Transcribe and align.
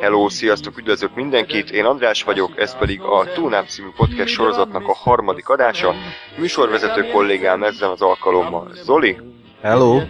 Hello, 0.00 0.28
sziasztok, 0.28 0.78
üdvözlök 0.78 1.14
mindenkit, 1.14 1.70
én 1.70 1.84
András 1.84 2.22
vagyok, 2.22 2.60
ez 2.60 2.76
pedig 2.78 3.00
a 3.00 3.32
Túnám 3.34 3.64
című 3.66 3.88
podcast 3.96 4.32
sorozatnak 4.32 4.88
a 4.88 4.94
harmadik 4.94 5.48
adása. 5.48 5.94
Műsorvezető 6.36 7.10
kollégám 7.10 7.62
ezzel 7.62 7.90
az 7.90 8.02
alkalommal 8.02 8.70
Zoli. 8.74 9.16
Hello. 9.62 10.00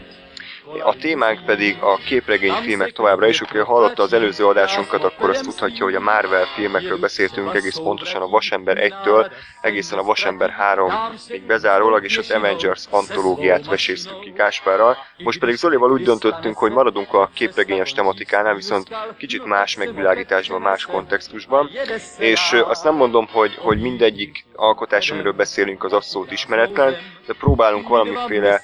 A 0.85 0.97
témánk 0.97 1.45
pedig 1.45 1.77
a 1.81 1.97
képregényfilmek 1.97 2.93
továbbra 2.93 3.27
is. 3.27 3.41
Aki 3.41 3.59
hallotta 3.59 4.03
az 4.03 4.13
előző 4.13 4.47
adásunkat, 4.47 5.05
akkor 5.05 5.31
azt 5.31 5.43
tudhatja, 5.43 5.85
hogy 5.85 5.95
a 5.95 6.01
Marvel 6.01 6.45
filmekről 6.45 6.99
beszéltünk 6.99 7.55
egész 7.55 7.77
pontosan 7.77 8.23
a 8.23 8.29
Vasember 8.29 8.77
1-től 8.81 9.31
egészen 9.61 9.99
a 9.99 10.03
Vasember 10.03 10.55
3-ig 10.75 11.43
bezárólag, 11.47 12.05
és 12.05 12.19
az 12.19 12.31
Avengers 12.31 12.85
antológiát 12.91 13.67
veséztük 13.67 14.21
ki 14.21 14.31
Gáspárral. 14.31 14.97
Most 15.19 15.39
pedig 15.39 15.55
Zolival 15.55 15.93
úgy 15.93 16.03
döntöttünk, 16.03 16.59
hogy 16.59 16.73
maradunk 16.73 17.15
a 17.15 17.31
képregényes 17.35 17.93
tematikánál, 17.93 18.55
viszont 18.55 18.89
kicsit 19.19 19.45
más 19.45 19.77
megvilágításban, 19.77 20.61
más 20.61 20.87
kontextusban. 20.87 21.71
És 22.19 22.53
azt 22.65 22.85
nem 22.85 22.95
mondom, 22.95 23.29
hogy, 23.33 23.55
hogy 23.55 23.81
mindegyik 23.81 24.45
alkotás, 24.55 25.11
amiről 25.11 25.33
beszélünk, 25.33 25.85
az 25.85 25.93
abszolút 25.93 26.33
ismeretlen, 26.33 26.97
de 27.27 27.35
próbálunk 27.39 27.89
valamiféle 27.89 28.63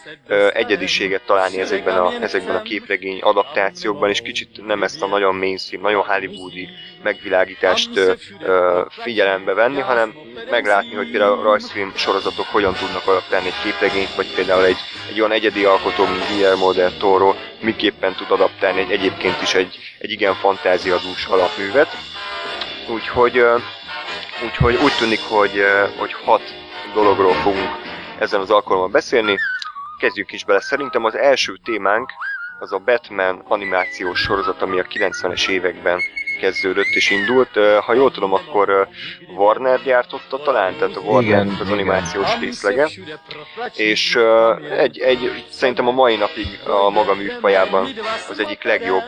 egyediséget 0.52 1.22
találni 1.26 1.60
ezekben 1.60 1.93
a, 1.96 2.12
ezekben 2.20 2.54
a 2.54 2.62
képregény 2.62 3.20
adaptációkban, 3.20 4.08
és 4.08 4.20
kicsit 4.20 4.66
nem 4.66 4.82
ezt 4.82 5.02
a 5.02 5.06
nagyon 5.06 5.34
mainstream, 5.34 5.82
nagyon 5.82 6.04
hollywoodi 6.04 6.68
megvilágítást 7.02 7.96
ö, 8.40 8.82
figyelembe 8.88 9.54
venni, 9.54 9.80
hanem 9.80 10.14
meglátni, 10.50 10.94
hogy 10.94 11.10
például 11.10 11.38
a 11.38 11.42
rajzfilm 11.42 11.92
sorozatok 11.94 12.46
hogyan 12.46 12.74
tudnak 12.74 13.06
adaptálni 13.06 13.46
egy 13.46 13.62
képregényt, 13.62 14.14
vagy 14.14 14.34
például 14.34 14.64
egy, 14.64 14.78
egy 15.10 15.18
olyan 15.18 15.32
egyedi 15.32 15.64
alkotó, 15.64 16.04
mint 16.06 16.28
Guillermo 16.28 16.72
del 16.72 16.96
Toro, 16.96 17.34
miképpen 17.60 18.14
tud 18.14 18.30
adaptálni 18.30 18.80
egy 18.80 18.90
egyébként 18.90 19.42
is 19.42 19.54
egy, 19.54 19.78
egy 19.98 20.10
igen 20.10 20.34
fantáziadús 20.34 21.26
alapművet. 21.26 21.96
Úgyhogy, 22.88 23.38
ö, 23.38 23.56
úgyhogy 24.44 24.78
úgy 24.82 24.92
tűnik, 24.98 25.20
hogy, 25.28 25.64
hogy 25.98 26.12
hat 26.12 26.54
dologról 26.94 27.32
fogunk 27.32 27.70
ezen 28.18 28.40
az 28.40 28.50
alkalommal 28.50 28.88
beszélni. 28.88 29.38
Kezdjük 30.04 30.32
is 30.32 30.44
bele. 30.44 30.60
Szerintem 30.60 31.04
az 31.04 31.16
első 31.16 31.56
témánk 31.64 32.12
az 32.58 32.72
a 32.72 32.78
Batman 32.78 33.42
animációs 33.48 34.20
sorozat, 34.20 34.62
ami 34.62 34.78
a 34.78 34.82
90-es 34.82 35.48
években 35.48 36.02
kezdődött 36.40 36.94
és 36.94 37.10
indult. 37.10 37.50
Ha 37.84 37.94
jól 37.94 38.10
tudom, 38.10 38.32
akkor 38.32 38.88
Warner 39.36 39.82
gyártotta 39.82 40.38
talán, 40.38 40.76
tehát 40.78 40.96
a 40.96 41.00
Warner 41.00 41.44
igen, 41.44 41.56
az 41.60 41.70
animációs 41.70 42.28
igen. 42.28 42.40
részlege. 42.40 42.88
És 43.74 44.18
egy, 44.70 44.98
egy, 44.98 45.44
szerintem 45.50 45.88
a 45.88 45.90
mai 45.90 46.16
napig 46.16 46.46
a 46.66 46.90
maga 46.90 47.14
műfajában 47.14 47.88
az 48.30 48.38
egyik 48.38 48.62
legjobb 48.62 49.02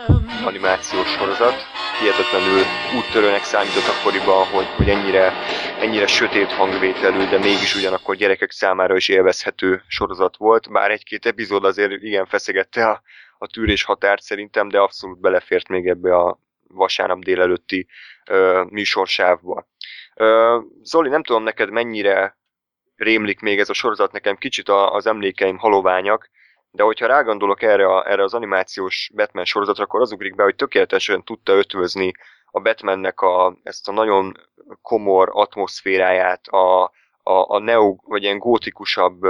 animációs 0.44 1.08
sorozat. 1.08 1.54
Hihetetlenül 2.00 2.62
úttörőnek 2.96 3.42
számított 3.42 3.86
akkoriban, 3.86 4.46
hogy, 4.46 4.66
hogy 4.76 4.88
ennyire, 4.88 5.32
ennyire 5.80 6.06
sötét 6.06 6.52
hangvételű, 6.52 7.28
de 7.28 7.38
mégis 7.38 7.74
ugyanakkor 7.74 8.16
gyerekek 8.16 8.50
számára 8.50 8.96
is 8.96 9.08
élvezhető 9.08 9.82
sorozat 9.86 10.36
volt. 10.36 10.70
Bár 10.70 10.90
egy-két 10.90 11.26
epizód 11.26 11.64
azért 11.64 11.92
igen 12.02 12.26
feszegette 12.26 12.88
a, 12.88 13.02
a 13.38 13.46
tűrés 13.46 13.82
határt 13.82 14.22
szerintem, 14.22 14.68
de 14.68 14.78
abszolút 14.78 15.20
belefért 15.20 15.68
még 15.68 15.86
ebbe 15.86 16.16
a 16.16 16.38
vasárnap 16.68 17.18
délelőtti 17.18 17.86
ö, 18.26 18.64
műsorsávba. 18.70 19.68
Ö, 20.14 20.58
Zoli, 20.82 21.08
nem 21.08 21.22
tudom 21.22 21.42
neked 21.42 21.70
mennyire 21.70 22.38
rémlik 22.96 23.40
még 23.40 23.58
ez 23.58 23.68
a 23.68 23.74
sorozat, 23.74 24.12
nekem 24.12 24.36
kicsit 24.36 24.68
a, 24.68 24.92
az 24.92 25.06
emlékeim 25.06 25.58
haloványak, 25.58 26.30
de 26.70 26.82
hogyha 26.82 27.06
rágondolok 27.06 27.62
erre, 27.62 27.86
a, 27.86 28.10
erre 28.10 28.22
az 28.22 28.34
animációs 28.34 29.10
Batman 29.14 29.44
sorozatra, 29.44 29.84
akkor 29.84 30.00
az 30.00 30.12
ugrik 30.12 30.34
be, 30.34 30.42
hogy 30.42 30.56
tökéletesen 30.56 31.22
tudta 31.22 31.52
ötvözni 31.52 32.12
a 32.50 32.60
Batmannek 32.60 33.20
a, 33.20 33.56
ezt 33.62 33.88
a 33.88 33.92
nagyon 33.92 34.34
komor 34.82 35.28
atmoszféráját, 35.32 36.46
a, 36.46 36.82
a, 37.22 37.54
a 37.54 37.58
neo, 37.58 37.96
vagy 38.02 38.22
ilyen 38.22 38.38
gótikusabb 38.38 39.20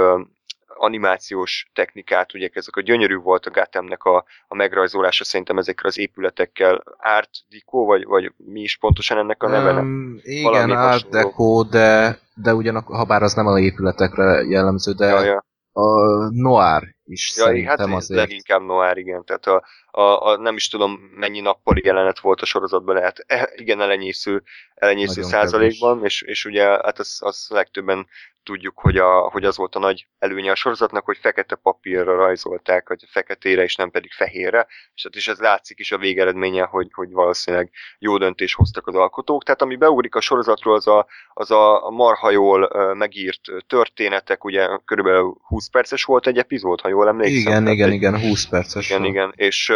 animációs 0.77 1.69
technikát, 1.73 2.33
ugye 2.33 2.49
ezek 2.53 2.75
a 2.75 2.81
gyönyörű 2.81 3.15
volt 3.15 3.45
a 3.45 3.51
Gothamnek 3.51 4.03
a, 4.03 4.25
a 4.47 4.55
megrajzolása 4.55 5.23
szerintem 5.23 5.57
ezekkel 5.57 5.85
az 5.85 5.97
épületekkel. 5.99 6.83
Art 6.97 7.29
Deco, 7.49 7.85
vagy, 7.85 8.05
vagy 8.05 8.33
mi 8.37 8.61
is 8.61 8.77
pontosan 8.77 9.17
ennek 9.17 9.43
a 9.43 9.47
neve? 9.47 9.79
Um, 9.79 10.19
igen, 10.21 10.71
Art 10.71 11.09
Deco, 11.09 11.63
de, 11.63 12.19
de 12.35 12.53
ugyanakkor, 12.53 12.95
ha 12.95 13.05
bár 13.05 13.23
az 13.23 13.33
nem 13.33 13.47
a 13.47 13.59
épületekre 13.59 14.43
jellemző, 14.43 14.91
de 14.91 15.05
ja, 15.05 15.23
ja. 15.23 15.45
a 15.71 15.89
noir 16.29 16.95
is 17.05 17.33
ja, 17.37 17.43
szerintem 17.43 17.89
hát 17.89 17.97
azért. 17.97 18.19
leginkább 18.19 18.61
noir, 18.61 18.97
igen. 18.97 19.23
Tehát 19.25 19.45
a, 19.45 19.63
a, 19.91 20.01
a, 20.01 20.37
nem 20.37 20.55
is 20.55 20.69
tudom 20.69 20.99
mennyi 21.15 21.39
nappali 21.39 21.81
jelenet 21.85 22.19
volt 22.19 22.41
a 22.41 22.45
sorozatban, 22.45 22.95
lehet 22.95 23.23
e, 23.27 23.49
igen 23.55 23.81
elenyésző, 23.81 24.43
elenyésző 24.75 25.21
százalékban, 25.21 26.03
és, 26.03 26.21
és 26.21 26.45
ugye 26.45 26.63
hát 26.63 26.99
az, 26.99 27.17
az 27.19 27.47
legtöbben 27.49 28.07
tudjuk, 28.47 28.79
hogy, 28.79 28.97
a, 28.97 29.29
hogy 29.29 29.43
az 29.43 29.57
volt 29.57 29.75
a 29.75 29.79
nagy 29.79 30.07
előnye 30.19 30.51
a 30.51 30.55
sorozatnak, 30.55 31.05
hogy 31.05 31.17
fekete 31.17 31.55
papírra 31.55 32.15
rajzolták, 32.15 32.87
vagy 32.87 33.03
feketére, 33.07 33.63
és 33.63 33.75
nem 33.75 33.91
pedig 33.91 34.11
fehérre, 34.11 34.67
és 34.93 35.03
hát 35.03 35.15
is 35.15 35.27
ez 35.27 35.39
látszik 35.39 35.79
is 35.79 35.91
a 35.91 35.97
végeredménye, 35.97 36.63
hogy, 36.63 36.87
hogy 36.91 37.11
valószínűleg 37.11 37.71
jó 37.99 38.17
döntés 38.17 38.53
hoztak 38.53 38.87
az 38.87 38.95
alkotók. 38.95 39.43
Tehát 39.43 39.61
ami 39.61 39.75
beugrik 39.75 40.15
a 40.15 40.21
sorozatról, 40.21 40.75
az 40.75 40.87
a, 40.87 41.07
az 41.33 41.51
a 41.51 41.89
marha 41.89 42.31
jól 42.31 42.93
megírt 42.93 43.41
történetek, 43.67 44.43
ugye 44.43 44.67
körülbelül 44.85 45.37
20 45.47 45.69
perces 45.69 46.03
volt 46.03 46.27
egy 46.27 46.37
epizód, 46.37 46.81
ha 46.81 46.89
jól 46.89 47.07
emlékszem. 47.07 47.51
Igen, 47.51 47.67
igen, 47.67 47.89
egy, 47.89 47.95
igen, 47.95 48.19
20 48.19 48.45
perces. 48.45 48.89
Igen, 48.89 49.01
volt. 49.01 49.13
igen, 49.13 49.33
és 49.35 49.73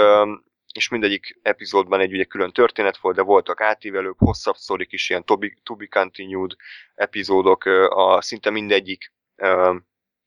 és 0.74 0.90
mindegyik 0.90 1.40
epizódban 1.42 2.00
egy 2.00 2.14
ugye 2.14 2.24
külön 2.24 2.52
történet 2.52 2.98
volt, 2.98 3.16
de 3.16 3.22
voltak 3.22 3.62
átívelők, 3.62 4.16
hosszabb 4.18 4.56
sztorik 4.56 4.92
is, 4.92 5.10
ilyen 5.10 5.24
to 5.26 5.76
be, 5.76 5.88
continued 5.90 6.56
epizódok, 6.96 7.66
a, 7.90 8.22
szinte 8.22 8.50
mindegyik 8.50 9.14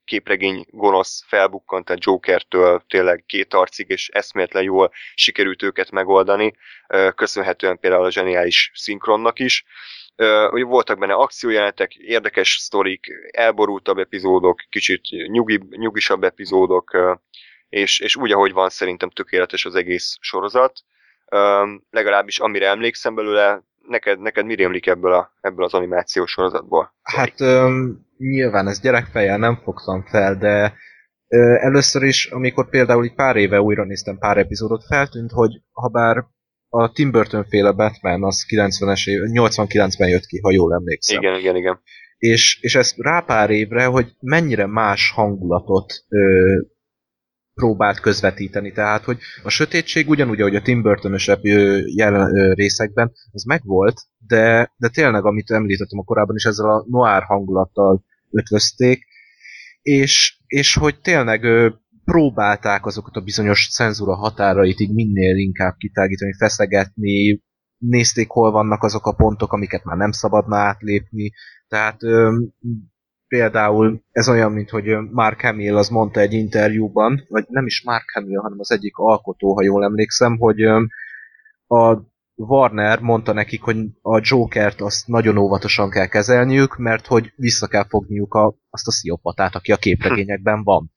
képregény 0.05 0.65
gonosz 0.71 1.25
felbukkant 1.27 1.91
a 1.91 1.97
Jokertől 1.99 2.85
tényleg 2.89 3.25
két 3.27 3.55
arcig, 3.55 3.91
és 3.91 4.09
eszméletlen 4.09 4.63
jól 4.63 4.93
sikerült 5.15 5.63
őket 5.63 5.91
megoldani, 5.91 6.55
köszönhetően 7.15 7.79
például 7.79 8.05
a 8.05 8.11
zseniális 8.11 8.71
szinkronnak 8.75 9.39
is. 9.39 9.65
Hogy 10.51 10.63
voltak 10.63 10.99
benne 10.99 11.15
akciójelenetek, 11.15 11.95
érdekes 11.95 12.57
sztorik, 12.61 13.07
elborultabb 13.31 13.99
epizódok, 13.99 14.63
kicsit 14.69 15.03
nyugi, 15.29 15.61
nyugisabb 15.71 16.25
epizódok, 16.25 17.21
és, 17.75 18.01
és 18.01 18.17
úgy, 18.17 18.33
ahogy 18.33 18.53
van, 18.53 18.69
szerintem 18.69 19.11
tökéletes 19.11 19.65
az 19.65 19.75
egész 19.75 20.17
sorozat. 20.21 20.81
Um, 21.31 21.87
legalábbis 21.91 22.39
amire 22.39 22.69
emlékszem 22.69 23.15
belőle, 23.15 23.63
neked, 23.89 24.21
neked 24.21 24.45
mi 24.45 24.55
rémlik 24.55 24.87
ebből, 24.87 25.13
a, 25.13 25.33
ebből 25.41 25.65
az 25.65 25.75
animációs 25.75 26.31
sorozatból? 26.31 26.95
Hát 27.03 27.41
um, 27.41 28.07
nyilván 28.19 28.69
ez 28.69 28.81
gyerekfejjel 28.81 29.39
nem 29.39 29.61
fogtam 29.65 30.05
fel, 30.05 30.37
de 30.37 30.75
uh, 31.29 31.65
először 31.65 32.03
is, 32.03 32.27
amikor 32.27 32.69
például 32.69 33.05
egy 33.05 33.15
pár 33.15 33.37
éve 33.37 33.61
újra 33.61 33.85
néztem 33.85 34.19
pár 34.19 34.37
epizódot, 34.37 34.85
feltűnt, 34.85 35.31
hogy 35.31 35.61
ha 35.73 35.89
bár 35.89 36.25
a 36.69 36.93
Tim 36.93 37.11
Burton 37.11 37.45
féle 37.45 37.73
Batman 37.73 38.25
az 38.25 38.45
90-es 38.49 39.09
év, 39.09 39.21
89-ben 39.33 40.09
jött 40.09 40.27
ki, 40.27 40.41
ha 40.41 40.53
jól 40.53 40.75
emlékszem. 40.75 41.23
Igen, 41.23 41.39
igen, 41.39 41.57
igen. 41.57 41.81
És, 42.19 42.59
és 42.61 42.75
ez 42.75 42.95
rá 42.97 43.21
pár 43.21 43.51
évre, 43.51 43.85
hogy 43.85 44.13
mennyire 44.21 44.67
más 44.67 45.11
hangulatot 45.11 45.93
ö, 46.09 46.57
próbált 47.55 48.01
közvetíteni. 48.01 48.73
Tehát, 48.73 49.05
hogy 49.05 49.19
a 49.43 49.49
sötétség 49.49 50.09
ugyanúgy, 50.09 50.41
ahogy 50.41 50.57
a 50.57 50.63
Tim 50.63 50.83
Burton-ös 50.83 51.31
részekben, 52.55 53.13
az 53.33 53.45
megvolt, 53.45 54.01
de, 54.27 54.73
de 54.77 54.89
tényleg, 54.89 55.25
amit 55.25 55.51
említettem 55.51 55.99
a 55.99 56.05
korábban 56.05 56.37
is, 56.37 56.45
ezzel 56.45 56.71
a 56.71 56.85
noir 56.89 57.23
hangulattal 57.23 58.05
ötvözték, 58.31 59.07
és, 59.83 60.39
és 60.47 60.75
hogy 60.75 61.01
tényleg 61.01 61.47
próbálták 62.05 62.87
azokat 62.87 63.17
a 63.17 63.21
bizonyos 63.21 63.71
cenzúra 63.73 64.15
határait 64.15 64.81
így 64.81 64.95
minél 64.95 65.37
inkább 65.37 65.75
kitágítani, 65.77 66.33
feszegetni, 66.39 67.43
nézték, 67.79 68.29
hol 68.29 68.51
vannak 68.51 68.83
azok 68.83 69.07
a 69.07 69.15
pontok, 69.15 69.53
amiket 69.53 69.85
már 69.85 69.97
nem 69.97 70.11
szabadna 70.11 70.57
átlépni, 70.57 71.33
tehát 71.69 72.01
például 73.29 74.03
ez 74.11 74.29
olyan, 74.29 74.53
mint 74.53 74.71
hogy 74.71 74.85
Mark 75.11 75.41
Hamill 75.41 75.77
az 75.77 75.89
mondta 75.89 76.21
egy 76.21 76.33
interjúban, 76.33 77.25
vagy 77.29 77.45
nem 77.49 77.67
is 77.67 77.83
Mark 77.85 78.11
Hamill, 78.13 78.41
hanem 78.41 78.59
az 78.61 78.71
egyik 78.71 78.97
alkotó, 78.97 79.55
ha 79.55 79.63
jól 79.63 79.85
emlékszem, 79.85 80.39
hogy 80.39 80.63
a 81.67 82.13
Warner 82.37 83.01
mondta 83.01 83.33
nekik, 83.33 83.63
hogy 83.63 83.77
a 84.03 84.21
Jokert 84.23 84.81
azt 84.81 85.07
nagyon 85.07 85.37
óvatosan 85.37 85.91
kell 85.91 86.07
kezelniük, 86.07 86.77
mert 86.77 87.07
hogy 87.07 87.33
vissza 87.37 87.67
kell 87.67 87.87
fogniuk 87.89 88.35
a, 88.35 88.55
azt 88.71 88.87
a 88.87 88.91
sziopatát, 88.91 89.55
aki 89.55 89.73
a 89.73 89.77
képregényekben 89.77 90.63
van. 90.63 90.93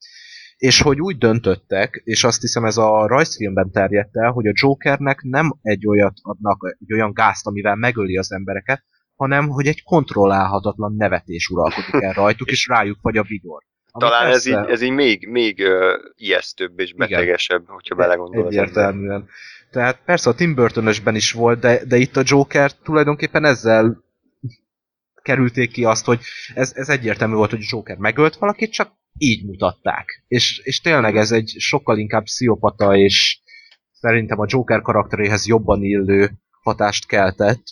és 0.58 0.82
hogy 0.82 1.02
úgy 1.02 1.18
döntöttek, 1.18 2.02
és 2.04 2.24
azt 2.24 2.42
hiszem 2.42 2.66
ez 2.66 2.78
a 2.78 3.08
rajzfilmben 3.08 3.72
terjedt 3.72 4.18
el, 4.18 4.32
hogy 4.32 4.48
a 4.48 4.54
Jokernek 4.54 5.22
nem 5.22 5.58
egy 5.62 5.88
olyat 5.88 6.14
adnak, 6.22 6.76
egy 6.80 6.94
olyan 6.94 7.14
gázt, 7.14 7.48
amivel 7.48 7.76
megöli 7.76 8.18
az 8.18 8.32
embereket, 8.32 8.84
hanem 9.18 9.48
hogy 9.48 9.68
egy 9.68 9.84
kontrollálhatatlan 9.84 10.96
nevetés 10.98 11.50
uralkodik 11.50 12.04
el 12.04 12.14
rajtuk, 12.14 12.52
és 12.52 12.68
rájuk 12.68 12.98
vagy 13.02 13.18
a 13.18 13.24
vigor. 13.24 13.64
Talán 13.98 14.28
ez 14.28 14.46
így, 14.46 14.54
ez 14.54 14.82
így 14.82 14.92
még, 14.92 15.28
még 15.28 15.60
uh, 15.60 15.72
ijesztőbb 16.16 16.80
és 16.80 16.94
betegesebb, 16.94 17.62
igen, 17.62 17.74
hogyha 17.74 17.96
belegondol 17.96 18.46
az 18.46 18.56
Egyértelműen. 18.56 19.30
Tehát 19.72 20.00
persze 20.06 20.30
a 20.30 20.34
Tim 20.34 20.56
burton 20.56 21.16
is 21.16 21.32
volt, 21.32 21.60
de, 21.60 21.86
de 21.86 21.98
itt 21.98 22.18
a 22.18 22.24
Joker 22.26 22.72
tulajdonképpen 22.72 23.46
ezzel 23.46 24.04
kerülték 25.22 25.72
ki 25.72 25.84
azt, 25.84 26.06
hogy 26.06 26.20
ez, 26.54 26.72
ez 26.76 26.90
egyértelmű 26.90 27.36
volt, 27.36 27.50
hogy 27.50 27.62
a 27.62 27.68
Joker 27.70 27.98
megölt 27.98 28.36
valakit, 28.36 28.72
csak 28.72 28.92
így 29.18 29.46
mutatták. 29.46 30.24
És, 30.28 30.62
és 30.64 30.82
tényleg 30.82 31.18
ez 31.18 31.32
egy 31.32 31.56
sokkal 31.58 31.98
inkább 31.98 32.24
pszichopata, 32.24 32.96
és 32.96 33.40
szerintem 33.92 34.40
a 34.40 34.46
Joker 34.48 34.82
karakteréhez 34.82 35.48
jobban 35.48 35.84
illő 35.84 36.32
hatást 36.62 37.08
keltett, 37.08 37.64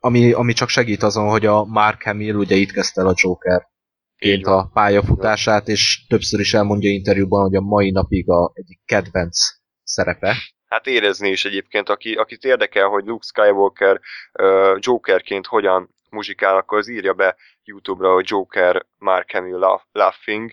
ami, 0.00 0.32
ami 0.32 0.52
csak 0.52 0.68
segít 0.68 1.02
azon, 1.02 1.28
hogy 1.28 1.46
a 1.46 1.64
Mark 1.64 2.02
Hamill 2.02 2.34
ugye 2.34 2.54
itt 2.54 2.72
kezdte 2.72 3.00
el 3.00 3.06
a 3.06 3.14
Joker 3.16 3.72
ként 4.16 4.46
a 4.46 4.70
pályafutását, 4.72 5.68
és 5.68 6.06
többször 6.08 6.40
is 6.40 6.54
elmondja 6.54 6.90
interjúban, 6.90 7.42
hogy 7.42 7.54
a 7.54 7.60
mai 7.60 7.90
napig 7.90 8.30
a 8.30 8.50
egyik 8.54 8.80
kedvenc 8.84 9.38
szerepe. 9.82 10.36
Hát 10.66 10.86
érezni 10.86 11.28
is 11.28 11.44
egyébként, 11.44 11.88
aki, 11.88 12.14
akit 12.14 12.44
érdekel, 12.44 12.88
hogy 12.88 13.04
Luke 13.04 13.26
Skywalker 13.26 14.00
uh, 14.42 14.76
Jokerként 14.78 15.46
hogyan 15.46 15.94
muzsikál, 16.10 16.56
akkor 16.56 16.78
az 16.78 16.88
írja 16.88 17.12
be 17.12 17.36
YouTube-ra, 17.64 18.12
hogy 18.12 18.24
Joker 18.28 18.86
Mark 18.98 19.30
Hamill 19.30 19.78
Laughing, 19.92 20.52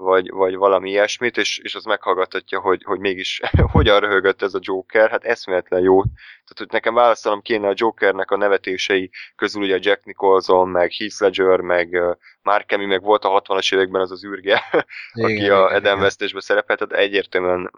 vagy, 0.00 0.30
vagy 0.30 0.56
valami 0.56 0.90
ilyesmit, 0.90 1.36
és, 1.36 1.58
és 1.58 1.74
az 1.74 1.84
meghallgathatja, 1.84 2.60
hogy, 2.60 2.82
hogy 2.84 2.98
mégis 2.98 3.40
hogyan 3.72 4.00
röhögött 4.00 4.42
ez 4.42 4.54
a 4.54 4.60
Joker, 4.62 5.10
hát 5.10 5.24
eszméletlen 5.24 5.82
jó. 5.82 6.02
Tehát, 6.02 6.58
hogy 6.58 6.68
nekem 6.70 6.94
választanom 6.94 7.40
kéne 7.40 7.68
a 7.68 7.74
Jokernek 7.76 8.30
a 8.30 8.36
nevetései 8.36 9.10
közül 9.36 9.62
ugye 9.62 9.78
Jack 9.80 10.04
Nicholson, 10.04 10.68
meg 10.68 10.92
Heath 10.92 11.20
Ledger, 11.20 11.60
meg 11.60 11.98
Mark 12.42 12.70
Hamill, 12.70 12.86
meg 12.86 13.02
volt 13.02 13.24
a 13.24 13.42
60-as 13.42 13.74
években 13.74 14.00
az 14.00 14.10
az 14.10 14.24
űrge, 14.24 14.62
igen, 15.12 15.30
aki 15.30 15.48
a 15.48 15.74
Eden 15.74 15.98
Westesbe 15.98 16.40
szerepelt, 16.40 16.78
tehát 16.78 17.04
egyértelműen 17.04 17.70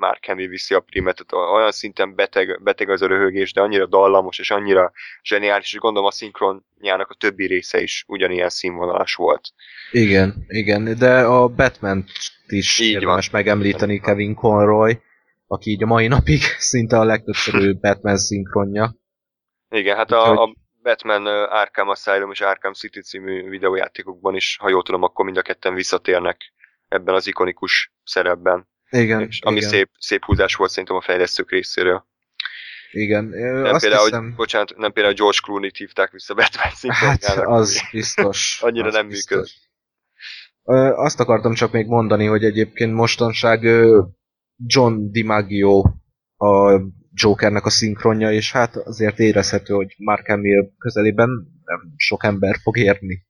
Mark 0.00 0.26
Hamill 0.26 0.48
viszi 0.48 0.74
a 0.74 0.80
primet, 0.80 1.24
tehát 1.26 1.52
olyan 1.54 1.72
szinten 1.72 2.14
beteg, 2.14 2.62
beteg 2.62 2.90
az 2.90 3.02
a 3.02 3.06
röhögés, 3.06 3.52
de 3.52 3.60
annyira 3.60 3.86
dallamos 3.86 4.38
és 4.38 4.50
annyira 4.50 4.92
zseniális, 5.22 5.72
és 5.72 5.78
gondolom 5.78 6.08
a 6.08 6.12
szinkronjának 6.12 7.10
a 7.10 7.14
többi 7.14 7.46
része 7.46 7.82
is 7.82 8.04
ugyanilyen 8.06 8.48
színvonalas 8.48 9.14
volt. 9.14 9.48
Igen, 9.90 10.44
igen, 10.48 10.98
de 10.98 11.20
a 11.20 11.48
batman 11.48 12.04
is 12.46 12.78
így 12.78 12.90
érdemes 12.90 13.28
van. 13.28 13.40
megemlíteni 13.40 14.00
Kevin 14.00 14.34
Conroy, 14.34 14.98
aki 15.46 15.70
így 15.70 15.82
a 15.82 15.86
mai 15.86 16.06
napig 16.06 16.40
szinte 16.70 16.98
a 16.98 17.04
legtöbbszörű 17.04 17.74
Batman 17.74 18.16
szinkronja. 18.16 18.94
Igen, 19.70 19.96
hát 19.96 20.10
a, 20.10 20.42
a 20.42 20.54
Batman 20.82 21.26
Arkham 21.26 21.88
Asylum 21.88 22.30
és 22.30 22.40
Arkham 22.40 22.72
City 22.72 23.00
című 23.00 23.48
videójátékokban 23.48 24.34
is, 24.34 24.56
ha 24.60 24.68
jól 24.68 24.82
tudom, 24.82 25.02
akkor 25.02 25.24
mind 25.24 25.36
a 25.36 25.42
ketten 25.42 25.74
visszatérnek 25.74 26.52
ebben 26.88 27.14
az 27.14 27.26
ikonikus 27.26 27.92
szerepben. 28.04 28.68
Igen. 28.90 29.20
És 29.20 29.40
ami 29.40 29.56
igen. 29.56 29.68
Szép, 29.68 29.90
szép 29.98 30.24
húzás 30.24 30.54
volt 30.54 30.70
szerintem 30.70 30.96
a 30.96 31.00
fejlesztők 31.00 31.50
részéről. 31.50 32.08
Igen. 32.90 33.24
Nem 33.24 33.64
azt 33.64 33.82
például, 33.82 34.04
hiszem... 34.04 34.24
hogy, 34.24 34.34
bocsánat, 34.34 34.76
nem 34.76 34.92
például 34.92 35.14
George 35.14 35.38
Clooney-t 35.42 35.76
hívták 35.76 36.10
vissza 36.10 36.34
Batman 36.34 36.94
Hát 36.94 37.24
az 37.24 37.82
biztos. 37.92 38.58
Annyira 38.62 38.86
az 38.86 38.94
nem 38.94 39.08
biztos. 39.08 39.36
működ. 39.36 40.94
Azt 40.96 41.20
akartam 41.20 41.54
csak 41.54 41.72
még 41.72 41.86
mondani, 41.86 42.26
hogy 42.26 42.44
egyébként 42.44 42.94
mostanság 42.94 43.62
John 44.66 45.10
DiMaggio 45.10 45.84
a 46.36 46.80
Jokernek 47.14 47.64
a 47.64 47.70
szinkronja, 47.70 48.32
és 48.32 48.52
hát 48.52 48.76
azért 48.76 49.18
érezhető, 49.18 49.74
hogy 49.74 49.94
Mark 49.98 50.26
Hamill 50.26 50.70
közelében 50.78 51.28
nem 51.64 51.80
sok 51.96 52.24
ember 52.24 52.56
fog 52.62 52.76
érni. 52.76 53.26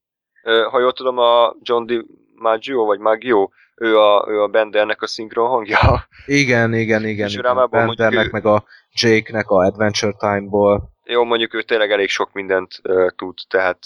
Ha 0.71 0.81
jól 0.81 0.93
tudom, 0.93 1.19
a 1.19 1.57
John 1.63 1.87
DiMaggio, 1.87 2.85
vagy 2.85 2.99
Maggio, 2.99 3.51
ő 3.75 3.99
a, 3.99 4.27
ő 4.29 4.43
a 4.43 4.49
Bendernek 4.49 5.03
a 5.03 5.07
szinkron 5.07 5.49
hangja. 5.49 5.79
Igen, 6.27 6.75
igen, 6.75 7.05
igen. 7.05 7.27
És 7.27 7.35
igen. 7.35 7.69
Bendernek, 7.71 8.27
ő... 8.27 8.29
meg 8.33 8.47
a 8.47 8.65
Jake-nek 8.93 9.51
a 9.51 9.65
Adventure 9.65 10.15
Time-ból. 10.19 10.91
Jó, 11.05 11.25
mondjuk 11.25 11.55
ő 11.55 11.63
tényleg 11.63 11.91
elég 11.91 12.09
sok 12.09 12.33
mindent 12.33 12.81
uh, 12.83 13.11
tud, 13.17 13.39
tehát 13.49 13.79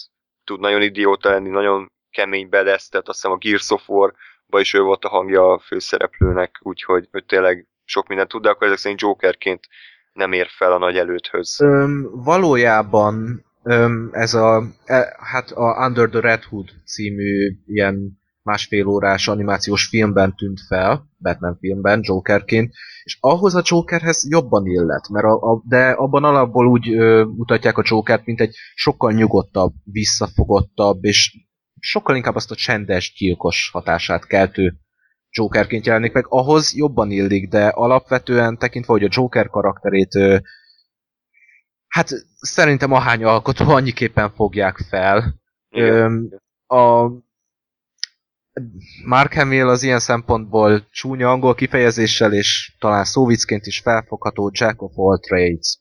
tud 0.44 0.60
nagyon 0.60 0.82
idióta 0.82 1.30
lenni, 1.30 1.48
nagyon 1.48 1.92
kemény 2.10 2.48
bedesz, 2.48 2.88
tehát 2.88 3.08
azt 3.08 3.22
hiszem 3.22 3.36
a 3.36 3.38
Gears 3.38 3.70
of 3.70 3.88
War-ba 3.88 4.60
is 4.60 4.74
ő 4.74 4.80
volt 4.80 5.04
a 5.04 5.08
hangja 5.08 5.52
a 5.52 5.58
főszereplőnek, 5.58 6.58
úgyhogy 6.62 7.08
ő 7.10 7.20
tényleg 7.20 7.66
sok 7.84 8.08
mindent 8.08 8.28
tud, 8.28 8.42
de 8.42 8.48
akkor 8.48 8.66
ezek 8.66 8.78
szerint 8.78 9.00
Jokerként 9.00 9.68
nem 10.12 10.32
ér 10.32 10.46
fel 10.50 10.72
a 10.72 10.78
nagy 10.78 10.96
előthöz. 10.96 11.60
Öm, 11.60 12.10
valójában 12.24 13.44
öm, 13.62 14.08
ez 14.12 14.34
a, 14.34 14.62
e, 14.84 15.16
hát 15.18 15.50
a 15.50 15.86
Under 15.86 16.08
the 16.08 16.20
Red 16.20 16.42
Hood 16.42 16.68
című 16.84 17.56
ilyen 17.66 18.22
másfél 18.42 18.86
órás 18.86 19.28
animációs 19.28 19.86
filmben 19.86 20.34
tűnt 20.36 20.60
fel, 20.66 21.08
Batman 21.18 21.56
filmben, 21.60 22.00
Jokerként, 22.02 22.74
és 23.02 23.16
ahhoz 23.20 23.54
a 23.54 23.62
Jokerhez 23.64 24.26
jobban 24.28 24.66
illet, 24.66 25.08
mert 25.08 25.24
a, 25.24 25.52
a, 25.52 25.62
de 25.68 25.90
abban 25.90 26.24
alapból 26.24 26.66
úgy 26.66 26.92
ö, 26.92 27.24
mutatják 27.24 27.78
a 27.78 27.82
Jokert, 27.84 28.26
mint 28.26 28.40
egy 28.40 28.56
sokkal 28.74 29.12
nyugodtabb, 29.12 29.72
visszafogottabb, 29.84 31.04
és 31.04 31.36
sokkal 31.80 32.16
inkább 32.16 32.34
azt 32.34 32.50
a 32.50 32.54
csendes, 32.54 33.14
gyilkos 33.18 33.70
hatását 33.72 34.26
keltő 34.26 34.78
Jokerként 35.36 35.86
jelenik 35.86 36.12
meg, 36.12 36.26
ahhoz 36.28 36.74
jobban 36.74 37.10
illik, 37.10 37.48
de 37.48 37.66
alapvetően 37.66 38.58
tekintve, 38.58 38.92
hogy 38.92 39.04
a 39.04 39.08
Joker 39.10 39.48
karakterét 39.48 40.14
ö, 40.14 40.36
hát 41.88 42.08
szerintem 42.40 42.92
ahány 42.92 43.24
alkotó 43.24 43.68
annyiképpen 43.68 44.30
fogják 44.30 44.76
fel. 44.76 45.40
Ö, 45.70 46.20
a 46.66 47.10
Mark 49.04 49.34
Hamill 49.34 49.68
az 49.68 49.82
ilyen 49.82 49.98
szempontból 49.98 50.88
csúnya 50.90 51.30
angol 51.30 51.54
kifejezéssel, 51.54 52.32
és 52.32 52.76
talán 52.78 53.04
szóvicként 53.04 53.66
is 53.66 53.80
felfogható 53.80 54.50
Jack 54.52 54.82
of 54.82 54.92
all 54.96 55.18
trades 55.18 55.78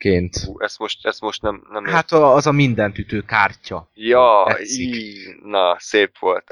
ként. 0.00 0.36
Hú, 0.36 0.60
ezt 0.60 0.78
most, 0.78 1.06
ezt 1.06 1.20
most 1.20 1.42
nem, 1.42 1.62
nem 1.70 1.84
Hát 1.84 2.12
az 2.12 2.46
a 2.46 2.52
mindent 2.52 2.98
ütő 2.98 3.20
kártya. 3.20 3.90
Ja, 3.94 4.56
í, 4.62 5.14
na, 5.42 5.76
szép 5.78 6.18
volt. 6.18 6.44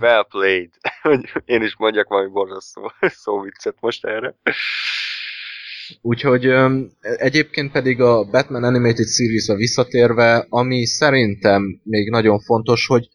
well 0.00 0.26
played. 0.28 0.70
Én 1.54 1.62
is 1.62 1.76
mondjak 1.76 2.08
valami 2.08 2.28
borzasztó 2.30 2.92
szóviccet 3.00 3.76
most 3.80 4.04
erre. 4.04 4.34
Úgyhogy 6.00 6.46
öm, 6.46 6.90
egyébként 7.00 7.72
pedig 7.72 8.00
a 8.00 8.24
Batman 8.24 8.64
Animated 8.64 9.08
Series-a 9.08 9.54
visszatérve, 9.54 10.46
ami 10.48 10.84
szerintem 10.84 11.80
még 11.82 12.10
nagyon 12.10 12.40
fontos, 12.40 12.86
hogy 12.86 13.08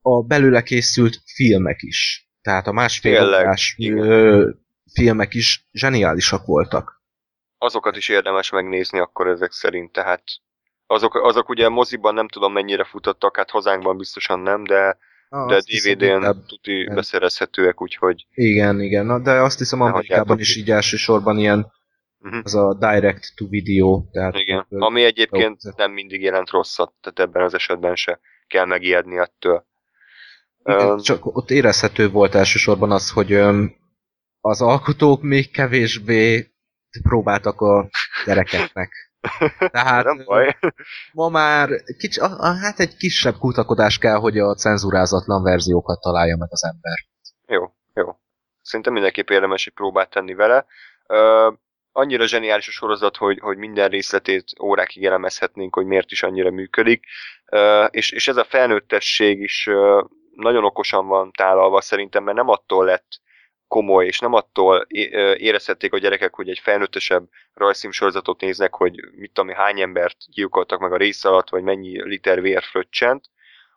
a 0.00 0.22
belőle 0.22 0.62
készült 0.62 1.18
filmek 1.34 1.82
is. 1.82 2.28
Tehát 2.42 2.66
a 2.66 2.72
másfél 2.72 3.26
órás 3.26 3.76
filmek 4.92 5.34
is 5.34 5.68
zseniálisak 5.72 6.46
voltak. 6.46 6.93
Azokat 7.64 7.96
is 7.96 8.08
érdemes 8.08 8.50
megnézni 8.50 8.98
akkor 8.98 9.26
ezek 9.26 9.52
szerint, 9.52 9.92
tehát 9.92 10.22
azok, 10.86 11.14
azok 11.14 11.48
ugye 11.48 11.68
moziban 11.68 12.14
nem 12.14 12.28
tudom 12.28 12.52
mennyire 12.52 12.84
futottak, 12.84 13.36
hát 13.36 13.50
hazánkban 13.50 13.96
biztosan 13.96 14.40
nem, 14.40 14.64
de, 14.64 14.98
Ah, 15.28 15.48
de 15.48 15.58
DVD-n 15.60 16.46
tuti 16.46 16.84
beszerezhetőek, 16.94 17.82
úgyhogy 17.82 18.26
Igen, 18.30 18.80
igen, 18.80 19.06
na, 19.06 19.18
de 19.18 19.30
azt 19.32 19.58
hiszem 19.58 19.80
Amerikában 19.80 20.38
is 20.38 20.56
így 20.56 20.70
elsősorban 20.70 21.38
ilyen 21.38 21.72
Mhm. 22.18 22.40
az 22.42 22.54
a 22.54 22.74
direct 22.74 23.32
to 23.36 23.48
video, 23.48 24.04
tehát 24.12 24.34
igen. 24.34 24.66
Ö, 24.68 24.78
Ami 24.78 25.04
egyébként 25.04 25.64
ö, 25.64 25.70
nem 25.76 25.92
mindig 25.92 26.22
jelent 26.22 26.50
rosszat, 26.50 26.92
tehát 27.00 27.30
ebben 27.30 27.42
az 27.44 27.54
esetben 27.54 27.96
se 27.96 28.20
kell 28.46 28.64
megijedni 28.64 29.18
ettől. 29.18 29.66
igen, 30.64 30.88
Öm, 30.88 30.98
csak 30.98 31.36
ott 31.36 31.50
érezhető 31.50 32.10
volt 32.10 32.34
elsősorban 32.34 32.90
az, 32.90 33.10
hogy 33.10 33.32
az 34.40 34.60
alkotók 34.60 35.22
még 35.22 35.50
kevésbé 35.50 36.53
próbáltak 37.02 37.60
a 37.60 37.88
gyerekeknek. 38.24 39.12
Tehát 39.72 40.04
nem 40.04 40.22
baj. 40.24 40.56
ma 41.12 41.28
már 41.28 41.68
kics, 41.98 42.18
a, 42.18 42.38
a, 42.38 42.54
hát 42.54 42.80
egy 42.80 42.96
kisebb 42.96 43.34
kutakodás 43.38 43.98
kell, 43.98 44.16
hogy 44.16 44.38
a 44.38 44.54
cenzurázatlan 44.54 45.42
verziókat 45.42 46.00
találja 46.00 46.36
meg 46.36 46.48
az 46.50 46.64
ember. 46.64 46.98
Jó, 47.46 47.72
jó. 47.94 48.16
Szerintem 48.62 48.92
mindenképp 48.92 49.28
érdemes 49.28 49.66
egy 49.66 49.72
próbát 49.72 50.10
tenni 50.10 50.34
vele. 50.34 50.66
Ö, 51.06 51.50
annyira 51.92 52.26
zseniális 52.26 52.68
a 52.68 52.70
sorozat, 52.70 53.16
hogy, 53.16 53.38
hogy 53.38 53.56
minden 53.56 53.88
részletét 53.88 54.44
órákig 54.62 55.04
elemezhetnénk, 55.04 55.74
hogy 55.74 55.86
miért 55.86 56.10
is 56.10 56.22
annyira 56.22 56.50
működik. 56.50 57.04
Ö, 57.44 57.84
és, 57.84 58.10
és 58.10 58.28
ez 58.28 58.36
a 58.36 58.44
felnőttesség 58.44 59.40
is 59.40 59.66
ö, 59.66 60.02
nagyon 60.34 60.64
okosan 60.64 61.06
van 61.06 61.30
tálalva 61.32 61.80
szerintem, 61.80 62.24
mert 62.24 62.36
nem 62.36 62.48
attól 62.48 62.84
lett 62.84 63.22
komoly, 63.74 64.06
és 64.06 64.18
nem 64.18 64.32
attól 64.32 64.86
érezhették 65.36 65.92
a 65.92 65.98
gyerekek, 65.98 66.34
hogy 66.34 66.48
egy 66.48 66.58
felnőttesebb 66.58 67.28
rajzszín-sorozatot 67.54 68.40
néznek, 68.40 68.74
hogy 68.74 69.00
mit 69.16 69.32
tudom, 69.32 69.54
hány 69.54 69.80
embert 69.80 70.16
gyilkoltak 70.30 70.80
meg 70.80 70.92
a 70.92 70.96
rész 70.96 71.24
alatt, 71.24 71.48
vagy 71.48 71.62
mennyi 71.62 72.02
liter 72.08 72.40
vér 72.40 72.62
fröccsent, 72.62 73.24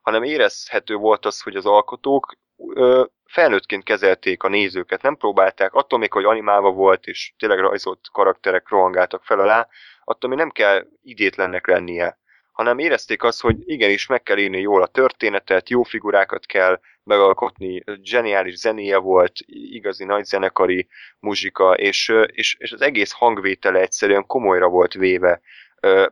hanem 0.01 0.23
érezhető 0.23 0.95
volt 0.95 1.25
az, 1.25 1.41
hogy 1.41 1.55
az 1.55 1.65
alkotók 1.65 2.37
ö, 2.73 3.03
felnőttként 3.25 3.83
kezelték 3.83 4.43
a 4.43 4.49
nézőket, 4.49 5.01
nem 5.01 5.15
próbálták, 5.15 5.73
attól 5.73 5.99
még, 5.99 6.13
hogy 6.13 6.25
animálva 6.25 6.71
volt, 6.71 7.05
és 7.05 7.33
tényleg 7.37 7.59
rajzolt 7.59 7.99
karakterek 8.11 8.69
rohangáltak 8.69 9.23
fel 9.23 9.39
alá, 9.39 9.67
attól 10.03 10.29
még 10.29 10.39
nem 10.39 10.49
kell 10.49 10.85
idétlennek 11.03 11.67
lennie 11.67 12.17
hanem 12.57 12.79
érezték 12.79 13.23
azt, 13.23 13.41
hogy 13.41 13.55
igenis 13.65 14.07
meg 14.07 14.23
kell 14.23 14.37
írni 14.37 14.59
jól 14.59 14.81
a 14.81 14.87
történetet, 14.87 15.69
jó 15.69 15.83
figurákat 15.83 16.45
kell 16.45 16.79
megalkotni, 17.03 17.83
zseniális 18.01 18.57
zenéje 18.57 18.97
volt, 18.97 19.31
igazi 19.45 20.05
nagy 20.05 20.25
zenekari 20.25 20.87
muzsika, 21.19 21.73
és, 21.73 22.13
és, 22.25 22.55
és 22.59 22.71
az 22.71 22.81
egész 22.81 23.11
hangvétele 23.11 23.79
egyszerűen 23.79 24.25
komolyra 24.25 24.67
volt 24.67 24.93
véve. 24.93 25.41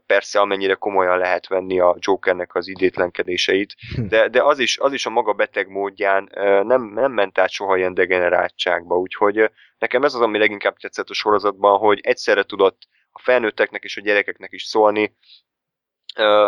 Persze, 0.06 0.40
amennyire 0.40 0.74
komolyan 0.74 1.18
lehet 1.18 1.48
venni 1.48 1.80
a 1.80 1.96
Jokernek 2.00 2.56
az 2.56 2.68
idétlenkedéseit, 2.68 3.76
hm. 3.96 4.08
de, 4.08 4.28
de 4.28 4.44
az, 4.44 4.60
is, 4.60 4.78
az 4.78 4.94
is 4.94 5.06
a 5.06 5.10
maga 5.10 5.34
beteg 5.34 5.68
módján 5.68 6.30
nem, 6.66 6.92
nem 6.94 7.12
ment 7.12 7.38
át 7.38 7.50
soha 7.50 7.78
ilyen 7.78 7.94
degeneráltságba, 7.94 8.98
úgyhogy 8.98 9.52
nekem 9.78 10.04
ez 10.04 10.14
az, 10.14 10.22
ami 10.22 10.38
leginkább 10.38 10.78
tetszett 10.78 11.10
a 11.10 11.14
sorozatban, 11.14 11.78
hogy 11.78 12.00
egyszerre 12.04 12.44
tudott 12.44 12.82
a 13.12 13.20
felnőtteknek 13.20 13.84
és 13.84 13.98
a 13.98 14.02
gyerekeknek 14.02 14.52
is 14.52 14.64
szólni, 14.64 15.16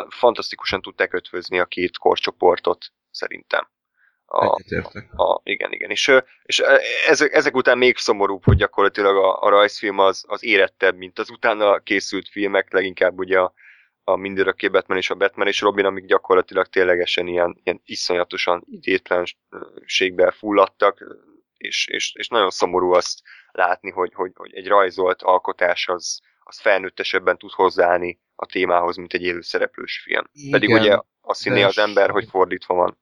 fantasztikusan 0.09 0.81
tudták 0.81 1.13
ötvözni 1.13 1.59
a 1.59 1.65
két 1.65 1.97
korcsoportot, 1.97 2.86
szerintem. 3.12 3.67
A, 4.29 4.45
a, 5.15 5.41
igen, 5.43 5.71
igen. 5.71 5.89
És, 5.89 6.12
és 6.43 6.59
ezek, 7.07 7.33
ezek 7.33 7.55
után 7.55 7.77
még 7.77 7.97
szomorúbb, 7.97 8.43
hogy 8.43 8.57
gyakorlatilag 8.57 9.15
a, 9.15 9.41
a 9.41 9.50
rajzfilm 9.50 10.00
az, 10.00 10.24
az 10.27 10.43
érettebb, 10.43 10.97
mint 10.97 11.19
az 11.19 11.29
utána 11.29 11.79
készült 11.79 12.29
filmek, 12.29 12.71
leginkább 12.71 13.17
ugye 13.17 13.39
a, 13.39 13.53
a 14.03 14.15
Mindörökké 14.15 14.67
Batman 14.67 14.97
és 14.97 15.09
a 15.09 15.15
Batman 15.15 15.47
és 15.47 15.62
Robin, 15.62 15.86
amik 15.86 16.05
gyakorlatilag 16.05 16.67
ténylegesen 16.67 17.27
ilyen, 17.27 17.59
ilyen 17.63 17.81
iszonyatosan 17.86 18.63
idétlenségbe 18.69 20.31
fulladtak, 20.31 21.03
és, 21.57 21.88
és, 21.88 22.13
és 22.15 22.27
nagyon 22.27 22.50
szomorú 22.50 22.91
azt 22.91 23.21
látni, 23.51 23.91
hogy, 23.91 24.13
hogy, 24.13 24.31
hogy 24.36 24.53
egy 24.53 24.67
rajzolt 24.67 25.21
alkotás 25.21 25.88
az, 25.88 26.21
az 26.39 26.59
felnőttesebben 26.59 27.38
tud 27.38 27.51
hozzáállni 27.51 28.19
a 28.39 28.46
témához, 28.46 28.96
mint 28.98 29.13
egy 29.13 29.22
élőszereplős 29.22 30.01
film. 30.03 30.24
Igen, 30.32 30.51
Pedig 30.51 30.70
ugye 30.70 31.00
azt 31.22 31.44
hinné 31.44 31.62
az 31.62 31.77
ember, 31.77 32.10
hogy 32.10 32.27
fordítva 32.29 32.74
van. 32.74 32.98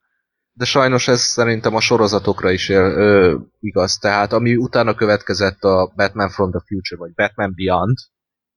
De 0.54 0.65
sajnos 0.65 1.08
ez 1.08 1.22
szerintem 1.22 1.75
a 1.75 1.80
sorozatokra 1.80 2.51
is 2.51 2.70
él, 2.70 2.84
ö, 2.84 3.38
igaz. 3.60 3.98
Tehát 3.98 4.34
ami 4.34 4.56
utána 4.56 4.94
következett 4.94 5.63
a 5.63 5.94
Batman 5.96 6.30
from 6.30 6.51
the 6.51 6.62
Future, 6.65 7.01
vagy 7.01 7.13
Batman 7.13 7.54
Beyond, 7.56 7.98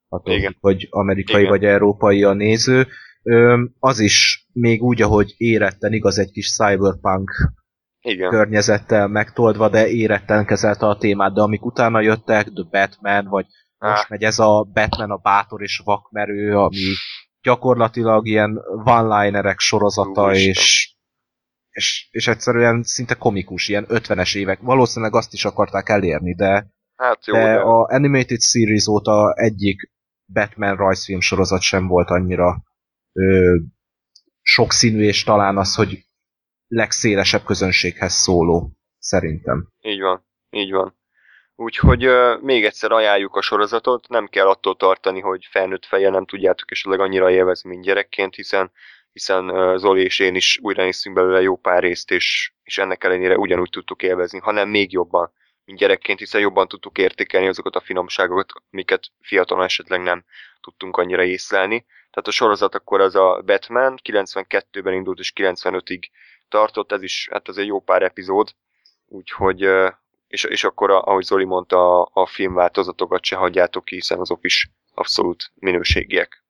attól, 0.08 0.34
Igen. 0.34 0.56
hogy 0.60 0.86
amerikai 0.90 1.40
Igen. 1.40 1.50
vagy 1.50 1.64
európai 1.64 2.22
a 2.24 2.32
néző, 2.32 2.86
ö, 3.22 3.64
az 3.78 3.98
is 3.98 4.46
még 4.52 4.82
úgy, 4.82 5.02
ahogy 5.02 5.34
éretten, 5.36 5.92
igaz, 5.92 6.18
egy 6.18 6.30
kis 6.30 6.52
cyberpunk 6.52 7.30
igen. 8.00 8.30
környezettel 8.30 9.08
megtoldva, 9.08 9.68
de 9.68 9.88
éretten 9.88 10.46
kezelte 10.46 10.86
a 10.86 10.98
témát, 10.98 11.34
de 11.34 11.40
amik 11.40 11.64
utána 11.64 12.00
jöttek, 12.00 12.52
The 12.52 12.64
Batman, 12.70 13.26
vagy 13.26 13.46
most 13.78 14.08
megy 14.08 14.22
ez 14.22 14.38
a 14.38 14.62
Batman, 14.72 15.10
a 15.10 15.16
bátor 15.16 15.62
és 15.62 15.80
vakmerő, 15.84 16.58
ami 16.58 16.92
gyakorlatilag 17.42 18.26
ilyen 18.26 18.58
one-linerek 18.84 19.58
sorozata, 19.58 20.34
és, 20.34 20.94
és, 21.70 22.08
és 22.10 22.26
egyszerűen 22.26 22.82
szinte 22.82 23.14
komikus, 23.14 23.68
ilyen 23.68 23.86
50-es 23.88 24.36
évek. 24.36 24.60
Valószínűleg 24.60 25.14
azt 25.14 25.32
is 25.32 25.44
akarták 25.44 25.88
elérni, 25.88 26.34
de, 26.34 26.66
hát 26.96 27.26
jó, 27.26 27.34
de, 27.34 27.40
de 27.40 27.60
a 27.60 27.86
Animated 27.90 28.40
Series 28.40 28.86
óta 28.86 29.34
egyik 29.34 29.92
Batman 30.32 30.76
rajzfilm 30.76 31.20
sorozat 31.20 31.60
sem 31.60 31.86
volt 31.86 32.08
annyira 32.08 32.62
ö, 33.12 33.56
sokszínű, 34.40 35.02
és 35.02 35.24
talán 35.24 35.56
az, 35.56 35.74
hogy 35.74 36.06
legszélesebb 36.66 37.44
közönséghez 37.44 38.12
szóló, 38.12 38.72
szerintem. 38.98 39.68
Így 39.80 40.00
van, 40.00 40.26
így 40.50 40.70
van. 40.70 40.97
Úgyhogy 41.60 42.06
uh, 42.06 42.40
még 42.40 42.64
egyszer 42.64 42.92
ajánljuk 42.92 43.36
a 43.36 43.40
sorozatot, 43.40 44.08
nem 44.08 44.26
kell 44.26 44.46
attól 44.46 44.76
tartani, 44.76 45.20
hogy 45.20 45.46
felnőtt 45.50 45.86
fejjel 45.86 46.10
nem 46.10 46.26
tudjátok 46.26 46.70
esetleg 46.70 47.00
annyira 47.00 47.30
élvezni, 47.30 47.68
mint 47.68 47.84
gyerekként, 47.84 48.34
hiszen 48.34 48.72
hiszen 49.12 49.50
uh, 49.50 49.76
Zoli 49.76 50.02
és 50.02 50.18
én 50.18 50.34
is 50.34 50.58
újra 50.62 50.82
néztünk 50.82 51.14
belőle 51.14 51.40
jó 51.40 51.56
pár 51.56 51.82
részt, 51.82 52.10
és, 52.10 52.52
és 52.62 52.78
ennek 52.78 53.04
ellenére 53.04 53.36
ugyanúgy 53.36 53.70
tudtuk 53.70 54.02
élvezni, 54.02 54.38
hanem 54.38 54.68
még 54.68 54.92
jobban, 54.92 55.32
mint 55.64 55.78
gyerekként, 55.78 56.18
hiszen 56.18 56.40
jobban 56.40 56.68
tudtuk 56.68 56.98
értékelni 56.98 57.48
azokat 57.48 57.76
a 57.76 57.80
finomságokat, 57.80 58.52
amiket 58.72 59.06
fiatalon 59.20 59.64
esetleg 59.64 60.02
nem 60.02 60.24
tudtunk 60.60 60.96
annyira 60.96 61.24
észlelni. 61.24 61.86
Tehát 61.86 62.26
a 62.26 62.30
sorozat 62.30 62.74
akkor 62.74 63.00
az 63.00 63.14
a 63.14 63.42
Batman, 63.44 63.98
92-ben 64.02 64.94
indult 64.94 65.18
és 65.18 65.32
95-ig 65.36 66.02
tartott, 66.48 66.92
ez 66.92 67.02
is, 67.02 67.28
hát 67.30 67.48
az 67.48 67.58
egy 67.58 67.66
jó 67.66 67.80
pár 67.80 68.02
epizód, 68.02 68.54
úgyhogy, 69.06 69.68
és, 70.28 70.44
és 70.44 70.64
akkor, 70.64 70.90
ahogy 70.90 71.24
Zoli 71.24 71.44
mondta, 71.44 72.02
a, 72.02 72.10
a 72.12 72.26
filmváltozatokat 72.26 73.24
se 73.24 73.36
hagyjátok 73.36 73.84
ki, 73.84 73.94
hiszen 73.94 74.18
azok 74.18 74.44
is 74.44 74.70
abszolút 74.94 75.50
minőségiek. 75.54 76.44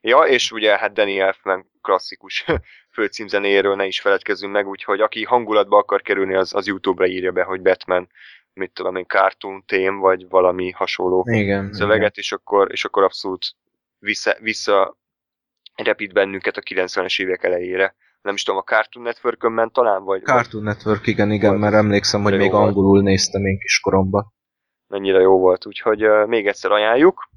Ja, 0.00 0.18
és 0.18 0.50
ugye 0.52 0.78
hát 0.78 0.92
Danny 0.92 1.18
Elfman 1.18 1.70
klasszikus 1.82 2.44
főcímzenéjéről 2.94 3.74
ne 3.74 3.86
is 3.86 4.00
feledkezzünk 4.00 4.52
meg, 4.52 4.68
úgyhogy 4.68 5.00
aki 5.00 5.24
hangulatba 5.24 5.78
akar 5.78 6.02
kerülni, 6.02 6.34
az, 6.34 6.54
az 6.54 6.66
YouTube-ra 6.66 7.06
írja 7.06 7.32
be, 7.32 7.42
hogy 7.42 7.60
Batman, 7.60 8.08
mit 8.52 8.72
tudom 8.72 8.96
én, 8.96 9.06
cartoon 9.06 9.64
tém, 9.66 9.98
vagy 9.98 10.28
valami 10.28 10.70
hasonló 10.70 11.26
igen, 11.30 11.72
szöveget, 11.72 11.96
igen. 11.96 12.12
És, 12.14 12.32
akkor, 12.32 12.72
és 12.72 12.84
akkor 12.84 13.02
abszolút 13.02 13.54
vissza, 13.98 14.36
vissza 14.40 14.96
repít 15.74 16.12
bennünket 16.12 16.56
a 16.56 16.60
90-es 16.60 17.20
évek 17.20 17.42
elejére 17.42 17.94
nem 18.24 18.34
is 18.34 18.42
tudom, 18.42 18.60
a 18.60 18.62
Cartoon 18.62 19.04
network 19.04 19.48
ment 19.48 19.72
talán, 19.72 20.04
vagy... 20.04 20.22
Cartoon 20.22 20.62
Network, 20.62 21.06
igen, 21.06 21.30
igen, 21.30 21.48
volt. 21.48 21.60
mert 21.60 21.74
emlékszem, 21.74 22.22
hogy 22.22 22.36
még 22.36 22.50
volt. 22.50 22.66
angolul 22.66 23.02
néztem 23.02 23.44
én 23.44 23.58
kiskoromban. 23.58 24.32
Mennyire 24.86 25.20
jó 25.20 25.38
volt, 25.38 25.66
úgyhogy 25.66 26.06
uh, 26.06 26.26
még 26.26 26.46
egyszer 26.46 26.70
ajánljuk. 26.70 27.28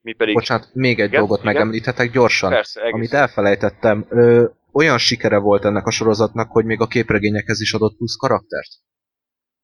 Mi 0.00 0.12
pedig... 0.12 0.34
Bocsánat, 0.34 0.68
még 0.72 1.00
egy 1.00 1.08
igen, 1.08 1.20
dolgot 1.20 1.40
igen? 1.40 1.52
megemlíthetek 1.52 2.10
gyorsan. 2.10 2.50
Persze, 2.50 2.80
egész. 2.80 2.92
Amit 2.92 3.12
elfelejtettem, 3.12 4.06
ö, 4.08 4.44
olyan 4.72 4.98
sikere 4.98 5.38
volt 5.38 5.64
ennek 5.64 5.86
a 5.86 5.90
sorozatnak, 5.90 6.50
hogy 6.50 6.64
még 6.64 6.80
a 6.80 6.86
képregényekhez 6.86 7.60
is 7.60 7.72
adott 7.72 7.96
plusz 7.96 8.16
karaktert. 8.16 8.70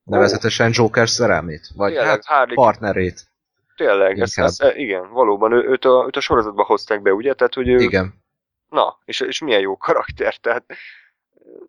Nevezetesen 0.04 0.70
Joker 0.74 1.08
szerelmét, 1.08 1.68
vagy 1.76 1.92
Tényleg, 1.92 2.08
hát 2.08 2.24
Harley... 2.24 2.54
partnerét. 2.54 3.20
Tényleg, 3.76 4.18
ez, 4.18 4.32
ez, 4.36 4.58
igen, 4.74 5.10
valóban 5.10 5.52
ő, 5.52 5.68
őt, 5.68 5.84
a, 5.84 6.04
őt 6.06 6.16
a 6.16 6.20
sorozatba 6.20 6.64
hozták 6.64 7.02
be, 7.02 7.12
ugye? 7.12 7.34
Tehát, 7.34 7.54
hogy 7.54 7.68
ő, 7.68 7.76
igen. 7.76 8.14
Na, 8.68 8.98
és, 9.04 9.20
és 9.20 9.40
milyen 9.40 9.60
jó 9.60 9.76
karakter, 9.76 10.36
tehát 10.36 10.64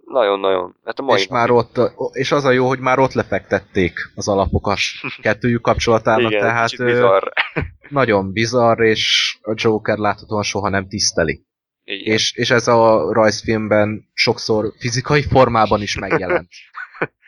nagyon-nagyon. 0.05 0.75
Hát 0.85 0.99
a 0.99 1.01
mai 1.01 1.19
és, 1.19 1.27
már 1.27 1.51
ott, 1.51 1.79
és 2.11 2.31
az 2.31 2.45
a 2.45 2.51
jó, 2.51 2.67
hogy 2.67 2.79
már 2.79 2.99
ott 2.99 3.13
lefektették 3.13 4.11
az 4.15 4.27
alapokat 4.27 4.77
kettőjük 5.21 5.61
kapcsolatának, 5.61 6.31
Igen, 6.31 6.41
tehát 6.41 6.77
bizarr. 6.77 7.27
nagyon 7.89 8.31
bizarr, 8.31 8.79
és 8.79 9.37
a 9.41 9.53
Joker 9.55 9.97
láthatóan 9.97 10.43
soha 10.43 10.69
nem 10.69 10.87
tiszteli. 10.87 11.47
És, 11.83 12.33
és 12.35 12.49
ez 12.49 12.67
a 12.67 13.13
rajzfilmben 13.13 14.09
sokszor 14.13 14.73
fizikai 14.79 15.21
formában 15.21 15.81
is 15.81 15.97
megjelent. 15.97 16.49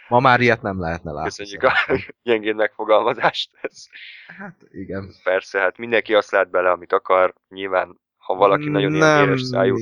Ma 0.08 0.20
már 0.20 0.40
ilyet 0.40 0.62
nem 0.62 0.80
lehetne 0.80 1.12
látni. 1.12 1.30
Köszönjük 1.30 1.64
a 1.64 1.74
gyengén 2.24 2.56
megfogalmazást. 2.56 3.50
Ez. 3.62 3.86
Hát 4.38 4.56
igen. 4.72 5.14
Persze, 5.24 5.60
hát 5.60 5.78
mindenki 5.78 6.14
azt 6.14 6.32
lát 6.32 6.50
bele, 6.50 6.72
amit 6.72 6.94
akar. 6.94 7.34
Nyilván 7.50 8.00
ha 8.32 8.38
valaki 8.38 8.70
nagyon 8.70 8.92
nem, 8.92 9.28
éres 9.28 9.42
szájú. 9.42 9.76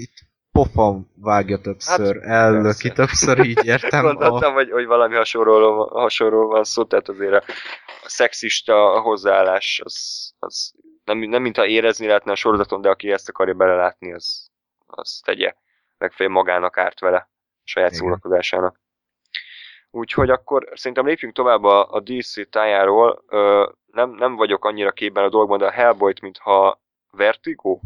pofon 0.51 1.07
vágja 1.15 1.57
többször, 1.57 2.21
hát, 2.21 2.23
ellöki 2.23 2.91
többször, 2.91 3.45
így 3.45 3.65
értem. 3.65 4.01
Gondoltam, 4.11 4.51
a... 4.51 4.55
hogy, 4.55 4.71
hogy 4.71 4.85
valami 4.85 5.15
hasonló, 5.15 5.85
hasonló 5.85 6.47
van 6.47 6.63
szó, 6.63 6.83
tehát 6.83 7.09
azért 7.09 7.33
a, 7.33 7.43
a 7.85 8.09
szexista 8.09 8.99
hozzáállás 8.99 9.81
az, 9.83 10.31
az 10.39 10.73
nem, 11.03 11.17
nem 11.17 11.41
mintha 11.41 11.65
érezni 11.65 12.07
lehetne 12.07 12.31
a 12.31 12.35
sorozaton, 12.35 12.81
de 12.81 12.89
aki 12.89 13.11
ezt 13.11 13.29
akarja 13.29 13.53
belelátni, 13.53 14.13
az, 14.13 14.49
az 14.85 15.21
tegye. 15.25 15.53
Legfeljebb 15.97 16.35
magának 16.35 16.77
árt 16.77 16.99
vele, 16.99 17.29
saját 17.63 17.91
Igen. 17.91 18.01
szórakozásának. 18.01 18.79
Úgyhogy 19.91 20.29
akkor 20.29 20.69
szerintem 20.73 21.05
lépjünk 21.05 21.33
tovább 21.33 21.63
a, 21.63 21.91
a 21.91 21.99
DC 21.99 22.49
tájáról. 22.49 23.23
Ö, 23.27 23.69
nem, 23.91 24.09
nem 24.09 24.35
vagyok 24.35 24.65
annyira 24.65 24.91
képben 24.91 25.23
a 25.23 25.29
dolgban, 25.29 25.57
de 25.57 25.65
a 25.65 25.71
Hellboy-t, 25.71 26.21
mintha 26.21 26.81
Vertigo 27.11 27.79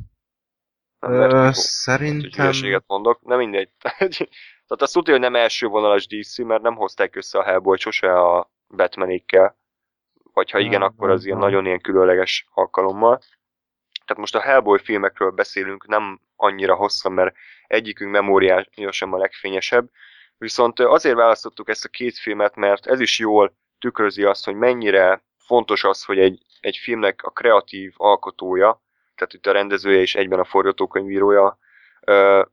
Ö, 1.08 1.50
szerintem... 1.52 2.46
Hát, 2.46 2.84
mondok, 2.88 3.22
nem 3.22 3.38
mindegy. 3.38 3.70
Tehát 4.68 4.82
azt 4.82 4.94
tudja, 4.94 5.14
hogy 5.14 5.22
nem 5.22 5.36
első 5.36 5.68
vonalas 5.68 6.08
DC, 6.08 6.38
mert 6.38 6.62
nem 6.62 6.76
hozták 6.76 7.16
össze 7.16 7.40
a 7.40 7.44
Hellboy 7.44 7.78
sose 7.78 8.20
a 8.20 8.52
Batmanékkel. 8.76 9.58
Vagy 10.34 10.52
ha 10.52 10.60
igen, 10.60 10.82
akkor 10.82 11.10
az 11.10 11.26
ilyen 11.26 11.38
nagyon 11.38 11.66
ilyen 11.66 11.82
különleges 11.82 12.48
alkalommal. 12.54 13.18
Tehát 14.06 14.22
most 14.22 14.36
a 14.36 14.42
Hellboy 14.42 14.80
filmekről 14.80 15.32
beszélünk, 15.32 15.88
nem 15.88 16.20
annyira 16.36 16.76
hosszan, 16.76 17.12
mert 17.12 17.36
egyikünk 17.68 18.12
memóriája 18.12 18.92
sem 18.92 19.14
a 19.14 19.18
legfényesebb. 19.18 19.90
Viszont 20.38 20.80
azért 20.80 21.16
választottuk 21.16 21.70
ezt 21.70 21.86
a 21.86 21.90
két 21.90 22.18
filmet, 22.18 22.56
mert 22.56 22.86
ez 22.86 23.00
is 23.00 23.20
jól 23.20 23.56
tükrözi 23.80 24.24
azt, 24.24 24.46
hogy 24.46 24.56
mennyire 24.56 25.24
fontos 25.38 25.84
az, 25.84 26.04
hogy 26.04 26.20
egy, 26.20 26.42
egy 26.60 26.78
filmnek 26.78 27.24
a 27.24 27.30
kreatív 27.30 27.94
alkotója, 27.98 28.83
tehát 29.24 29.34
itt 29.34 29.48
a 29.48 29.52
rendezője 29.52 30.02
és 30.02 30.16
egyben 30.16 30.40
a 30.40 30.44
forgatókönyvírója 30.44 31.58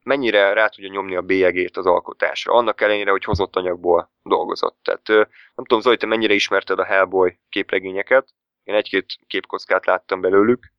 mennyire 0.03 0.53
rá 0.53 0.69
tudja 0.69 0.91
nyomni 0.91 1.17
a 1.17 1.21
bélyegét 1.21 1.77
az 1.77 1.87
alkotásra, 1.87 2.53
annak 2.53 2.81
ellenére, 2.81 3.11
hogy 3.11 3.25
hozott 3.25 3.57
anyagból 3.57 4.11
dolgozott. 4.23 4.79
Tehát 4.83 5.09
nem 5.55 5.65
tudom, 5.65 5.81
Zoli, 5.81 5.97
te 5.97 6.07
mennyire 6.07 6.35
ismerted 6.35 6.79
a 6.79 6.85
Hellboy 6.85 7.39
képregényeket, 7.49 8.29
én 8.63 8.75
egy-két 8.75 9.07
képkockát 9.27 9.87
láttam 9.87 10.21
belőlük, 10.21 10.73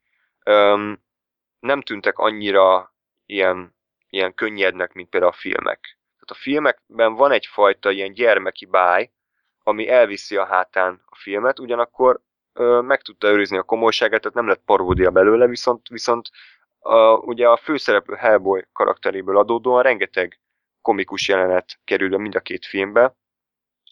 nem 1.59 1.81
tűntek 1.81 2.17
annyira 2.17 2.95
ilyen, 3.25 3.75
ilyen 4.09 4.33
könnyednek, 4.33 4.93
mint 4.93 5.09
például 5.09 5.31
a 5.31 5.35
filmek. 5.35 5.99
Tehát 6.13 6.29
a 6.29 6.43
filmekben 6.43 7.13
van 7.13 7.31
egyfajta 7.31 7.91
ilyen 7.91 8.13
gyermeki 8.13 8.65
báj, 8.65 9.11
ami 9.63 9.89
elviszi 9.89 10.37
a 10.37 10.45
hátán 10.45 11.01
a 11.05 11.15
filmet, 11.15 11.59
ugyanakkor 11.59 12.21
meg 12.81 13.01
tudta 13.01 13.27
őrizni 13.27 13.57
a 13.57 13.63
komolyságát, 13.63 14.21
tehát 14.21 14.37
nem 14.37 14.47
lett 14.47 14.61
paródia 14.65 15.09
belőle, 15.09 15.47
viszont, 15.47 15.87
viszont 15.87 16.29
a, 16.79 17.13
ugye 17.13 17.47
a 17.47 17.57
főszereplő 17.57 18.15
Hellboy 18.15 18.65
karakteréből 18.73 19.37
adódóan 19.37 19.83
rengeteg 19.83 20.39
komikus 20.81 21.27
jelenet 21.27 21.79
kerül 21.83 22.17
mind 22.17 22.35
a 22.35 22.39
két 22.39 22.65
filmbe, 22.65 23.15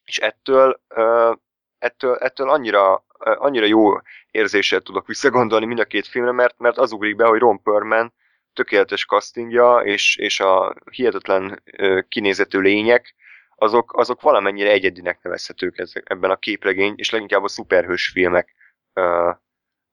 és 0.06 0.18
ettől, 0.18 0.82
ettől, 1.78 2.16
ettől 2.16 2.50
annyira, 2.50 3.06
annyira 3.18 3.66
jó 3.66 3.94
érzéssel 4.32 4.80
tudok 4.80 5.08
visszagondolni 5.08 5.66
mind 5.66 5.80
a 5.80 5.86
két 5.86 6.08
filmre, 6.08 6.32
mert, 6.32 6.60
mert 6.60 6.78
az 6.78 6.92
ugrik 6.92 7.16
be, 7.16 7.25
hogy 7.25 7.39
Ron 7.39 7.62
Perlman 7.62 8.13
tökéletes 8.54 9.06
castingja, 9.06 9.78
és, 9.84 10.18
és 10.18 10.39
a 10.39 10.75
hihetetlen 10.92 11.63
kinézetű 12.08 12.60
lények, 12.60 13.16
azok, 13.60 13.98
azok 13.98 14.22
valamennyire 14.22 14.72
egyedinek 14.72 15.22
nevezhetők 15.22 15.78
ezek, 15.78 16.10
ebben 16.10 16.32
a 16.32 16.38
képregény, 16.38 16.94
és 16.96 17.10
leginkább 17.10 17.44
a 17.44 17.48
szuperhős 17.48 18.10
filmek 18.10 18.54
ö, 18.94 19.32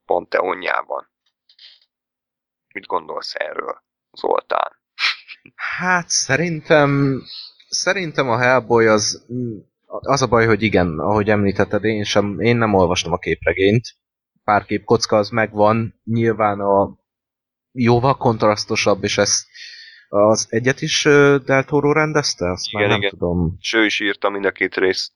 panteonjában. 0.05 1.11
Mit 2.75 2.87
gondolsz 2.87 3.35
erről, 3.35 3.83
Zoltán? 4.13 4.81
Hát 5.55 6.09
szerintem 6.09 7.21
szerintem 7.69 8.29
a 8.29 8.39
Hellboy 8.39 8.87
az 8.87 9.27
az 9.87 10.23
a 10.23 10.27
baj, 10.27 10.47
hogy 10.47 10.63
igen, 10.63 10.99
ahogy 10.99 11.31
említetted, 11.31 11.85
én 11.85 12.05
sem, 12.05 12.41
én 12.41 12.57
nem 12.57 12.75
olvastam 12.75 13.13
a 13.13 13.19
képregényt. 13.19 13.85
Pár 14.45 14.65
képkocka 14.65 15.17
az 15.17 15.29
megvan, 15.29 16.01
nyilván 16.05 16.61
a 16.61 16.99
jóval 17.73 18.17
kontrasztosabb, 18.17 19.03
és 19.03 19.19
ezt 19.19 19.47
az 20.09 20.47
egyet 20.51 20.81
is 20.81 21.03
Del 21.45 21.65
Toro 21.65 21.93
rendezte? 21.93 22.51
Azt 22.51 22.67
Igen, 22.69 22.81
már 22.81 22.91
nem 22.91 22.99
igen. 22.99 23.11
tudom. 23.11 23.57
És 23.61 23.73
ő 23.73 23.85
is 23.85 24.01
írta 24.01 24.31
mind 24.31 24.45
a 24.45 24.51
két 24.51 24.75
részt. 24.75 25.13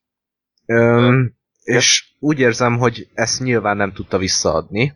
Öm, 0.66 1.34
és 1.62 2.14
úgy 2.18 2.38
érzem, 2.38 2.78
hogy 2.78 3.08
ezt 3.14 3.40
nyilván 3.40 3.76
nem 3.76 3.92
tudta 3.92 4.18
visszaadni, 4.18 4.94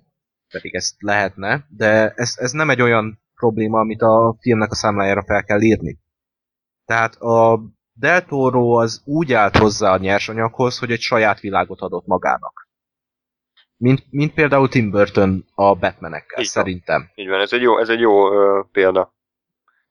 pedig 0.48 0.74
ezt 0.74 0.94
lehetne, 0.98 1.66
de 1.68 2.12
ez, 2.16 2.34
ez 2.36 2.50
nem 2.50 2.70
egy 2.70 2.80
olyan 2.82 3.22
probléma, 3.34 3.78
amit 3.78 4.02
a 4.02 4.36
filmnek 4.40 4.70
a 4.70 4.74
számlájára 4.74 5.24
fel 5.24 5.44
kell 5.44 5.60
írni. 5.60 5.98
Tehát 6.84 7.14
a 7.14 7.60
Del 7.92 8.24
Toro 8.24 8.72
az 8.80 9.02
úgy 9.04 9.32
állt 9.32 9.56
hozzá 9.56 9.92
a 9.92 9.98
nyersanyaghoz, 9.98 10.78
hogy 10.78 10.90
egy 10.90 11.00
saját 11.00 11.40
világot 11.40 11.80
adott 11.80 12.06
magának. 12.06 12.68
Mint, 13.76 14.04
mint 14.10 14.34
például 14.34 14.68
Tim 14.68 14.90
Burton 14.90 15.44
a 15.54 15.74
Batmanekkel, 15.74 16.40
Így 16.42 16.50
van. 16.54 16.64
szerintem. 16.64 17.10
Így 17.14 17.28
van, 17.28 17.40
ez 17.40 17.52
egy 17.52 17.62
jó, 17.62 17.78
ez 17.78 17.88
egy 17.88 18.00
jó 18.00 18.32
ö, 18.32 18.62
példa. 18.72 19.13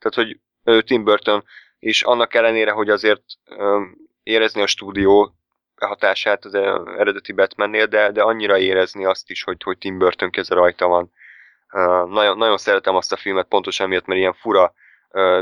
Tehát, 0.03 0.37
hogy 0.63 0.83
Tim 0.83 1.03
Burton 1.03 1.43
is 1.79 2.01
annak 2.01 2.33
ellenére, 2.33 2.71
hogy 2.71 2.89
azért 2.89 3.23
érezni 4.23 4.61
a 4.61 4.67
stúdió 4.67 5.33
hatását 5.75 6.45
az 6.45 6.53
eredeti 6.97 7.31
Batmannél, 7.31 7.85
de, 7.85 8.11
de 8.11 8.21
annyira 8.21 8.57
érezni 8.57 9.05
azt 9.05 9.29
is, 9.29 9.43
hogy, 9.43 9.63
hogy 9.63 9.77
Tim 9.77 9.97
Burton 9.97 10.29
keze 10.29 10.55
rajta 10.55 10.87
van. 10.87 11.11
Nagyon, 12.09 12.37
nagyon 12.37 12.57
szeretem 12.57 12.95
azt 12.95 13.11
a 13.11 13.17
filmet 13.17 13.47
pontosan 13.47 13.87
miatt, 13.87 14.05
mert 14.05 14.19
ilyen 14.19 14.33
fura, 14.33 14.73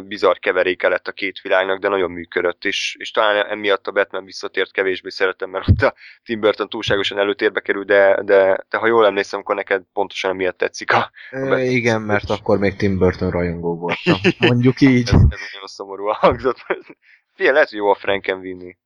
bizarr 0.04 0.38
keveréke 0.38 0.88
lett 0.88 1.08
a 1.08 1.12
két 1.12 1.42
világnak, 1.42 1.80
de 1.80 1.88
nagyon 1.88 2.12
működött, 2.12 2.66
és, 2.66 2.96
és 3.00 3.12
talán 3.12 3.46
emiatt 3.46 3.88
a 3.88 3.92
Batman 3.92 4.25
visszatért 4.25 4.72
kevésbé 4.72 5.10
szeretem, 5.10 5.50
mert 5.50 5.68
ott 5.68 5.82
a 5.82 5.94
Tim 6.24 6.40
Burton 6.40 6.70
túlságosan 6.70 7.18
előtérbe 7.18 7.60
kerül, 7.60 7.84
de, 7.84 8.22
de, 8.24 8.66
de 8.70 8.77
ha 8.77 8.88
jól 8.88 9.05
emlékszem, 9.05 9.40
akkor 9.40 9.55
neked 9.55 9.84
pontosan 9.94 10.31
emiatt 10.31 10.57
tetszik 10.57 10.92
a, 10.94 11.12
Batman 11.31 11.60
igen, 11.60 12.01
mert 12.01 12.20
biztos. 12.20 12.40
akkor 12.40 12.57
még 12.60 12.75
Tim 12.75 12.98
Burton 12.98 13.29
rajongó 13.31 13.77
voltam. 13.77 14.20
Mondjuk 14.50 14.81
így. 14.81 15.07
ez, 15.07 15.14
ez 15.14 15.40
nagyon 15.51 15.68
szomorúan 15.68 16.16
hangzott. 16.16 16.57
Figyelj, 17.36 17.53
lehet, 17.53 17.70
hogy 17.70 17.77
jó 17.77 17.90
a 17.90 17.96
Frankenweenie. 17.96 18.77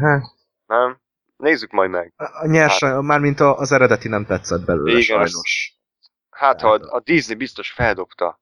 Hát, 0.00 0.22
Nem? 0.66 1.00
Nézzük 1.36 1.70
majd 1.70 1.90
meg. 1.90 2.12
a 2.16 2.24
a 2.42 2.46
nyers, 2.46 2.80
mármint 2.80 3.40
a- 3.40 3.56
az 3.56 3.72
eredeti 3.72 4.08
nem 4.08 4.24
tetszett 4.24 4.64
belőle 4.64 4.90
Igen, 4.90 5.02
sajnos. 5.02 5.74
Hát, 6.30 6.60
ha 6.60 6.70
a, 6.70 6.94
a 6.96 7.00
Disney 7.00 7.36
biztos 7.36 7.70
feldobta. 7.70 8.40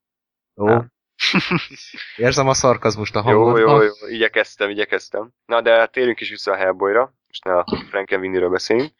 Jó. 0.54 0.64
Nem. 0.64 0.92
Érzem 2.16 2.48
a 2.48 2.54
szarkazmust 2.54 3.16
a 3.16 3.18
Jó, 3.18 3.24
hangodban. 3.24 3.60
jó, 3.60 3.82
jó, 3.82 4.06
igyekeztem, 4.08 4.70
igyekeztem. 4.70 5.30
Na, 5.46 5.60
de 5.60 5.86
térjünk 5.86 6.20
is 6.20 6.30
vissza 6.30 6.52
a 6.52 6.56
Hellboyra. 6.56 7.14
Most 7.26 7.44
ne 7.44 7.56
a 7.58 7.64
Frankenweenie-ről 7.88 8.48
beszéljünk. 8.50 8.92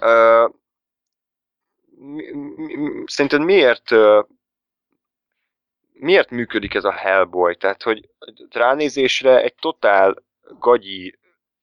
Ö, 0.00 0.46
mi, 1.98 2.30
mi, 2.56 2.74
mi- 2.76 3.02
szerinted 3.06 3.40
miért 3.44 3.90
ö, 3.90 4.20
miért 5.92 6.30
működik 6.30 6.74
ez 6.74 6.84
a 6.84 6.92
Hellboy? 6.92 7.56
Tehát, 7.56 7.82
hogy 7.82 8.08
ránézésre 8.50 9.42
egy 9.42 9.54
totál 9.54 10.14
gagyi 10.58 11.18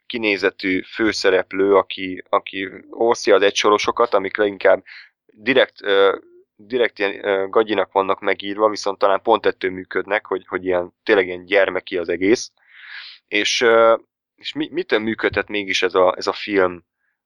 kinézetű 0.06 0.82
főszereplő, 0.82 1.76
aki, 1.76 2.24
aki 2.30 2.70
osztja 2.90 3.36
az 3.36 3.42
egysorosokat, 3.42 4.14
amik 4.14 4.38
leginkább 4.38 4.84
direkt, 5.26 5.82
ö, 5.82 6.18
direkt 6.62 7.00
ilyen 7.00 7.50
gagyinak 7.50 7.92
vannak 7.92 8.20
megírva, 8.20 8.70
viszont 8.70 8.98
talán 8.98 9.22
pont 9.22 9.46
ettől 9.46 9.72
működnek, 9.72 10.26
hogy, 10.26 10.46
hogy 10.48 10.66
ilyen, 10.66 10.94
tényleg 11.04 11.28
ilyen 11.28 11.46
gyermeki 11.46 11.98
az 11.98 12.10
egész. 12.10 12.52
És, 13.28 13.66
és 14.36 14.54
mi, 14.54 14.70
mitől 14.72 15.00
működhet 15.00 15.48
mégis 15.48 15.82
ez 15.82 15.96
a, 15.96 16.14
ez 16.18 16.28
a 16.28 16.34
film 16.34 16.84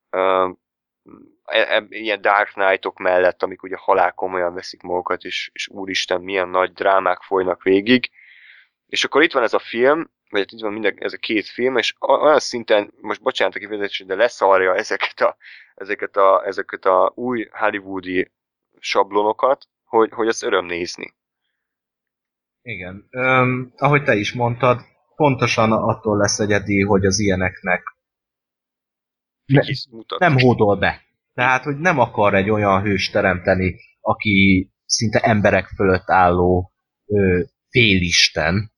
e, 0.09 0.17
e, 1.43 1.85
ilyen 1.89 2.21
Dark 2.21 2.51
Knight-ok 2.51 2.97
mellett, 2.97 3.43
amik 3.43 3.63
ugye 3.63 3.75
halál 3.77 4.11
komolyan 4.11 4.53
veszik 4.53 4.81
magukat, 4.81 5.23
és, 5.23 5.49
és 5.53 5.67
úristen, 5.67 6.21
milyen 6.21 6.49
nagy 6.49 6.73
drámák 6.73 7.21
folynak 7.21 7.63
végig. 7.63 8.09
És 8.87 9.03
akkor 9.03 9.23
itt 9.23 9.33
van 9.33 9.43
ez 9.43 9.53
a 9.53 9.59
film, 9.59 10.11
vagy 10.29 10.41
hát 10.41 10.51
itt 10.51 10.61
van 10.61 10.73
minden, 10.73 10.95
ez 10.97 11.13
a 11.13 11.17
két 11.17 11.47
film, 11.47 11.77
és 11.77 11.95
olyan 11.99 12.39
szinten, 12.39 12.93
most 13.01 13.21
bocsánat 13.21 13.55
a 13.55 13.59
kifejezés, 13.59 14.03
de 14.05 14.15
leszarja 14.15 14.75
ezeket 14.75 15.21
a, 15.21 15.37
ezeket 15.75 16.15
a, 16.17 16.45
ezeket 16.45 16.85
a 16.85 17.11
új 17.15 17.47
hollywoodi 17.51 18.31
sablonokat, 18.83 19.67
hogy, 19.83 20.11
hogy 20.11 20.27
azt 20.27 20.43
öröm 20.43 20.65
nézni. 20.65 21.13
Igen. 22.61 23.07
Öm, 23.09 23.73
ahogy 23.77 24.03
te 24.03 24.15
is 24.15 24.33
mondtad, 24.33 24.81
pontosan 25.15 25.71
attól 25.71 26.17
lesz 26.17 26.39
egyedi, 26.39 26.81
hogy 26.81 27.05
az 27.05 27.19
ilyeneknek 27.19 27.97
ne, 29.45 29.61
nem 30.17 30.39
hódol 30.39 30.77
be. 30.77 31.01
Tehát, 31.33 31.63
hogy 31.63 31.77
nem 31.77 31.99
akar 31.99 32.33
egy 32.33 32.49
olyan 32.49 32.81
hős 32.81 33.09
teremteni, 33.09 33.75
aki 34.01 34.69
szinte 34.85 35.19
emberek 35.19 35.67
fölött 35.67 36.09
álló 36.09 36.73
ö, 37.05 37.41
félisten, 37.69 38.71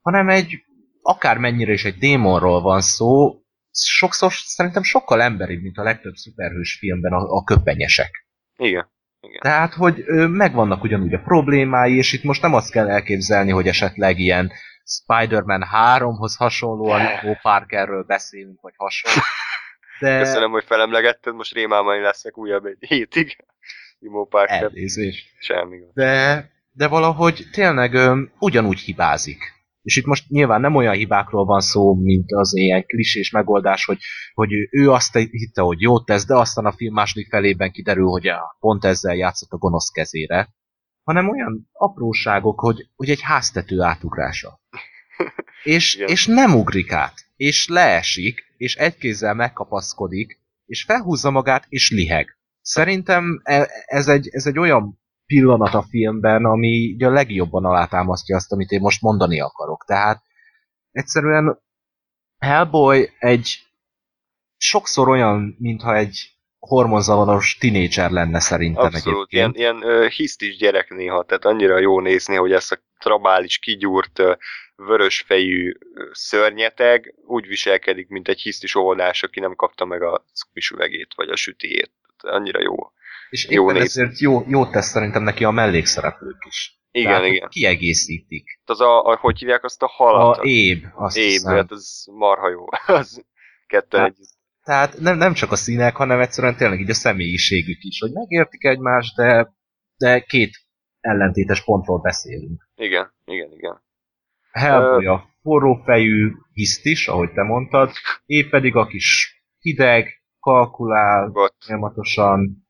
hanem 0.00 0.28
egy 0.28 0.54
akármennyire 1.02 1.72
is 1.72 1.84
egy 1.84 1.98
démonról 1.98 2.60
van 2.60 2.80
szó, 2.80 3.42
sokszor 3.70 4.32
szerintem 4.32 4.82
sokkal 4.82 5.22
emberibb, 5.22 5.62
mint 5.62 5.78
a 5.78 5.82
legtöbb 5.82 6.14
szuperhős 6.14 6.78
filmben 6.78 7.12
a, 7.12 7.36
a 7.36 7.44
köpenyesek. 7.44 8.26
Igen. 8.56 8.90
Tehát, 9.38 9.74
hogy 9.74 10.04
megvannak 10.28 10.82
ugyanúgy 10.82 11.14
a 11.14 11.20
problémái, 11.20 11.96
és 11.96 12.12
itt 12.12 12.22
most 12.22 12.42
nem 12.42 12.54
azt 12.54 12.70
kell 12.70 12.90
elképzelni, 12.90 13.50
hogy 13.50 13.66
esetleg 13.66 14.18
ilyen 14.18 14.52
Spider-Man 14.84 15.64
3-hoz 15.72 16.36
hasonlóan 16.36 17.02
Bo 17.22 17.34
Parkerről 17.42 18.02
beszélünk, 18.02 18.60
vagy 18.60 18.74
hasonló. 18.76 19.20
De 20.00 20.18
Köszönöm, 20.18 20.50
hogy 20.50 20.64
felemlegetted, 20.64 21.34
most 21.34 21.54
rémálmai 21.54 22.00
leszek 22.00 22.38
újabb 22.38 22.64
egy 22.64 22.76
hétig. 22.88 23.36
Imo 23.98 24.24
Parker, 24.24 24.62
elnézést. 24.62 25.26
semmi. 25.38 25.78
De, 25.94 26.50
de 26.72 26.88
valahogy 26.88 27.46
tényleg 27.52 27.94
ö, 27.94 28.22
ugyanúgy 28.38 28.78
hibázik. 28.78 29.57
És 29.88 29.96
itt 29.96 30.04
most 30.04 30.28
nyilván 30.28 30.60
nem 30.60 30.74
olyan 30.74 30.94
hibákról 30.94 31.44
van 31.44 31.60
szó, 31.60 31.94
mint 31.94 32.32
az 32.32 32.56
ilyen 32.56 32.86
klisés 32.86 33.30
megoldás, 33.30 33.84
hogy, 33.84 33.98
hogy 34.34 34.52
ő- 34.70 34.90
azt 34.90 35.16
hitte, 35.16 35.62
hogy 35.62 35.80
jót 35.80 36.04
tesz, 36.04 36.26
de 36.26 36.34
aztán 36.34 36.64
a 36.64 36.72
film 36.72 36.94
második 36.94 37.28
felében 37.28 37.70
kiderül, 37.70 38.06
hogy 38.06 38.28
pont 38.58 38.84
ezzel 38.84 39.14
játszott 39.14 39.50
a 39.50 39.56
gonosz 39.56 39.88
kezére. 39.88 40.48
Hanem 41.02 41.28
olyan 41.28 41.68
apróságok, 41.72 42.60
hogy, 42.60 42.88
hogy 42.96 43.10
egy 43.10 43.20
háztető 43.20 43.80
átugrása. 43.80 44.60
És, 45.62 45.94
Igen. 45.94 46.08
és 46.08 46.26
nem 46.26 46.54
ugrik 46.54 46.92
át, 46.92 47.14
és 47.36 47.68
leesik, 47.68 48.54
és 48.56 48.76
egy 48.76 48.96
kézzel 48.96 49.34
megkapaszkodik, 49.34 50.40
és 50.66 50.84
felhúzza 50.84 51.30
magát, 51.30 51.66
és 51.68 51.90
liheg. 51.90 52.38
Szerintem 52.60 53.40
e- 53.44 53.68
ez 53.86 54.08
egy, 54.08 54.28
ez 54.30 54.46
egy 54.46 54.58
olyan 54.58 54.97
pillanat 55.28 55.74
a 55.74 55.82
filmben, 55.82 56.44
ami 56.44 56.92
ugye 56.92 57.06
a 57.06 57.10
legjobban 57.10 57.64
alátámasztja 57.64 58.36
azt, 58.36 58.52
amit 58.52 58.70
én 58.70 58.80
most 58.80 59.02
mondani 59.02 59.40
akarok. 59.40 59.84
Tehát 59.86 60.22
egyszerűen 60.90 61.62
Hellboy 62.38 63.08
egy 63.18 63.58
sokszor 64.56 65.08
olyan, 65.08 65.56
mintha 65.58 65.96
egy 65.96 66.32
hormonzavaros 66.58 67.56
tinédzser 67.56 68.10
lenne 68.10 68.40
szerintem 68.40 68.84
Abszolút, 68.84 69.32
ilyen, 69.32 69.50
egyébként. 69.50 69.82
ilyen 69.84 70.02
uh, 70.02 70.08
hisztis 70.08 70.56
gyerek 70.56 70.90
néha, 70.90 71.24
tehát 71.24 71.44
annyira 71.44 71.78
jó 71.78 72.00
nézni, 72.00 72.34
hogy 72.34 72.52
ezt 72.52 72.72
a 72.72 72.78
trabális, 72.98 73.58
kigyúrt, 73.58 74.18
uh, 74.18 74.36
vörösfejű 74.76 75.72
szörnyeteg 76.12 77.14
úgy 77.26 77.46
viselkedik, 77.46 78.08
mint 78.08 78.28
egy 78.28 78.40
hisztis 78.40 78.74
óvodás, 78.74 79.22
aki 79.22 79.40
nem 79.40 79.54
kapta 79.54 79.84
meg 79.84 80.02
a 80.02 80.24
cukmis 80.32 80.70
üvegét, 80.70 81.14
vagy 81.14 81.28
a 81.28 81.36
sütiét. 81.36 81.92
Tehát 82.16 82.36
annyira 82.36 82.60
jó. 82.60 82.76
És 83.30 83.48
jó 83.48 83.64
éppen 83.70 83.80
nézni. 83.82 84.02
ezért 84.02 84.18
jó, 84.18 84.42
jót 84.46 84.70
tesz 84.70 84.86
szerintem 84.88 85.22
neki 85.22 85.44
a 85.44 85.50
mellékszereplők 85.50 86.44
is. 86.48 86.80
Igen, 86.90 87.12
Tehát, 87.12 87.26
igen. 87.26 87.48
Kiegészítik. 87.48 88.60
Az 88.64 88.80
a, 88.80 89.02
a, 89.04 89.16
hogy 89.16 89.38
hívják 89.38 89.64
azt 89.64 89.82
a 89.82 89.86
halat? 89.86 90.36
A 90.38 90.42
éb, 90.44 90.84
azt 90.94 91.16
Éb, 91.16 91.24
hiszem. 91.24 91.54
hát 91.54 91.70
ez 91.72 92.04
marha 92.12 92.48
jó. 92.48 92.64
az 92.96 93.24
ketten 93.66 94.00
Hát, 94.00 94.08
együtt. 94.08 94.36
Tehát 94.64 94.98
nem, 94.98 95.16
nem 95.16 95.32
csak 95.32 95.52
a 95.52 95.56
színek, 95.56 95.96
hanem 95.96 96.20
egyszerűen 96.20 96.56
tényleg 96.56 96.80
így 96.80 96.90
a 96.90 96.94
személyiségük 96.94 97.82
is, 97.82 97.98
hogy 98.00 98.12
megértik 98.12 98.64
egymást, 98.64 99.16
de, 99.16 99.52
de 99.96 100.20
két 100.20 100.56
ellentétes 101.00 101.64
pontról 101.64 101.98
beszélünk. 102.00 102.68
Igen, 102.74 103.12
igen, 103.24 103.52
igen. 103.52 103.82
Hellboy 104.50 105.06
a 105.06 105.28
forrófejű 105.42 106.32
hisztis, 106.52 107.08
ahogy 107.08 107.32
te 107.32 107.42
mondtad, 107.42 107.90
épp 108.26 108.50
pedig 108.50 108.76
a 108.76 108.86
kis 108.86 109.36
hideg, 109.58 110.22
kalkulál, 110.40 111.28
Gott. 111.28 111.56
folyamatosan 111.64 112.67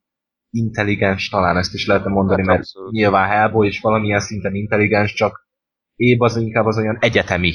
intelligens, 0.59 1.29
talán 1.29 1.57
ezt 1.57 1.75
is 1.75 1.87
lehetne 1.87 2.11
mondani, 2.11 2.39
Hát 2.41 2.47
mert 2.47 2.59
abszolút. 2.61 2.91
nyilván 2.93 3.29
Hellboy 3.29 3.67
is 3.67 3.81
valamilyen 3.81 4.21
szinten 4.21 4.55
intelligens, 4.55 5.13
csak 5.13 5.47
épp 5.97 6.21
az 6.21 6.37
inkább 6.37 6.65
az 6.67 6.79
olyan 6.79 6.99
egyetemi. 7.01 7.53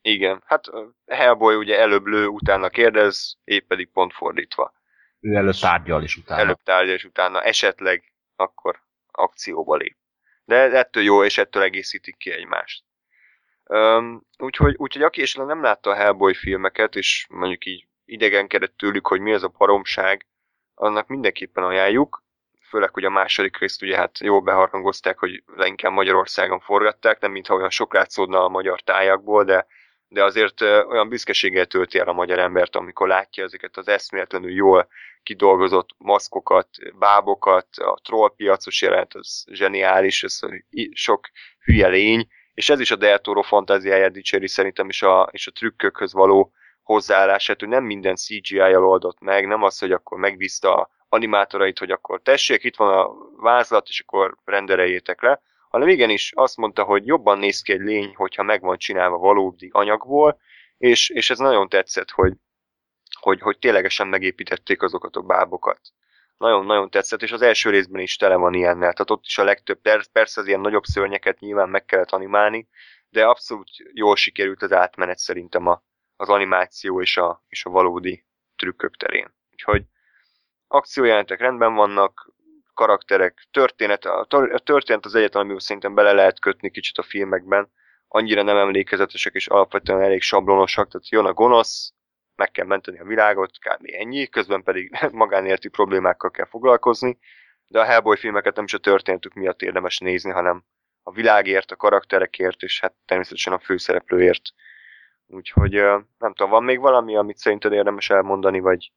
Igen, 0.00 0.42
hát 0.46 0.64
Hellboy 1.06 1.54
ugye 1.56 1.78
előbb 1.78 2.06
lő, 2.06 2.26
utána 2.26 2.68
kérdez, 2.68 3.36
épp 3.44 3.66
pedig 3.68 3.90
pont 3.92 4.12
fordítva. 4.12 4.72
Ő 5.20 5.34
előtt 5.34 5.60
tárgyal 5.60 6.02
is 6.02 6.16
utána. 6.16 6.40
Előbb 6.40 6.62
tárgya, 6.64 6.92
és 6.92 7.04
utána 7.04 7.42
esetleg 7.42 8.12
akkor 8.36 8.80
akcióba 9.10 9.76
lép. 9.76 9.96
De 10.44 10.56
ettől 10.56 11.02
jó, 11.02 11.24
és 11.24 11.38
ettől 11.38 11.62
egészítik 11.62 12.16
ki 12.16 12.30
egymást. 12.30 12.84
Üm, 13.70 14.22
úgyhogy, 14.38 14.74
úgyhogy 14.76 15.02
aki 15.02 15.22
esetleg 15.22 15.46
nem 15.46 15.62
látta 15.62 15.90
a 15.90 15.94
Hellboy 15.94 16.34
filmeket, 16.34 16.94
és 16.94 17.26
mondjuk 17.30 17.64
így 17.66 17.86
idegenkedett 18.04 18.76
tőlük, 18.76 19.06
hogy 19.06 19.20
mi 19.20 19.32
az 19.32 19.42
a 19.42 19.48
paromság, 19.48 20.26
annak 20.74 21.06
mindenképpen 21.08 21.64
ajánljuk. 21.64 22.24
Főleg, 22.68 22.92
hogy 22.92 23.04
a 23.04 23.10
második 23.10 23.58
részt 23.58 23.82
ugye 23.82 23.96
hát 23.96 24.18
jól 24.18 24.40
beharangozták, 24.40 25.18
hogy 25.18 25.42
leginkább 25.56 25.92
Magyarországon 25.92 26.60
forgatták, 26.60 27.20
nem 27.20 27.30
mintha 27.30 27.54
olyan 27.54 27.70
sok 27.70 27.94
látszódna 27.94 28.44
a 28.44 28.48
magyar 28.48 28.80
tájakból, 28.80 29.44
de, 29.44 29.66
de 30.08 30.24
azért 30.24 30.60
olyan 30.60 31.08
büszkeséggel 31.08 31.66
tölti 31.66 31.98
el 31.98 32.08
a 32.08 32.12
magyar 32.12 32.38
embert, 32.38 32.76
amikor 32.76 33.08
látja 33.08 33.44
ezeket 33.44 33.76
az 33.76 33.88
eszméletlenül 33.88 34.50
jól 34.50 34.88
kidolgozott 35.22 35.90
maszkokat, 35.98 36.68
bábokat, 36.98 37.66
a 37.76 37.98
trollpiacos 38.02 38.82
jelent, 38.82 39.14
az 39.14 39.44
zseniális, 39.50 40.22
ez 40.22 40.38
sok 40.92 41.28
hülye 41.60 41.88
lény, 41.88 42.28
és 42.54 42.68
ez 42.68 42.80
is 42.80 42.90
a 42.90 42.96
Del 42.96 43.18
Toro 43.18 43.42
fantáziáját 43.42 44.12
dicséri 44.12 44.48
szerintem, 44.48 44.88
és 44.88 45.02
a, 45.02 45.28
és 45.32 45.46
a 45.46 45.50
trükkökhöz 45.50 46.12
való 46.12 46.52
hozzáállását, 46.82 47.60
hogy 47.60 47.68
nem 47.68 47.84
minden 47.84 48.16
CGI-jal 48.16 48.86
oldott 48.86 49.20
meg, 49.20 49.46
nem 49.46 49.62
az, 49.62 49.78
hogy 49.78 49.92
akkor 49.92 50.18
megbízta 50.18 50.74
a 50.74 50.90
animátorait, 51.08 51.78
hogy 51.78 51.90
akkor 51.90 52.20
tessék, 52.22 52.64
itt 52.64 52.76
van 52.76 52.98
a 52.98 53.10
vázlat, 53.42 53.88
és 53.88 54.00
akkor 54.00 54.36
rendereljétek 54.44 55.22
le, 55.22 55.40
hanem 55.68 55.88
igenis 55.88 56.32
azt 56.34 56.56
mondta, 56.56 56.82
hogy 56.82 57.06
jobban 57.06 57.38
néz 57.38 57.60
ki 57.60 57.72
egy 57.72 57.80
lény, 57.80 58.14
hogyha 58.14 58.42
meg 58.42 58.60
van 58.60 58.78
csinálva 58.78 59.18
valódi 59.18 59.68
anyagból, 59.72 60.40
és, 60.78 61.08
és 61.08 61.30
ez 61.30 61.38
nagyon 61.38 61.68
tetszett, 61.68 62.10
hogy, 62.10 62.32
hogy, 63.20 63.40
hogy 63.40 63.58
ténylegesen 63.58 64.08
megépítették 64.08 64.82
azokat 64.82 65.16
a 65.16 65.20
bábokat. 65.20 65.80
Nagyon-nagyon 66.36 66.90
tetszett, 66.90 67.22
és 67.22 67.32
az 67.32 67.42
első 67.42 67.70
részben 67.70 68.00
is 68.00 68.16
tele 68.16 68.36
van 68.36 68.54
ilyennel. 68.54 68.92
Tehát 68.92 69.10
ott 69.10 69.24
is 69.24 69.38
a 69.38 69.44
legtöbb, 69.44 69.80
per- 69.80 70.08
persze 70.12 70.40
az 70.40 70.46
ilyen 70.46 70.60
nagyobb 70.60 70.84
szörnyeket 70.84 71.38
nyilván 71.38 71.68
meg 71.68 71.84
kellett 71.84 72.10
animálni, 72.10 72.68
de 73.08 73.26
abszolút 73.26 73.68
jól 73.92 74.16
sikerült 74.16 74.62
az 74.62 74.72
átmenet 74.72 75.18
szerintem 75.18 75.66
a, 75.66 75.82
az 76.16 76.28
animáció 76.28 77.00
és 77.00 77.16
a, 77.16 77.44
és 77.48 77.64
a 77.64 77.70
valódi 77.70 78.26
trükkök 78.56 78.96
terén. 78.96 79.34
Úgyhogy 79.52 79.84
akciójelentek 80.68 81.40
rendben 81.40 81.74
vannak, 81.74 82.32
karakterek, 82.74 83.46
történet, 83.50 84.04
a, 84.04 84.26
történet 84.64 85.04
az 85.04 85.14
egyetlen, 85.14 85.42
amivel 85.42 85.60
szerintem 85.60 85.94
bele 85.94 86.12
lehet 86.12 86.40
kötni 86.40 86.70
kicsit 86.70 86.98
a 86.98 87.02
filmekben, 87.02 87.72
annyira 88.08 88.42
nem 88.42 88.56
emlékezetesek 88.56 89.34
és 89.34 89.46
alapvetően 89.46 90.00
elég 90.00 90.22
sablonosak, 90.22 90.90
tehát 90.90 91.08
jön 91.08 91.24
a 91.24 91.32
gonosz, 91.32 91.92
meg 92.34 92.50
kell 92.50 92.66
menteni 92.66 92.98
a 92.98 93.04
világot, 93.04 93.50
kb. 93.50 93.86
ennyi, 93.92 94.26
közben 94.26 94.62
pedig 94.62 94.98
magánéleti 95.12 95.68
problémákkal 95.68 96.30
kell 96.30 96.46
foglalkozni, 96.46 97.18
de 97.68 97.80
a 97.80 97.84
Hellboy 97.84 98.16
filmeket 98.16 98.54
nem 98.54 98.64
is 98.64 98.74
a 98.74 98.78
történetük 98.78 99.34
miatt 99.34 99.62
érdemes 99.62 99.98
nézni, 99.98 100.30
hanem 100.30 100.64
a 101.02 101.12
világért, 101.12 101.70
a 101.70 101.76
karakterekért, 101.76 102.62
és 102.62 102.80
hát 102.80 102.94
természetesen 103.04 103.52
a 103.52 103.58
főszereplőért. 103.58 104.42
Úgyhogy 105.26 105.72
nem 106.18 106.34
tudom, 106.34 106.50
van 106.50 106.64
még 106.64 106.80
valami, 106.80 107.16
amit 107.16 107.36
szerinted 107.36 107.72
érdemes 107.72 108.10
elmondani, 108.10 108.60
vagy, 108.60 108.92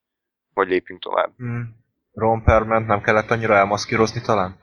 vagy 0.54 0.68
lépjünk 0.68 1.02
tovább? 1.02 1.32
Hmm. 1.38 1.78
Ron 2.14 2.44
Perlman 2.44 2.84
nem 2.84 3.02
kellett 3.02 3.32
annyira 3.32 3.56
elmaszkírozni 3.56 4.22
talán? 4.22 4.56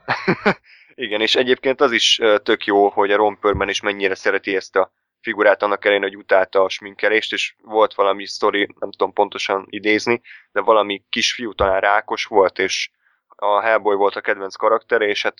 Igen, 0.95 1.21
és 1.21 1.35
egyébként 1.35 1.81
az 1.81 1.91
is 1.91 2.19
tök 2.43 2.65
jó, 2.65 2.89
hogy 2.89 3.11
a 3.11 3.15
Ron 3.15 3.39
Perlman 3.39 3.69
is 3.69 3.81
mennyire 3.81 4.15
szereti 4.15 4.55
ezt 4.55 4.75
a 4.75 4.91
figurát 5.21 5.63
annak 5.63 5.85
ellenére, 5.85 6.07
hogy 6.07 6.17
utálta 6.17 6.63
a 6.63 6.69
sminkelést, 6.69 7.33
és 7.33 7.55
volt 7.61 7.93
valami 7.93 8.27
sztori, 8.27 8.67
nem 8.79 8.91
tudom 8.91 9.13
pontosan 9.13 9.65
idézni, 9.69 10.21
de 10.51 10.61
valami 10.61 11.03
kisfiú 11.09 11.53
talán 11.53 11.79
rákos 11.79 12.25
volt, 12.25 12.59
és 12.59 12.89
a 13.27 13.61
Hellboy 13.61 13.95
volt 13.95 14.15
a 14.15 14.21
kedvenc 14.21 14.55
karaktere, 14.55 15.05
és 15.05 15.21
hát 15.23 15.35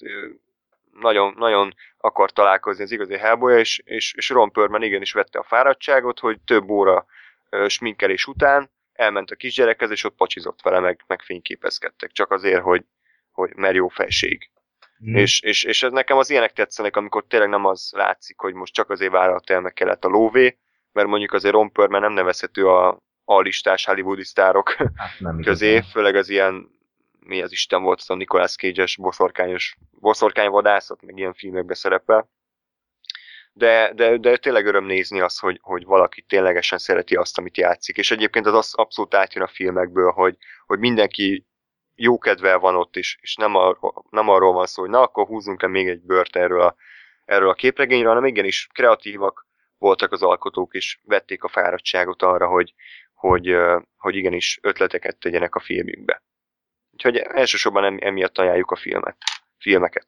nagyon, 0.99 1.33
nagyon 1.37 1.73
akar 1.97 2.31
találkozni 2.31 2.83
az 2.83 2.91
igazi 2.91 3.17
hellboy 3.17 3.59
és, 3.59 3.81
és, 3.85 4.13
és 4.13 4.29
Ron 4.29 4.51
Perlman 4.51 4.83
igenis 4.83 5.13
vette 5.13 5.39
a 5.39 5.43
fáradtságot, 5.43 6.19
hogy 6.19 6.39
több 6.45 6.69
óra 6.69 7.05
ö, 7.49 7.67
sminkelés 7.67 8.25
után 8.25 8.69
elment 8.97 9.31
a 9.31 9.35
kisgyerekhez, 9.35 9.91
és 9.91 10.03
ott 10.03 10.15
pacsizott 10.15 10.61
vele, 10.61 10.79
meg, 10.79 11.03
meg 11.07 11.21
fényképezkedtek, 11.21 12.11
csak 12.11 12.31
azért, 12.31 12.61
hogy, 12.61 12.85
hogy 13.31 13.55
mert 13.55 13.75
jó 13.75 13.87
fejség. 13.87 14.49
Hmm. 14.97 15.15
És, 15.15 15.41
és, 15.41 15.63
és 15.63 15.83
ez 15.83 15.91
nekem 15.91 16.17
az 16.17 16.29
ilyenek 16.29 16.53
tetszenek, 16.53 16.95
amikor 16.95 17.25
tényleg 17.27 17.49
nem 17.49 17.65
az 17.65 17.91
látszik, 17.95 18.39
hogy 18.39 18.53
most 18.53 18.73
csak 18.73 18.89
azért 18.89 19.11
vállalt 19.11 19.49
el 19.49 19.61
meg 19.61 19.73
kellett 19.73 20.05
a 20.05 20.07
lóvé, 20.07 20.57
mert 20.91 21.07
mondjuk 21.07 21.33
azért 21.33 21.53
Ron 21.53 21.71
Perlman 21.71 22.01
nem 22.01 22.13
nevezhető 22.13 22.67
a 22.67 22.99
A-listás 23.25 23.85
hollywoodi 23.85 24.23
sztárok 24.23 24.71
hát 24.71 25.19
nem 25.19 25.41
közé, 25.47 25.71
igazán. 25.71 25.91
főleg 25.91 26.15
az 26.15 26.29
ilyen, 26.29 26.69
mi 27.19 27.41
az 27.41 27.51
Isten 27.51 27.83
volt, 27.83 27.99
az 27.99 28.09
a 28.09 28.15
Nicolas 28.15 28.55
Cage-es 28.55 28.97
boszorkányos, 28.97 29.77
boszorkányvadászat, 29.91 31.01
meg 31.01 31.17
ilyen 31.17 31.33
filmekbe 31.33 31.73
szerepel. 31.73 32.29
De, 33.57 33.93
de, 33.93 34.17
de 34.17 34.37
tényleg 34.37 34.65
öröm 34.65 34.85
nézni 34.85 35.21
azt, 35.21 35.39
hogy, 35.39 35.59
hogy 35.61 35.85
valaki 35.85 36.21
ténylegesen 36.21 36.77
szereti 36.77 37.15
azt, 37.15 37.37
amit 37.37 37.57
játszik. 37.57 37.97
És 37.97 38.11
egyébként 38.11 38.45
az, 38.45 38.53
az 38.53 38.73
abszolút 38.75 39.13
átjön 39.13 39.43
a 39.43 39.47
filmekből, 39.47 40.11
hogy, 40.11 40.37
hogy 40.65 40.79
mindenki 40.79 41.47
jó 41.95 42.17
kedvel 42.17 42.59
van 42.59 42.75
ott, 42.75 42.95
és, 42.95 43.17
és 43.21 43.35
nem, 43.35 43.55
arról, 43.55 44.05
nem 44.09 44.29
arról 44.29 44.53
van 44.53 44.65
szó, 44.65 44.81
hogy 44.81 44.91
na, 44.91 45.01
akkor 45.01 45.25
húzzunk 45.25 45.61
le 45.61 45.67
még 45.67 45.87
egy 45.87 46.01
bört 46.01 46.35
erről 46.35 46.61
a, 46.61 46.75
erről 47.25 47.49
a 47.49 47.53
képregényről, 47.53 48.07
hanem 48.07 48.25
igenis 48.25 48.67
kreatívak 48.73 49.47
voltak 49.77 50.11
az 50.11 50.23
alkotók, 50.23 50.73
és 50.73 50.99
vették 51.03 51.43
a 51.43 51.47
fáradtságot 51.47 52.21
arra, 52.21 52.47
hogy, 52.47 52.73
hogy, 53.13 53.55
hogy 53.97 54.15
igenis 54.15 54.59
ötleteket 54.61 55.17
tegyenek 55.17 55.55
a 55.55 55.59
filmjükbe. 55.59 56.23
Úgyhogy 56.91 57.17
elsősorban 57.17 57.83
em, 57.83 57.97
emiatt 58.01 58.37
ajánljuk 58.37 58.71
a 58.71 58.75
filmet, 58.75 59.17
filmeket. 59.57 60.07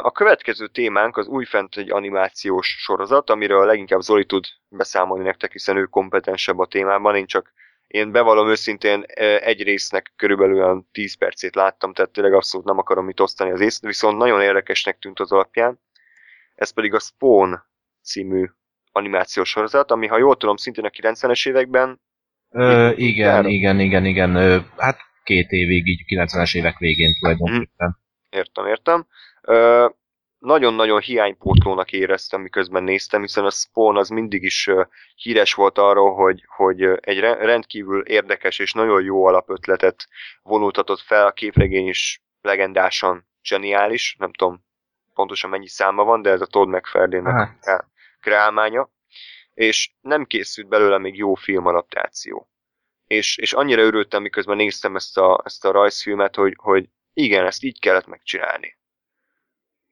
A 0.00 0.10
következő 0.10 0.66
témánk 0.66 1.16
az 1.16 1.26
újfent 1.26 1.76
egy 1.76 1.90
animációs 1.90 2.76
sorozat, 2.78 3.30
amiről 3.30 3.66
leginkább 3.66 4.00
Zoli 4.00 4.26
tud 4.26 4.44
beszámolni 4.68 5.24
nektek, 5.24 5.52
hiszen 5.52 5.76
ő 5.76 5.84
kompetensebb 5.84 6.58
a 6.58 6.66
témában, 6.66 7.16
én 7.16 7.26
csak 7.26 7.52
én 7.86 8.12
bevallom 8.12 8.48
őszintén 8.48 9.02
egy 9.40 9.62
résznek 9.62 10.12
körülbelül 10.16 10.62
olyan 10.62 10.88
10 10.92 11.14
percét 11.16 11.54
láttam, 11.54 11.92
tehát 11.92 12.10
tényleg 12.10 12.32
abszolút 12.32 12.66
nem 12.66 12.78
akarom 12.78 13.08
itt 13.08 13.20
osztani 13.20 13.50
az 13.50 13.60
észt, 13.60 13.82
viszont 13.82 14.18
nagyon 14.18 14.42
érdekesnek 14.42 14.98
tűnt 14.98 15.20
az 15.20 15.32
alapján. 15.32 15.80
Ez 16.54 16.70
pedig 16.70 16.94
a 16.94 16.98
Spawn 16.98 17.62
című 18.02 18.46
animációs 18.92 19.48
sorozat, 19.48 19.90
ami 19.90 20.06
ha 20.06 20.18
jól 20.18 20.36
tudom, 20.36 20.56
szintén 20.56 20.84
a 20.84 20.90
90-es 20.90 21.48
években 21.48 22.00
Ö, 22.50 22.88
Mit 22.88 22.98
igen, 22.98 23.46
igen, 23.46 23.80
igen, 23.80 24.04
igen. 24.04 24.34
Ö, 24.34 24.58
hát 24.76 24.98
két 25.22 25.50
évig, 25.50 25.86
így 25.86 26.04
90-es 26.08 26.56
évek 26.56 26.78
végén 26.78 27.14
tulajdonképpen. 27.18 27.98
Értem, 28.34 28.66
értem. 28.66 29.06
Ö, 29.42 29.88
nagyon-nagyon 30.38 31.00
hiánypótlónak 31.00 31.92
éreztem, 31.92 32.40
miközben 32.40 32.82
néztem, 32.82 33.20
hiszen 33.20 33.44
a 33.44 33.50
Spawn 33.50 33.96
az 33.96 34.08
mindig 34.08 34.42
is 34.42 34.70
híres 35.14 35.54
volt 35.54 35.78
arról, 35.78 36.14
hogy, 36.14 36.44
hogy 36.56 36.82
egy 36.82 37.18
re- 37.20 37.34
rendkívül 37.44 38.06
érdekes 38.06 38.58
és 38.58 38.72
nagyon 38.72 39.02
jó 39.02 39.24
alapötletet 39.26 40.06
vonultatott 40.42 41.00
fel, 41.00 41.26
a 41.26 41.32
képregény 41.32 41.88
is 41.88 42.22
legendásan 42.40 43.28
zseniális, 43.42 44.16
nem 44.18 44.32
tudom 44.32 44.64
pontosan 45.14 45.50
mennyi 45.50 45.68
száma 45.68 46.04
van, 46.04 46.22
de 46.22 46.30
ez 46.30 46.40
a 46.40 46.46
Todd 46.46 46.68
McFarlane-nek 46.68 47.64
Hát. 47.64 47.84
kreálmánya, 48.20 48.90
és 49.54 49.92
nem 50.00 50.24
készült 50.24 50.68
belőle 50.68 50.98
még 50.98 51.16
jó 51.16 51.34
filmadaptáció. 51.34 52.48
és, 53.06 53.36
és 53.38 53.52
annyira 53.52 53.82
örültem, 53.82 54.22
miközben 54.22 54.56
néztem 54.56 54.96
ezt 54.96 55.18
a, 55.18 55.42
ezt 55.44 55.64
a 55.64 55.70
rajzfilmet, 55.70 56.34
hogy, 56.36 56.54
hogy 56.56 56.88
igen, 57.14 57.46
ezt 57.46 57.62
így 57.62 57.80
kellett 57.80 58.06
megcsinálni. 58.06 58.78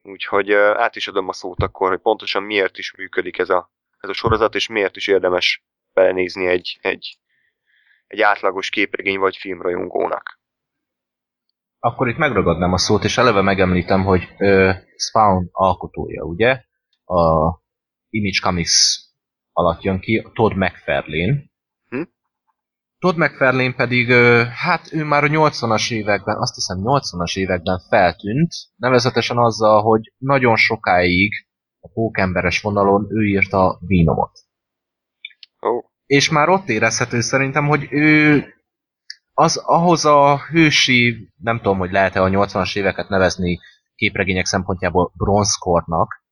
Úgyhogy 0.01 0.51
át 0.53 0.95
is 0.95 1.07
adom 1.07 1.27
a 1.27 1.33
szót 1.33 1.63
akkor, 1.63 1.89
hogy 1.89 1.99
pontosan 1.99 2.43
miért 2.43 2.77
is 2.77 2.95
működik 2.95 3.37
ez 3.37 3.49
a, 3.49 3.71
ez 3.97 4.09
a 4.09 4.13
sorozat, 4.13 4.55
és 4.55 4.67
miért 4.67 4.95
is 4.95 5.07
érdemes 5.07 5.65
belenézni 5.93 6.47
egy, 6.47 6.79
egy, 6.81 7.17
egy 8.07 8.21
átlagos 8.21 8.69
képregény 8.69 9.19
vagy 9.19 9.37
filmrajongónak. 9.37 10.41
Akkor 11.79 12.07
itt 12.07 12.17
megragadnám 12.17 12.73
a 12.73 12.77
szót, 12.77 13.03
és 13.03 13.17
eleve 13.17 13.41
megemlítem, 13.41 14.03
hogy 14.03 14.33
ö, 14.37 14.71
Spawn 14.95 15.49
alkotója, 15.51 16.23
ugye? 16.23 16.63
A 17.05 17.49
Image 18.09 18.39
Comics 18.41 18.71
alatt 19.51 19.81
jön 19.81 19.99
ki, 19.99 20.27
Todd 20.33 20.55
McFarlane. 20.55 21.43
Todd 23.03 23.17
McFarlane 23.17 23.73
pedig, 23.73 24.11
hát 24.53 24.93
ő 24.93 25.03
már 25.03 25.23
a 25.23 25.27
80-as 25.27 25.91
években, 25.91 26.37
azt 26.37 26.55
hiszem 26.55 26.77
80-as 26.81 27.37
években 27.37 27.79
feltűnt, 27.89 28.51
nevezetesen 28.75 29.37
azzal, 29.37 29.81
hogy 29.81 30.13
nagyon 30.17 30.55
sokáig 30.55 31.31
a 31.79 31.87
pókemberes 31.93 32.61
vonalon 32.61 33.07
ő 33.09 33.25
írta 33.25 33.67
a 33.67 33.79
Venomot. 33.87 34.31
Oh. 35.59 35.83
És 36.05 36.29
már 36.29 36.49
ott 36.49 36.69
érezhető 36.69 37.21
szerintem, 37.21 37.67
hogy 37.67 37.87
ő 37.91 38.45
az 39.33 39.57
ahhoz 39.57 40.05
a 40.05 40.37
hősi, 40.37 41.29
nem 41.41 41.57
tudom, 41.57 41.77
hogy 41.77 41.91
lehet-e 41.91 42.21
a 42.21 42.29
80-as 42.29 42.77
éveket 42.77 43.09
nevezni 43.09 43.59
képregények 43.95 44.45
szempontjából 44.45 45.11
bronzkornak, 45.17 46.23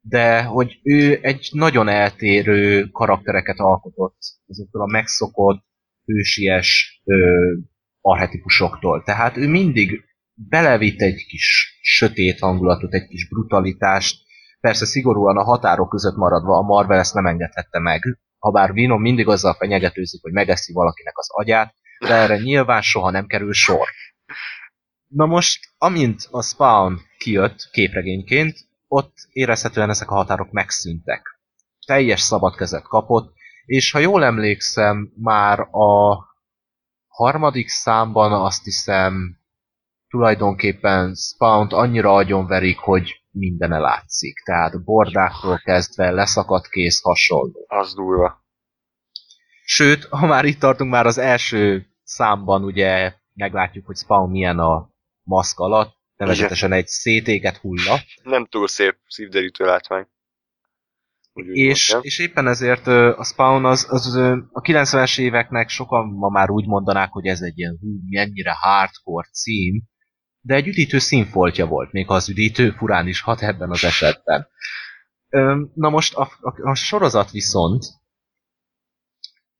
de 0.00 0.42
hogy 0.42 0.80
ő 0.82 1.18
egy 1.22 1.48
nagyon 1.52 1.88
eltérő 1.88 2.86
karaktereket 2.86 3.58
alkotott 3.58 4.18
ezektől 4.46 4.82
a 4.82 4.86
megszokott, 4.86 5.66
hősies 6.12 7.00
ö, 7.04 7.52
arhetipusoktól. 8.00 9.02
Tehát 9.02 9.36
ő 9.36 9.48
mindig 9.48 10.04
belevitt 10.34 11.00
egy 11.00 11.26
kis 11.28 11.78
sötét 11.82 12.38
hangulatot, 12.38 12.94
egy 12.94 13.06
kis 13.06 13.28
brutalitást, 13.28 14.26
persze 14.60 14.86
szigorúan 14.86 15.36
a 15.36 15.44
határok 15.44 15.88
között 15.88 16.16
maradva 16.16 16.56
a 16.56 16.62
Marvel 16.62 16.98
ezt 16.98 17.14
nem 17.14 17.26
engedhette 17.26 17.78
meg, 17.78 18.02
ha 18.38 18.50
bár 18.50 18.72
Venom 18.72 19.00
mindig 19.00 19.28
azzal 19.28 19.54
fenyegetőzik, 19.54 20.22
hogy 20.22 20.32
megeszi 20.32 20.72
valakinek 20.72 21.18
az 21.18 21.30
agyát, 21.30 21.74
de 21.98 22.14
erre 22.14 22.38
nyilván 22.38 22.82
soha 22.82 23.10
nem 23.10 23.26
kerül 23.26 23.52
sor. 23.52 23.88
Na 25.06 25.26
most, 25.26 25.60
amint 25.78 26.28
a 26.30 26.42
Spawn 26.42 27.00
kijött 27.18 27.68
képregényként, 27.72 28.56
ott 28.88 29.14
érezhetően 29.32 29.90
ezek 29.90 30.10
a 30.10 30.14
határok 30.14 30.50
megszűntek. 30.50 31.40
Teljes 31.86 32.20
szabad 32.20 32.56
kezet 32.56 32.82
kapott, 32.82 33.32
és 33.68 33.90
ha 33.90 33.98
jól 33.98 34.24
emlékszem, 34.24 35.12
már 35.16 35.60
a 35.60 36.18
harmadik 37.06 37.68
számban 37.68 38.32
azt 38.32 38.64
hiszem 38.64 39.38
tulajdonképpen 40.08 41.14
Spawn-t 41.14 41.72
annyira 41.72 42.14
agyonverik, 42.14 42.78
hogy 42.78 43.24
mindene 43.30 43.78
látszik. 43.78 44.42
Tehát 44.44 44.84
bordáktól 44.84 45.58
kezdve 45.58 46.10
leszakadt 46.10 46.68
kész 46.68 47.00
hasonló. 47.02 47.64
Az 47.66 47.94
durva. 47.94 48.44
Sőt, 49.64 50.04
ha 50.04 50.26
már 50.26 50.44
itt 50.44 50.58
tartunk, 50.58 50.90
már 50.90 51.06
az 51.06 51.18
első 51.18 51.86
számban 52.02 52.64
ugye 52.64 53.14
meglátjuk, 53.34 53.86
hogy 53.86 53.96
Spawn 53.96 54.30
milyen 54.30 54.58
a 54.58 54.90
maszk 55.22 55.58
alatt, 55.58 55.96
nevezetesen 56.16 56.72
egy 56.72 56.86
szétéget 56.86 57.56
hulla. 57.56 57.98
Nem 58.22 58.46
túl 58.46 58.68
szép 58.68 58.96
szívderítő 59.06 59.64
látvány. 59.64 60.06
És, 61.46 61.96
és 62.00 62.18
éppen 62.18 62.46
ezért 62.46 62.86
a 62.86 63.24
Spawn 63.24 63.64
az, 63.64 63.86
az 63.88 64.14
a 64.52 64.60
90-es 64.60 65.18
éveknek 65.18 65.68
sokan 65.68 66.06
ma 66.06 66.28
már 66.28 66.50
úgy 66.50 66.66
mondanák, 66.66 67.10
hogy 67.12 67.26
ez 67.26 67.40
egy 67.40 67.58
ilyen 67.58 67.78
hú, 67.80 67.88
mennyire 68.10 68.52
hardcore 68.60 69.28
cím, 69.32 69.82
de 70.40 70.54
egy 70.54 70.66
üdítő 70.66 70.98
színfoltja 70.98 71.66
volt, 71.66 71.92
még 71.92 72.06
ha 72.06 72.14
az 72.14 72.28
üdítő 72.28 72.70
furán 72.70 73.06
is 73.06 73.20
hat 73.20 73.42
ebben 73.42 73.70
az 73.70 73.84
esetben. 73.84 74.48
Na 75.74 75.88
most 75.88 76.14
a, 76.14 76.30
a, 76.40 76.68
a 76.68 76.74
sorozat 76.74 77.30
viszont 77.30 77.84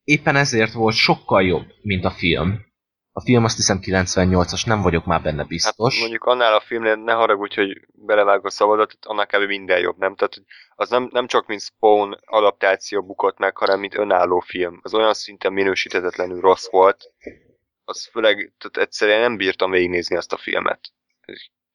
éppen 0.05 0.37
ezért 0.37 0.73
volt 0.73 0.95
sokkal 0.95 1.43
jobb, 1.43 1.67
mint 1.83 2.05
a 2.05 2.11
film. 2.11 2.67
A 3.13 3.21
film 3.21 3.45
azt 3.45 3.57
hiszem 3.57 3.79
98-as, 3.83 4.67
nem 4.67 4.83
vagyok 4.83 5.05
már 5.05 5.23
benne 5.23 5.45
biztos. 5.45 5.93
Hát 5.93 6.01
mondjuk 6.01 6.25
annál 6.25 6.55
a 6.55 6.61
filmnél 6.61 6.97
ne 6.97 7.13
haragudj, 7.13 7.55
hogy 7.55 7.87
belevág 7.93 8.47
a 8.47 8.51
szabadat, 8.51 8.97
annál 9.01 9.27
kb. 9.27 9.49
minden 9.49 9.79
jobb, 9.79 9.99
nem? 9.99 10.15
Tehát 10.15 10.43
az 10.81 10.91
nem, 10.91 11.09
nem 11.13 11.27
csak 11.27 11.47
mint 11.47 11.61
Spawn 11.61 12.19
adaptáció 12.25 13.03
bukott 13.03 13.39
meg, 13.39 13.57
hanem 13.57 13.81
mint 13.81 13.95
önálló 13.95 14.41
film. 14.41 14.81
Az 14.83 14.95
olyan 14.95 15.15
szinten 15.15 15.53
minősítetetlenül 15.53 16.41
rossz 16.41 16.71
volt, 16.71 17.05
az 17.85 18.09
főleg, 18.13 18.53
tehát 18.59 18.89
egyszerűen 18.89 19.21
nem 19.21 19.37
bírtam 19.37 19.71
végignézni 19.71 20.17
azt 20.17 20.33
a 20.33 20.37
filmet. 20.37 20.81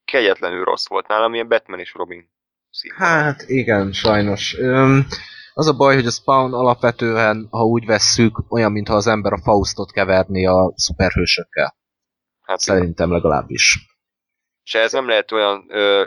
Kegyetlenül 0.04 0.64
rossz 0.64 0.88
volt 0.88 1.06
nálam, 1.06 1.34
ilyen 1.34 1.48
Batman 1.48 1.78
és 1.78 1.94
Robin 1.94 2.30
színvonal. 2.70 3.08
Hát 3.08 3.42
igen, 3.46 3.92
sajnos. 3.92 4.54
Öm, 4.58 5.06
az 5.52 5.66
a 5.66 5.76
baj, 5.76 5.94
hogy 5.94 6.06
a 6.06 6.10
Spawn 6.10 6.54
alapvetően, 6.54 7.48
ha 7.50 7.64
úgy 7.64 7.86
vesszük, 7.86 8.52
olyan, 8.52 8.72
mintha 8.72 8.94
az 8.94 9.06
ember 9.06 9.32
a 9.32 9.40
Faustot 9.42 9.92
keverni 9.92 10.46
a 10.46 10.72
szuperhősökkel. 10.76 11.76
Hát 12.40 12.58
Szerintem 12.58 13.12
legalábbis. 13.12 13.93
És 14.64 14.74
ez 14.74 14.92
nem 14.92 15.08
lehet 15.08 15.32
olyan 15.32 15.64
ö, 15.68 16.04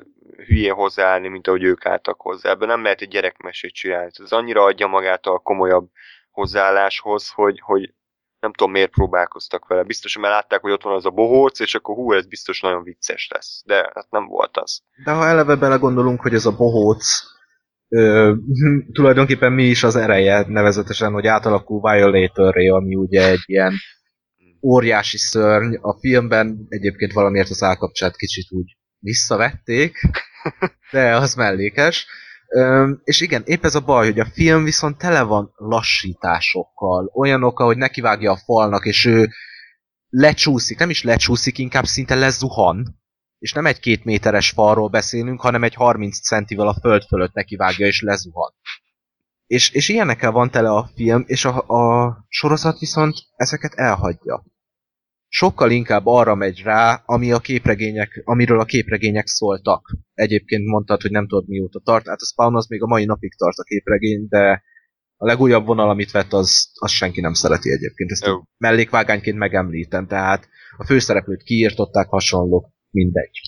hülyén 0.47 0.73
hozzáállni, 0.73 1.27
mint 1.27 1.47
ahogy 1.47 1.63
ők 1.63 1.85
álltak 1.85 2.21
hozzá. 2.21 2.49
Ebben 2.49 2.67
nem 2.67 2.83
lehet 2.83 3.01
egy 3.01 3.07
gyerekmesét 3.07 3.73
csinálni. 3.73 4.11
Ez 4.23 4.31
annyira 4.31 4.63
adja 4.63 4.87
magát 4.87 5.25
a 5.25 5.39
komolyabb 5.39 5.89
hozzáálláshoz, 6.31 7.29
hogy, 7.29 7.59
hogy 7.63 7.93
nem 8.39 8.53
tudom 8.53 8.71
miért 8.71 8.91
próbálkoztak 8.91 9.67
vele. 9.67 9.83
Biztos, 9.83 10.17
mert 10.17 10.33
látták, 10.33 10.61
hogy 10.61 10.71
ott 10.71 10.83
van 10.83 10.95
az 10.95 11.05
a 11.05 11.09
bohóc, 11.09 11.59
és 11.59 11.75
akkor 11.75 11.95
hú, 11.95 12.11
ez 12.11 12.27
biztos 12.27 12.61
nagyon 12.61 12.83
vicces 12.83 13.29
lesz. 13.33 13.63
De 13.65 13.75
hát 13.75 14.07
nem 14.09 14.25
volt 14.25 14.57
az. 14.57 14.81
De 15.03 15.11
ha 15.11 15.25
eleve 15.25 15.55
belegondolunk, 15.55 16.21
hogy 16.21 16.33
ez 16.33 16.45
a 16.45 16.55
bohóc 16.55 17.21
ö, 17.89 18.33
tulajdonképpen 18.93 19.51
mi 19.51 19.63
is 19.63 19.83
az 19.83 19.95
ereje, 19.95 20.45
nevezetesen, 20.47 21.11
hogy 21.13 21.27
átalakul 21.27 21.91
violator 21.91 22.57
ami 22.57 22.95
ugye 22.95 23.29
egy 23.29 23.43
ilyen 23.45 23.73
óriási 24.61 25.17
szörny. 25.17 25.75
A 25.81 25.99
filmben 25.99 26.65
egyébként 26.69 27.13
valamiért 27.13 27.49
az 27.49 27.63
állkapcsát 27.63 28.15
kicsit 28.15 28.51
úgy 28.51 28.77
visszavették, 28.99 29.97
de 30.91 31.15
az 31.15 31.33
mellékes. 31.33 32.05
Ö, 32.47 32.91
és 33.03 33.21
igen, 33.21 33.43
épp 33.45 33.63
ez 33.63 33.75
a 33.75 33.79
baj, 33.79 34.05
hogy 34.05 34.19
a 34.19 34.31
film 34.33 34.63
viszont 34.63 34.97
tele 34.97 35.21
van 35.21 35.51
lassításokkal, 35.55 37.11
olyanok, 37.13 37.59
hogy 37.59 37.77
nekivágja 37.77 38.31
a 38.31 38.41
falnak, 38.45 38.85
és 38.85 39.05
ő 39.05 39.29
lecsúszik, 40.09 40.79
nem 40.79 40.89
is 40.89 41.03
lecsúszik, 41.03 41.57
inkább 41.57 41.85
szinte 41.85 42.15
lezuhan, 42.15 43.01
és 43.39 43.53
nem 43.53 43.65
egy 43.65 43.79
két 43.79 44.03
méteres 44.03 44.49
falról 44.49 44.89
beszélünk, 44.89 45.41
hanem 45.41 45.63
egy 45.63 45.73
30 45.73 46.19
centivel 46.19 46.67
a 46.67 46.79
föld 46.81 47.03
fölött 47.03 47.33
nekivágja 47.33 47.87
és 47.87 48.01
lezuhan. 48.01 48.53
És, 49.47 49.71
és 49.71 49.89
ilyenekkel 49.89 50.31
van 50.31 50.51
tele 50.51 50.69
a 50.69 50.89
film, 50.95 51.23
és 51.27 51.45
a, 51.45 51.67
a 51.67 52.17
sorozat 52.27 52.79
viszont 52.79 53.15
ezeket 53.35 53.73
elhagyja. 53.73 54.43
Sokkal 55.27 55.71
inkább 55.71 56.05
arra 56.05 56.35
megy 56.35 56.61
rá, 56.61 57.01
ami 57.05 57.31
a 57.31 57.39
képregények, 57.39 58.21
amiről 58.23 58.59
a 58.59 58.65
képregények 58.65 59.27
szóltak. 59.27 59.97
Egyébként 60.13 60.65
mondtad, 60.65 61.01
hogy 61.01 61.11
nem 61.11 61.27
tudod 61.27 61.47
mióta 61.47 61.79
tart, 61.79 62.07
hát 62.07 62.21
a 62.21 62.25
Spawn 62.25 62.55
az 62.55 62.67
még 62.67 62.81
a 62.81 62.87
mai 62.87 63.05
napig 63.05 63.35
tart 63.35 63.57
a 63.57 63.63
képregény, 63.63 64.27
de 64.29 64.63
a 65.17 65.25
legújabb 65.25 65.65
vonal, 65.65 65.89
amit 65.89 66.11
vett, 66.11 66.33
az, 66.33 66.69
az 66.73 66.91
senki 66.91 67.21
nem 67.21 67.33
szereti 67.33 67.71
egyébként. 67.71 68.11
Ezt 68.11 68.27
oh. 68.27 68.43
mellékvágányként 68.57 69.37
megemlítem, 69.37 70.07
tehát 70.07 70.49
a 70.77 70.85
főszereplőt 70.85 71.43
kiírtották 71.43 72.07
hasonlók 72.07 72.69
mindegy. 72.89 73.39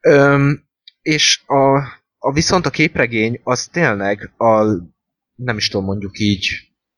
Öm, 0.00 0.66
és 1.00 1.42
a, 1.46 1.82
a 2.18 2.32
viszont 2.32 2.66
a 2.66 2.70
képregény 2.70 3.40
az 3.42 3.66
tényleg 3.66 4.32
a, 4.36 4.64
nem 5.34 5.56
is 5.56 5.68
tudom 5.68 5.86
mondjuk 5.86 6.18
így, 6.18 6.48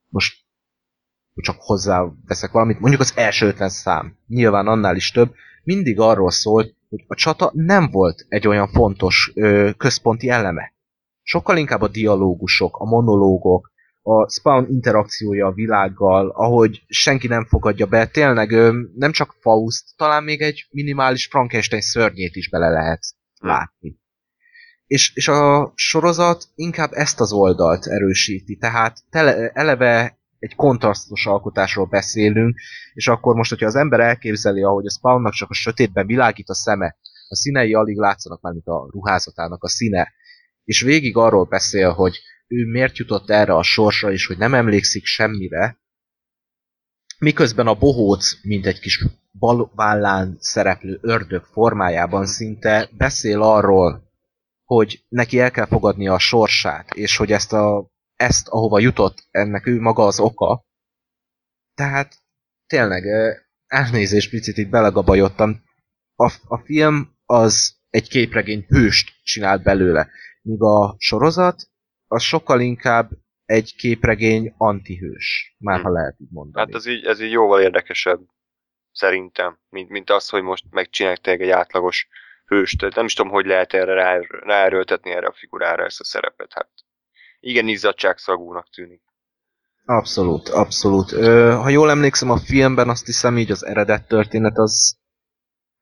most 0.09 0.39
csak 1.35 1.57
hozzá 1.59 2.05
veszek 2.27 2.51
valamit, 2.51 2.81
mondjuk 2.81 3.01
az 3.01 3.13
első 3.17 3.47
50 3.47 3.69
szám, 3.69 4.17
nyilván 4.27 4.67
annál 4.67 4.97
is 4.97 5.11
több, 5.11 5.35
mindig 5.63 6.01
arról 6.01 6.31
szólt, 6.31 6.75
hogy 6.89 7.05
a 7.07 7.15
csata 7.15 7.51
nem 7.55 7.91
volt 7.91 8.27
egy 8.29 8.47
olyan 8.47 8.69
fontos 8.69 9.33
ö, 9.35 9.71
központi 9.77 10.29
eleme. 10.29 10.73
Sokkal 11.23 11.57
inkább 11.57 11.81
a 11.81 11.89
dialógusok, 11.89 12.77
a 12.77 12.85
monológok, 12.85 13.73
a 14.03 14.31
Spawn 14.31 14.67
interakciója 14.71 15.47
a 15.47 15.53
világgal, 15.53 16.29
ahogy 16.29 16.85
senki 16.89 17.27
nem 17.27 17.45
fogadja 17.45 17.87
be, 17.87 18.07
tényleg 18.07 18.51
nem 18.95 19.13
csak 19.13 19.37
Faust, 19.41 19.85
talán 19.97 20.25
még 20.25 20.41
egy 20.41 20.67
minimális 20.71 21.27
Frankenstein 21.27 21.83
szörnyét 21.83 22.37
is 22.37 22.49
bele 22.49 22.69
lehet 22.69 23.01
hm. 23.41 23.47
látni. 23.47 24.00
És, 24.91 25.15
és 25.15 25.29
a 25.29 25.73
sorozat 25.75 26.49
inkább 26.55 26.91
ezt 26.93 27.21
az 27.21 27.33
oldalt 27.33 27.87
erősíti, 27.87 28.57
tehát 28.57 28.99
tele, 29.11 29.49
eleve 29.49 30.19
egy 30.39 30.55
kontrasztos 30.55 31.27
alkotásról 31.27 31.87
beszélünk, 31.87 32.61
és 32.93 33.09
akkor 33.09 33.35
most, 33.35 33.51
hogyha 33.51 33.67
az 33.67 33.75
ember 33.75 34.01
elképzeli, 34.01 34.63
ahogy 34.63 34.87
a 34.87 34.91
Spawnnak 34.91 35.33
csak 35.33 35.51
a 35.51 35.55
sötétben 35.55 36.07
világít 36.07 36.49
a 36.49 36.55
szeme, 36.55 36.97
a 37.29 37.37
színei 37.37 37.75
alig 37.75 37.97
látszanak 37.97 38.41
már, 38.41 38.53
mint 38.53 38.67
a 38.67 38.89
ruházatának 38.91 39.63
a 39.63 39.69
színe, 39.69 40.13
és 40.65 40.81
végig 40.81 41.17
arról 41.17 41.45
beszél, 41.45 41.91
hogy 41.93 42.21
ő 42.47 42.65
miért 42.65 42.99
jutott 42.99 43.31
erre 43.31 43.55
a 43.55 43.63
sorsra, 43.63 44.13
és 44.13 44.27
hogy 44.27 44.39
nem 44.39 44.55
emlékszik 44.55 45.05
semmire, 45.05 45.81
miközben 47.19 47.67
a 47.67 47.75
bohóc, 47.75 48.33
mint 48.43 48.67
egy 48.67 48.81
kis 48.81 49.05
balvállán 49.39 50.37
szereplő 50.41 50.99
ördög 51.03 51.45
formájában 51.45 52.27
szinte 52.27 52.91
beszél 52.97 53.43
arról, 53.43 54.10
hogy 54.75 55.05
neki 55.09 55.39
el 55.39 55.51
kell 55.51 55.67
fogadnia 55.67 56.13
a 56.13 56.19
sorsát, 56.19 56.95
és 56.95 57.17
hogy 57.17 57.33
ezt, 57.33 57.53
a, 57.53 57.91
ezt 58.15 58.49
ahova 58.49 58.79
jutott, 58.79 59.27
ennek 59.31 59.67
ő 59.67 59.81
maga 59.81 60.05
az 60.05 60.21
oka. 60.21 60.65
Tehát 61.75 62.15
tényleg, 62.67 63.05
elnézést 63.67 64.31
picit 64.31 64.57
itt 64.57 64.69
belegabajottam. 64.69 65.63
A, 66.15 66.33
a 66.45 66.59
film 66.59 67.17
az 67.25 67.79
egy 67.89 68.09
képregény 68.09 68.65
hőst 68.69 69.23
csinált 69.23 69.63
belőle, 69.63 70.09
míg 70.43 70.63
a 70.63 70.95
sorozat 70.99 71.71
az 72.07 72.23
sokkal 72.23 72.61
inkább 72.61 73.11
egy 73.45 73.75
képregény 73.77 74.55
antihős, 74.57 75.57
már 75.59 75.77
hmm. 75.77 75.85
ha 75.85 75.91
lehet 75.91 76.21
így 76.21 76.31
mondani. 76.31 76.67
Hát 76.67 76.75
ez 76.75 76.87
így, 76.87 77.05
ez 77.05 77.21
így 77.21 77.31
jóval 77.31 77.61
érdekesebb, 77.61 78.21
szerintem, 78.93 79.59
mint, 79.69 79.89
mint 79.89 80.11
az, 80.11 80.29
hogy 80.29 80.43
most 80.43 80.65
megcsinálják 80.71 81.27
egy 81.27 81.51
átlagos 81.51 82.09
hőst. 82.51 82.95
Nem 82.95 83.05
is 83.05 83.15
tudom, 83.15 83.33
hogy 83.33 83.47
lehet 83.47 83.73
erre 83.73 83.95
rá, 83.95 84.19
ráerőltetni 84.29 85.11
erre 85.11 85.27
a 85.27 85.33
figurára 85.33 85.85
ezt 85.85 86.01
a 86.01 86.05
szerepet. 86.05 86.53
Hát 86.53 86.71
igen, 87.41 87.69
izzadságszagúnak 87.69 88.71
tűnik. 88.71 89.03
Abszolút, 89.85 90.49
abszolút. 90.49 91.13
Ö, 91.13 91.53
ha 91.63 91.69
jól 91.69 91.91
emlékszem, 91.91 92.31
a 92.31 92.39
filmben 92.39 92.89
azt 92.89 93.07
hiszem 93.07 93.39
így 93.39 93.51
az 93.51 93.67
eredet 93.67 94.09
történet 94.09 94.59
az 94.59 94.99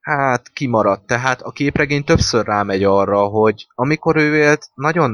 hát 0.00 0.48
kimaradt. 0.48 1.06
Tehát 1.06 1.42
a 1.42 1.50
képregény 1.50 2.04
többször 2.04 2.46
rámegy 2.46 2.84
arra, 2.84 3.24
hogy 3.24 3.66
amikor 3.74 4.16
ő 4.16 4.36
élt, 4.36 4.70
nagyon 4.74 5.12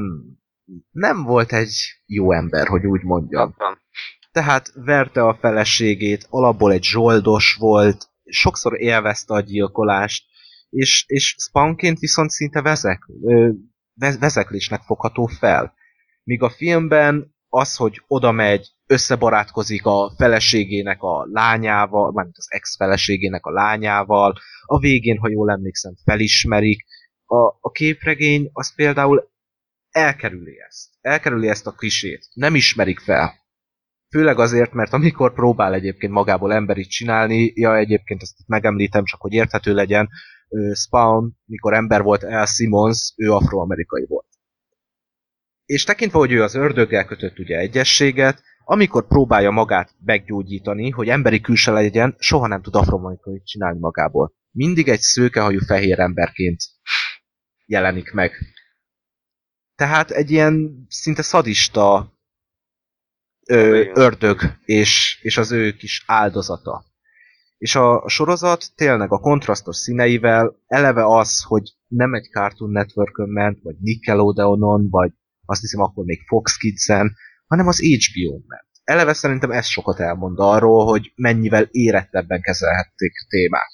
nem 0.91 1.23
volt 1.23 1.53
egy 1.53 1.73
jó 2.05 2.31
ember, 2.31 2.67
hogy 2.67 2.85
úgy 2.85 3.03
mondjam. 3.03 3.55
Tehát 4.31 4.71
verte 4.73 5.21
a 5.21 5.37
feleségét, 5.41 6.27
alapból 6.29 6.71
egy 6.71 6.83
zsoldos 6.83 7.55
volt, 7.59 8.09
sokszor 8.25 8.81
élvezte 8.81 9.33
a 9.33 9.39
gyilkolást, 9.39 10.25
és, 10.69 11.05
és 11.07 11.35
spawnként 11.37 11.99
viszont 11.99 12.29
szinte 12.29 12.61
vezek, 12.61 13.05
vezeklésnek 13.95 14.81
fogható 14.81 15.25
fel. 15.25 15.73
Míg 16.23 16.41
a 16.41 16.49
filmben 16.49 17.35
az, 17.49 17.75
hogy 17.75 18.01
oda 18.07 18.31
megy, 18.31 18.67
összebarátkozik 18.87 19.85
a 19.85 20.13
feleségének 20.17 21.01
a 21.01 21.27
lányával, 21.31 22.11
mármint 22.11 22.37
az 22.37 22.51
ex-feleségének 22.51 23.45
a 23.45 23.51
lányával, 23.51 24.33
a 24.65 24.79
végén, 24.79 25.17
ha 25.17 25.29
jól 25.29 25.51
emlékszem, 25.51 25.93
felismerik. 26.03 26.85
A, 27.25 27.37
a 27.37 27.71
képregény 27.71 28.49
az 28.53 28.75
például 28.75 29.31
elkerüli 29.89 30.61
ezt. 30.67 30.89
Elkerüli 31.01 31.47
ezt 31.47 31.67
a 31.67 31.71
klisét. 31.71 32.27
Nem 32.33 32.55
ismerik 32.55 32.99
fel. 32.99 33.33
Főleg 34.09 34.39
azért, 34.39 34.73
mert 34.73 34.93
amikor 34.93 35.33
próbál 35.33 35.73
egyébként 35.73 36.11
magából 36.11 36.53
emberit 36.53 36.89
csinálni, 36.89 37.51
ja 37.55 37.77
egyébként 37.77 38.21
ezt 38.21 38.35
megemlítem 38.47 39.03
csak, 39.03 39.21
hogy 39.21 39.33
érthető 39.33 39.73
legyen, 39.73 40.09
Spawn, 40.73 41.37
mikor 41.45 41.73
ember 41.73 42.01
volt 42.01 42.23
El 42.23 42.45
Simmons, 42.45 43.13
ő 43.15 43.31
afroamerikai 43.31 44.05
volt. 44.07 44.27
És 45.65 45.83
tekintve, 45.83 46.17
hogy 46.17 46.31
ő 46.31 46.43
az 46.43 46.55
ördöggel 46.55 47.05
kötött 47.05 47.39
ugye 47.39 47.57
egyességet, 47.57 48.43
amikor 48.65 49.07
próbálja 49.07 49.51
magát 49.51 49.95
meggyógyítani, 50.05 50.89
hogy 50.89 51.09
emberi 51.09 51.41
külse 51.41 51.71
legyen, 51.71 52.15
soha 52.17 52.47
nem 52.47 52.61
tud 52.61 52.75
afroamerikai 52.75 53.41
csinálni 53.43 53.79
magából. 53.79 54.33
Mindig 54.51 54.87
egy 54.87 54.99
szőkehajú 54.99 55.59
fehér 55.59 55.99
emberként 55.99 56.63
jelenik 57.65 58.11
meg. 58.11 58.31
Tehát 59.75 60.11
egy 60.11 60.31
ilyen 60.31 60.85
szinte 60.89 61.21
szadista 61.21 62.13
ö, 63.47 63.83
ördög, 63.93 64.41
és, 64.65 65.19
és 65.21 65.37
az 65.37 65.51
ő 65.51 65.71
kis 65.71 66.03
áldozata. 66.07 66.85
És 67.57 67.75
a, 67.75 68.09
sorozat 68.09 68.75
tényleg 68.75 69.11
a 69.11 69.19
kontrasztos 69.19 69.75
színeivel 69.75 70.63
eleve 70.67 71.05
az, 71.05 71.43
hogy 71.43 71.63
nem 71.87 72.13
egy 72.13 72.29
Cartoon 72.31 72.71
network 72.71 73.15
ment, 73.15 73.61
vagy 73.61 73.75
Nickelodeonon, 73.79 74.89
vagy 74.89 75.11
azt 75.45 75.61
hiszem 75.61 75.81
akkor 75.81 76.05
még 76.05 76.21
Fox 76.27 76.57
Kids-en, 76.57 77.15
hanem 77.47 77.67
az 77.67 77.79
HBO-n 77.79 78.43
ment. 78.47 78.67
Eleve 78.83 79.13
szerintem 79.13 79.51
ez 79.51 79.65
sokat 79.65 79.99
elmond 79.99 80.39
arról, 80.39 80.85
hogy 80.85 81.11
mennyivel 81.15 81.67
érettebben 81.71 82.41
kezelhették 82.41 83.11
a 83.23 83.25
témát. 83.29 83.71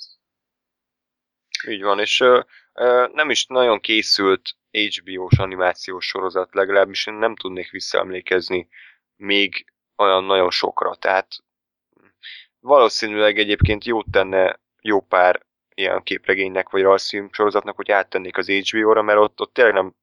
Így 1.67 1.81
van, 1.81 1.99
és 1.99 2.19
ö, 2.19 2.41
ö, 2.73 3.07
nem 3.13 3.29
is 3.29 3.45
nagyon 3.45 3.79
készült 3.79 4.41
HBO-s 4.71 5.37
animációs 5.37 6.05
sorozat, 6.05 6.53
legalábbis 6.53 7.07
én 7.07 7.13
nem 7.13 7.35
tudnék 7.35 7.69
visszaemlékezni 7.69 8.67
még 9.15 9.65
olyan 9.95 10.23
nagyon 10.23 10.49
sokra, 10.49 10.95
tehát 10.95 11.27
valószínűleg 12.61 13.37
egyébként 13.37 13.85
jót 13.85 14.05
tenne 14.11 14.59
jó 14.81 15.01
pár 15.01 15.45
ilyen 15.75 16.03
képregénynek 16.03 16.69
vagy 16.69 16.81
rajzfilm 16.81 17.29
sorozatnak, 17.31 17.75
hogy 17.75 17.91
áttennék 17.91 18.37
az 18.37 18.49
HBO-ra, 18.49 19.01
mert 19.01 19.19
ott, 19.19 19.41
ott 19.41 19.53
tényleg 19.53 19.73
nem 19.73 19.95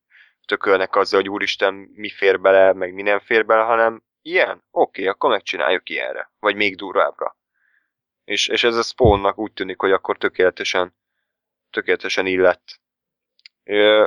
tökölnek 0.47 0.97
azzal, 0.97 1.21
hogy 1.21 1.29
úristen, 1.29 1.75
mi 1.75 2.09
fér 2.09 2.40
bele, 2.40 2.73
meg 2.73 2.94
mi 2.94 3.03
nem 3.03 3.18
fér 3.18 3.47
bele, 3.47 3.62
hanem 3.62 4.03
ilyen? 4.23 4.62
Oké, 4.71 5.01
okay, 5.01 5.07
akkor 5.07 5.31
megcsináljuk 5.31 5.88
ilyenre. 5.88 6.31
Vagy 6.38 6.57
még 6.57 6.77
durvábbra. 6.77 7.37
És, 8.25 8.49
és 8.49 8.64
ez 8.64 8.77
a 8.77 8.83
Spawnnak 8.83 9.38
úgy 9.38 9.53
tűnik, 9.53 9.81
hogy 9.81 9.92
akkor 9.92 10.18
tökéletesen, 10.18 10.94
tökéletesen 11.71 12.27
illett. 12.27 12.81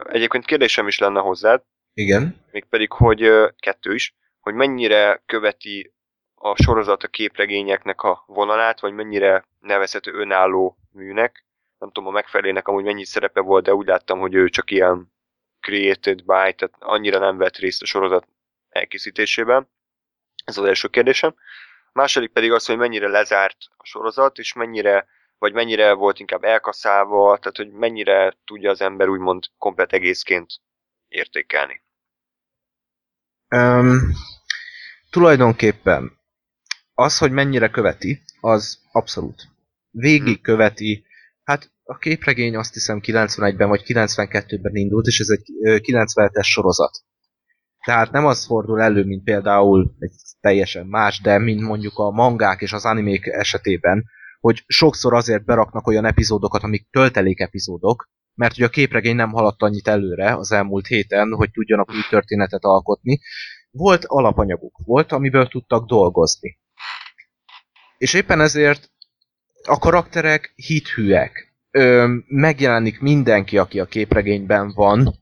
Egyébként 0.04 0.46
kérdésem 0.46 0.88
is 0.88 1.00
lenne 1.00 1.20
hozzád. 1.20 1.64
Igen. 1.94 2.46
Mégpedig, 2.52 2.92
hogy 2.92 3.32
kettő 3.60 3.94
is, 3.94 4.16
hogy 4.40 4.54
mennyire 4.54 5.22
követi 5.26 5.94
a 6.42 6.56
sorozat 6.64 7.04
a 7.04 7.08
képregényeknek 7.08 8.02
a 8.02 8.24
vonalát, 8.28 8.80
vagy 8.80 8.94
mennyire 8.94 9.46
nevezhető 9.60 10.14
önálló 10.14 10.78
műnek. 10.92 11.46
Nem 11.78 11.92
tudom, 11.92 12.10
a 12.10 12.12
megfelelőnek 12.12 12.68
amúgy 12.68 12.84
mennyi 12.84 13.06
szerepe 13.06 13.40
volt, 13.40 13.64
de 13.64 13.74
úgy 13.74 13.88
láttam, 13.88 14.20
hogy 14.20 14.34
ő 14.34 14.50
csak 14.50 14.72
ilyen 14.72 15.14
created 15.60 16.18
by, 16.18 16.26
tehát 16.26 16.72
annyira 16.80 17.20
nem 17.20 17.38
vett 17.38 17.58
részt 17.58 17.82
a 17.82 17.86
sorozat 17.86 18.28
elkészítésében. 18.70 19.70
Ez 20.46 20.58
az 20.58 20.66
első 20.66 20.88
kérdésem. 20.88 21.36
A 21.86 21.92
második 21.94 22.32
pedig 22.32 22.52
az, 22.52 22.66
hogy 22.66 22.78
mennyire 22.78 23.08
lezárt 23.08 23.58
a 23.78 23.86
sorozat, 23.86 24.38
és 24.38 24.54
mennyire, 24.54 25.08
vagy 25.38 25.54
mennyire 25.54 25.94
volt 25.94 26.20
inkább 26.20 26.44
elkaszálva, 26.44 27.38
tehát 27.38 27.58
hogy 27.58 27.72
mennyire 27.72 28.34
tudja 28.46 28.70
az 28.70 28.82
ember 28.82 29.08
úgymond 29.08 29.44
komplet 29.58 29.94
egészként 29.94 30.54
értékelni. 31.08 31.84
Um, 33.50 34.00
tulajdonképpen 35.10 36.20
az, 36.94 37.18
hogy 37.18 37.32
mennyire 37.32 37.70
követi, 37.70 38.22
az 38.40 38.80
abszolút. 38.92 39.48
Végig 39.92 40.34
hmm. 40.34 40.42
követi, 40.42 41.06
hát 41.44 41.72
a 41.84 41.98
képregény 41.98 42.56
azt 42.56 42.74
hiszem 42.74 43.00
91-ben 43.04 43.70
vagy 43.70 43.84
92-ben 43.86 44.76
indult, 44.76 45.06
és 45.06 45.20
ez 45.20 45.30
egy 45.30 45.46
97-es 45.62 46.44
sorozat. 46.44 47.04
Tehát 47.86 48.12
nem 48.12 48.26
az 48.26 48.46
fordul 48.46 48.82
elő, 48.82 49.04
mint 49.04 49.24
például 49.24 49.96
egy 50.00 50.14
teljesen 50.40 50.88
más, 50.88 51.22
de 51.22 51.38
mint 51.38 51.62
mondjuk 51.62 51.98
a 51.98 52.12
mangák 52.12 52.62
és 52.62 52.74
az 52.74 52.86
animék 52.86 53.26
esetében, 53.26 54.04
hogy 54.40 54.64
sokszor 54.68 55.14
azért 55.14 55.46
beraknak 55.46 55.88
olyan 55.88 56.06
epizódokat, 56.06 56.64
amik 56.64 56.88
töltelék 56.90 57.40
epizódok, 57.40 58.10
mert 58.34 58.56
hogy 58.56 58.64
a 58.64 58.70
képregény 58.70 59.16
nem 59.16 59.32
haladt 59.32 59.62
annyit 59.62 59.88
előre 59.88 60.36
az 60.36 60.52
elmúlt 60.52 60.88
héten, 60.88 61.34
hogy 61.34 61.52
tudjanak 61.52 61.90
új 61.90 62.02
történetet 62.10 62.64
alkotni. 62.64 63.20
Volt 63.72 64.06
alapanyaguk, 64.06 64.80
volt, 64.86 65.12
amiből 65.12 65.48
tudtak 65.48 65.88
dolgozni. 65.88 66.60
És 68.02 68.14
éppen 68.14 68.42
ezért 68.42 68.92
a 69.64 69.78
karakterek 69.80 70.54
hithűek, 70.56 71.54
ö, 71.72 72.16
megjelenik 72.28 73.00
mindenki, 73.00 73.58
aki 73.58 73.80
a 73.80 73.86
képregényben 73.86 74.72
van. 74.74 75.16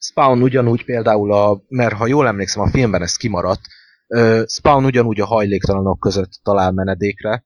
Spawn 0.00 0.42
ugyanúgy 0.42 0.84
például 0.84 1.32
a, 1.32 1.62
mert 1.68 1.94
ha 1.94 2.06
jól 2.06 2.26
emlékszem, 2.26 2.62
a 2.62 2.70
filmben 2.70 3.02
ez 3.02 3.16
kimaradt, 3.16 3.60
ö, 4.06 4.42
Spawn 4.48 4.84
ugyanúgy 4.84 5.20
a 5.20 5.26
hajléktalanok 5.26 6.00
között 6.00 6.30
talál 6.42 6.72
menedékre. 6.72 7.44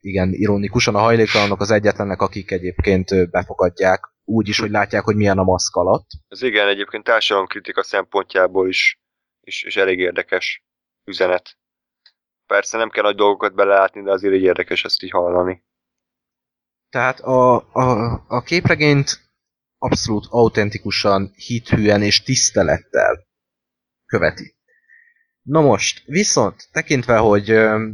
Igen, 0.00 0.32
ironikusan 0.32 0.94
a 0.94 0.98
hajléktalanok 0.98 1.60
az 1.60 1.70
egyetlenek, 1.70 2.20
akik 2.20 2.50
egyébként 2.50 3.30
befogadják, 3.30 4.12
úgy 4.24 4.48
is, 4.48 4.58
hogy 4.58 4.70
látják, 4.70 5.02
hogy 5.02 5.16
milyen 5.16 5.38
a 5.38 5.44
maszk 5.44 5.76
alatt. 5.76 6.06
Ez 6.28 6.42
igen, 6.42 6.68
egyébként 6.68 7.04
társadalomkritika 7.04 7.82
szempontjából 7.82 8.68
is, 8.68 9.00
is, 9.40 9.62
is 9.62 9.76
elég 9.76 9.98
érdekes 9.98 10.64
üzenet. 11.04 11.56
Persze 12.46 12.76
nem 12.76 12.90
kell 12.90 13.02
nagy 13.02 13.16
dolgokat 13.16 13.54
belelátni, 13.54 14.02
de 14.02 14.10
azért 14.10 14.34
így 14.34 14.42
érdekes 14.42 14.84
ezt 14.84 15.02
így 15.02 15.10
hallani. 15.10 15.64
Tehát 16.88 17.20
a, 17.20 17.54
a, 17.72 18.24
a 18.28 18.42
képregényt 18.42 19.24
abszolút 19.78 20.26
autentikusan, 20.28 21.32
hithűen 21.34 22.02
és 22.02 22.22
tisztelettel 22.22 23.26
követi. 24.06 24.56
Na 25.42 25.60
most, 25.60 26.02
viszont 26.06 26.68
tekintve, 26.72 27.16
hogy 27.16 27.50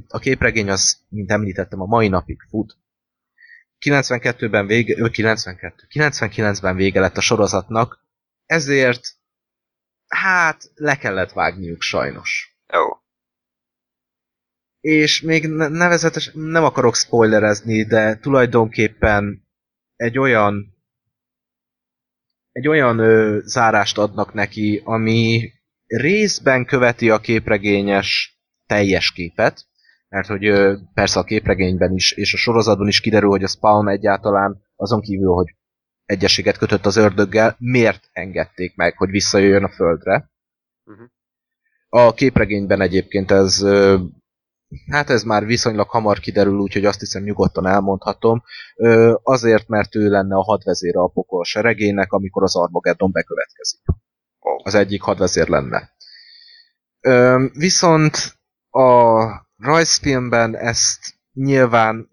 a 0.09 0.19
képregény 0.19 0.71
az, 0.71 1.07
mint 1.09 1.31
említettem, 1.31 1.81
a 1.81 1.87
mai 1.87 2.09
napig 2.09 2.41
fut. 2.49 2.79
92-ben 3.81 4.67
vége, 4.67 5.09
92, 5.09 5.87
99-ben 5.91 6.77
vége 6.77 7.01
lett 7.01 7.17
a 7.17 7.21
sorozatnak, 7.21 8.05
ezért 8.47 9.09
hát 10.07 10.71
le 10.75 10.97
kellett 10.97 11.33
vágniuk 11.33 11.81
sajnos. 11.81 12.59
Jó. 12.73 13.00
És 14.81 15.21
még 15.21 15.47
nevezetes, 15.49 16.31
nem 16.35 16.65
akarok 16.65 16.95
spoilerezni, 16.95 17.85
de 17.85 18.19
tulajdonképpen 18.19 19.49
egy 19.97 20.19
olyan 20.19 20.79
egy 22.53 22.69
olyan 22.69 22.99
ö, 22.99 23.39
zárást 23.45 23.99
adnak 23.99 24.33
neki, 24.35 24.83
ami 24.85 25.53
részben 25.87 26.65
követi 26.65 27.11
a 27.11 27.21
képregényes 27.21 28.41
teljes 28.67 29.13
képet, 29.13 29.67
mert 30.09 30.27
hogy 30.27 30.47
ö, 30.47 30.77
persze 30.95 31.19
a 31.19 31.25
képregényben 31.25 31.93
is, 31.93 32.13
és 32.13 32.35
a 32.35 32.37
sorozatban 32.37 32.89
is 32.89 33.01
kiderül, 33.01 33.29
hogy 33.31 33.45
a 33.45 33.49
Spawn 33.49 33.89
egyáltalán 33.89 34.63
azon 34.77 35.01
kívül, 35.01 35.33
hogy 35.33 35.55
egyességet 36.05 36.59
kötött 36.59 36.87
az 36.87 36.97
ördöggel, 36.97 37.57
miért 37.59 38.09
engedték 38.13 38.77
meg, 38.77 38.97
hogy 38.97 39.11
visszajöjjön 39.11 39.65
a 39.65 39.71
földre. 39.71 40.31
Uh-huh. 40.85 41.07
A 41.89 42.15
képregényben 42.15 42.81
egyébként 42.81 43.31
ez 43.31 43.65
hát 44.91 45.11
ez 45.11 45.23
már 45.23 45.47
viszonylag 45.47 45.89
hamar 45.89 46.19
kiderül, 46.19 46.59
úgyhogy 46.59 46.85
azt 46.85 47.01
hiszem 47.01 47.23
nyugodtan 47.23 47.67
elmondhatom. 47.67 48.43
Azért, 49.23 49.69
mert 49.69 49.95
ő 49.95 50.09
lenne 50.09 50.35
a 50.37 50.43
hadvezére 50.43 51.01
a 51.01 51.09
pokol 51.09 51.45
seregének, 51.45 52.13
amikor 52.13 52.43
az 52.43 52.57
Armageddon 52.57 53.13
bekövetkezik. 53.13 53.81
Az 54.63 54.75
egyik 54.75 55.03
hadvezér 55.03 55.49
lenne. 55.49 55.91
Viszont 57.53 58.39
a 58.71 59.25
rajzfilmben 59.57 60.57
ezt 60.57 61.15
nyilván 61.33 62.09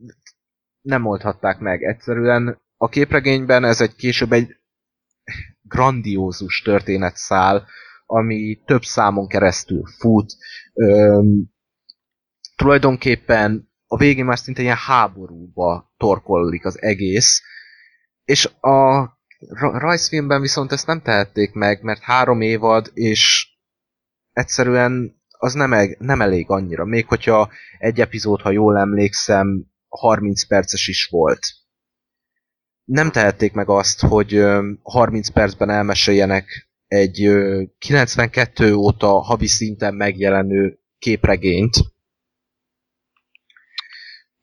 nem 0.82 1.06
oldhatták 1.06 1.60
meg. 1.60 1.84
Egyszerűen 1.84 2.62
a 2.78 2.90
képregényben 2.90 3.64
ez 3.64 3.82
egy 3.82 3.96
később 3.96 4.32
egy 4.32 4.56
grandiózus 5.62 6.62
történetszál, 6.62 7.68
ami 8.06 8.62
több 8.66 8.84
számon 8.84 9.28
keresztül 9.28 9.84
fut. 9.98 10.34
Öm, 10.74 11.56
tulajdonképpen 12.58 13.72
a 13.88 13.98
végén 13.98 14.26
már 14.26 14.38
szinte 14.38 14.62
ilyen 14.62 14.76
háborúba 14.76 15.94
torkollik 15.98 16.66
az 16.66 16.82
egész, 16.82 17.42
és 18.24 18.46
a 18.46 19.10
rajzfilmben 19.58 20.42
viszont 20.42 20.72
ezt 20.72 20.88
nem 20.88 21.02
tehették 21.02 21.54
meg, 21.54 21.82
mert 21.82 22.02
három 22.02 22.42
évad, 22.42 22.92
és 22.94 23.48
egyszerűen 24.32 25.22
az 25.28 25.54
nem, 25.54 25.74
e 25.74 25.96
nem 26.00 26.22
elég 26.22 26.50
annyira. 26.50 26.86
Még 26.86 27.08
hogyha 27.08 27.50
egy 27.78 28.00
epizód, 28.00 28.42
ha 28.42 28.52
jól 28.52 28.78
emlékszem, 28.78 29.66
30 29.88 30.48
perces 30.48 30.88
is 30.88 31.06
volt. 31.06 31.40
Nem 32.84 33.12
tehették 33.12 33.54
meg 33.54 33.70
azt, 33.70 34.00
hogy 34.00 34.44
30 34.82 35.30
percben 35.30 35.70
elmeséljenek 35.70 36.70
egy 36.88 37.30
92 37.78 38.74
óta 38.74 39.08
havi 39.08 39.48
szinten 39.48 39.96
megjelenő 39.96 40.80
képregényt, 41.00 41.76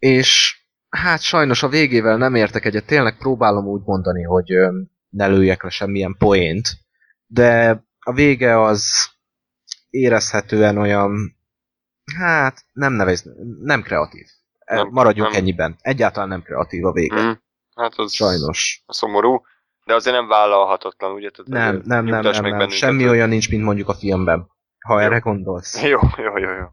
és 0.05 0.57
hát 0.89 1.21
sajnos 1.21 1.63
a 1.63 1.69
végével 1.69 2.17
nem 2.17 2.35
értek 2.35 2.65
egyet, 2.65 2.87
tényleg 2.87 3.17
próbálom 3.19 3.67
úgy 3.67 3.83
mondani, 3.85 4.23
hogy 4.23 4.53
ne 5.09 5.27
lőjek 5.27 5.63
le 5.63 5.69
semmilyen 5.69 6.17
poént, 6.19 6.69
de 7.27 7.83
a 7.99 8.13
vége 8.13 8.61
az 8.61 8.85
érezhetően 9.91 10.79
olyan, 10.79 11.37
hát 12.19 12.65
nem 12.73 12.93
nevez, 12.93 13.31
nem 13.61 13.83
kreatív. 13.83 14.27
E, 14.59 14.75
nem, 14.75 14.89
Maradjunk 14.91 15.31
nem. 15.31 15.41
ennyiben. 15.41 15.77
Egyáltalán 15.81 16.29
nem 16.29 16.43
kreatív 16.43 16.85
a 16.85 16.93
vége. 16.93 17.23
Mm, 17.23 17.33
hát 17.75 17.95
az 17.95 18.13
Sajnos. 18.13 18.85
szomorú, 18.87 19.43
de 19.85 19.95
azért 19.95 20.17
nem 20.17 20.29
vállalhatatlan, 20.29 21.13
ugye? 21.13 21.31
Tehát 21.31 21.51
nem, 21.51 21.83
nem, 21.85 22.05
nem, 22.05 22.33
nem, 22.43 22.57
nem. 22.57 22.69
Semmi 22.69 23.09
olyan 23.09 23.29
nincs, 23.29 23.51
mint 23.51 23.63
mondjuk 23.63 23.89
a 23.89 23.95
filmben, 23.95 24.51
ha 24.87 25.01
jó. 25.01 25.07
erre 25.07 25.19
gondolsz. 25.19 25.83
Jó, 25.93 26.01
jó, 26.17 26.39
jó, 26.39 26.51
jó. 26.51 26.67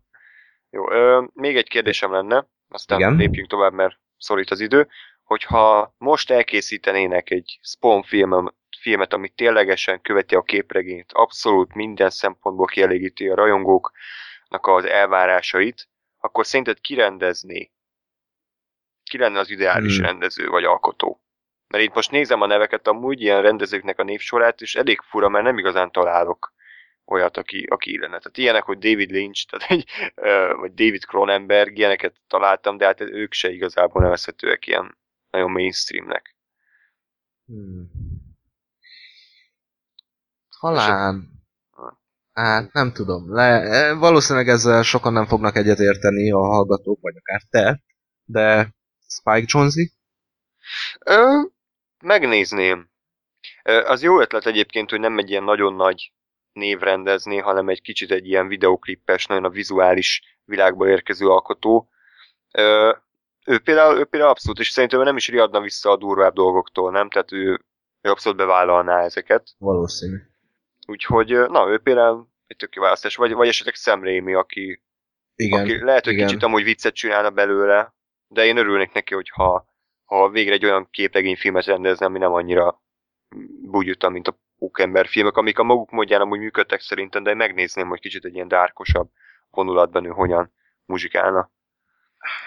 jó 0.69 0.91
ö, 0.91 1.23
még 1.33 1.55
egy 1.55 1.67
kérdésem 1.67 2.11
lenne, 2.11 2.47
aztán 2.71 2.99
Igen. 2.99 3.15
lépjünk 3.15 3.49
tovább, 3.49 3.73
mert 3.73 3.99
szorít 4.17 4.51
az 4.51 4.59
idő, 4.59 4.87
hogyha 5.23 5.95
most 5.97 6.31
elkészítenének 6.31 7.29
egy 7.29 7.59
Spawn 7.61 8.03
filmet, 8.03 8.53
filmet, 8.79 9.13
ami 9.13 9.29
ténylegesen 9.29 10.01
követi 10.01 10.35
a 10.35 10.41
képregényt, 10.41 11.11
abszolút 11.11 11.73
minden 11.73 12.09
szempontból 12.09 12.65
kielégíti 12.65 13.29
a 13.29 13.35
rajongóknak 13.35 14.67
az 14.67 14.85
elvárásait, 14.85 15.89
akkor 16.19 16.45
szerinted 16.45 16.81
kirendezné? 16.81 17.71
Ki 19.03 19.17
lenne 19.17 19.39
az 19.39 19.49
ideális 19.49 19.95
hmm. 19.95 20.05
rendező 20.05 20.47
vagy 20.47 20.63
alkotó? 20.63 21.21
Mert 21.67 21.83
itt 21.83 21.93
most 21.93 22.11
nézem 22.11 22.41
a 22.41 22.45
neveket, 22.45 22.87
amúgy 22.87 23.21
ilyen 23.21 23.41
rendezőknek 23.41 23.99
a 23.99 24.03
névsorát, 24.03 24.61
és 24.61 24.75
elég 24.75 25.01
fura, 25.01 25.29
mert 25.29 25.45
nem 25.45 25.57
igazán 25.57 25.91
találok 25.91 26.53
olyat, 27.05 27.37
aki, 27.37 27.63
aki 27.69 27.91
illene. 27.91 28.17
Tehát 28.17 28.37
ilyenek, 28.37 28.63
hogy 28.63 28.77
David 28.77 29.09
Lynch, 29.09 29.45
tehát 29.49 29.71
egy, 29.71 29.89
vagy 30.55 30.73
David 30.73 31.05
Cronenberg, 31.05 31.77
ilyeneket 31.77 32.15
találtam, 32.27 32.77
de 32.77 32.85
hát 32.85 33.01
ők 33.01 33.33
se 33.33 33.49
igazából 33.49 34.01
nevezhetőek 34.01 34.67
ilyen 34.67 34.97
nagyon 35.29 35.51
mainstreamnek. 35.51 36.35
Hmm. 37.45 37.89
Talán. 40.59 41.29
Hát 42.33 42.73
nem 42.73 42.91
tudom. 42.91 43.33
Le, 43.33 43.61
e, 43.61 43.93
valószínűleg 43.93 44.47
ezzel 44.47 44.83
sokan 44.83 45.13
nem 45.13 45.25
fognak 45.25 45.55
egyetérteni 45.55 46.31
a 46.31 46.39
hallgatók, 46.39 47.01
vagy 47.01 47.15
akár 47.17 47.41
te, 47.49 47.81
de 48.23 48.73
Spike 49.07 49.43
Jonze? 49.45 49.81
Ö, 50.99 51.41
megnézném. 52.03 52.89
Ö, 53.63 53.85
az 53.85 54.01
jó 54.01 54.19
ötlet 54.21 54.45
egyébként, 54.45 54.89
hogy 54.89 54.99
nem 54.99 55.17
egy 55.17 55.29
ilyen 55.29 55.43
nagyon 55.43 55.73
nagy 55.73 56.13
névrendezni, 56.53 57.37
hanem 57.37 57.69
egy 57.69 57.81
kicsit 57.81 58.11
egy 58.11 58.27
ilyen 58.27 58.47
videoklippes, 58.47 59.25
nagyon 59.25 59.43
a 59.43 59.49
vizuális 59.49 60.39
világba 60.45 60.87
érkező 60.87 61.27
alkotó. 61.27 61.89
Ö, 62.51 62.95
ő 63.45 63.59
például, 63.59 63.97
ő 63.97 64.03
például 64.03 64.31
abszolút, 64.31 64.59
és 64.59 64.69
szerintem 64.69 65.01
nem 65.01 65.15
is 65.15 65.27
riadna 65.27 65.61
vissza 65.61 65.89
a 65.89 65.97
durvább 65.97 66.33
dolgoktól, 66.33 66.91
nem? 66.91 67.09
Tehát 67.09 67.31
ő, 67.31 67.61
ő 68.01 68.09
abszolút 68.09 68.37
bevállalná 68.37 69.03
ezeket. 69.03 69.49
Valószínű. 69.57 70.17
Úgyhogy, 70.87 71.29
na, 71.49 71.69
ő 71.69 71.77
például 71.77 72.27
egy 72.47 72.57
tök 72.57 72.75
választás, 72.75 73.15
vagy, 73.15 73.33
vagy 73.33 73.47
esetleg 73.47 73.75
Sam 73.75 74.03
Raimi, 74.03 74.33
aki, 74.33 74.81
igen, 75.35 75.59
aki 75.59 75.83
lehet, 75.83 76.05
hogy 76.05 76.13
igen. 76.13 76.27
kicsit 76.27 76.43
amúgy 76.43 76.63
viccet 76.63 76.93
csinálna 76.93 77.29
belőle, 77.29 77.93
de 78.27 78.45
én 78.45 78.57
örülnék 78.57 78.91
neki, 78.91 79.13
hogyha 79.13 79.69
ha 80.05 80.29
végre 80.29 80.53
egy 80.53 80.65
olyan 80.65 80.87
képregényfilmet 80.91 81.65
rendezne, 81.65 82.05
ami 82.05 82.17
nem 82.19 82.33
annyira 82.33 82.81
bugyuta, 83.61 84.09
mint 84.09 84.27
a 84.27 84.39
pókember 84.61 85.07
filmek, 85.07 85.35
amik 85.35 85.59
a 85.59 85.63
maguk 85.63 85.91
módján 85.91 86.21
amúgy 86.21 86.39
működtek 86.39 86.79
szerintem, 86.79 87.23
de 87.23 87.33
megnézném, 87.33 87.87
hogy 87.87 87.99
kicsit 87.99 88.25
egy 88.25 88.33
ilyen 88.33 88.47
dárkosabb 88.47 89.09
vonulatban 89.49 90.05
ő 90.05 90.09
hogyan 90.09 90.53
muzsikálna. 90.85 91.51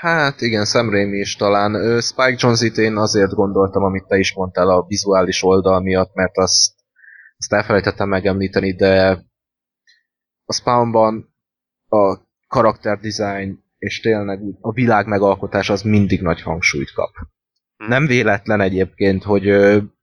Hát 0.01 0.41
igen, 0.41 0.65
Sam 0.65 0.91
Raimi 0.91 1.19
is 1.19 1.37
talán. 1.37 2.01
Spike 2.01 2.37
Jonze-t 2.39 2.77
én 2.77 2.97
azért 2.97 3.33
gondoltam, 3.33 3.83
amit 3.83 4.07
te 4.07 4.17
is 4.17 4.35
mondtál 4.35 4.69
a 4.69 4.85
vizuális 4.87 5.43
oldal 5.43 5.81
miatt, 5.81 6.15
mert 6.15 6.37
azt, 6.37 6.75
azt 7.37 7.53
elfelejtettem 7.53 8.09
megemlíteni, 8.09 8.75
de 8.75 9.25
a 10.45 10.53
Spawnban 10.53 11.35
a 11.89 12.19
karakterdesign 12.49 13.63
és 13.79 14.01
tényleg 14.01 14.43
úgy 14.43 14.57
a 14.61 14.73
világ 14.73 15.07
megalkotás 15.07 15.71
az 15.71 15.83
mindig 15.83 16.23
nagy 16.23 16.43
hangsúlyt 16.43 16.93
kap. 16.93 17.11
Hm. 17.77 17.89
Nem 17.89 18.07
véletlen 18.07 18.61
egyébként, 18.61 19.23
hogy 19.23 19.51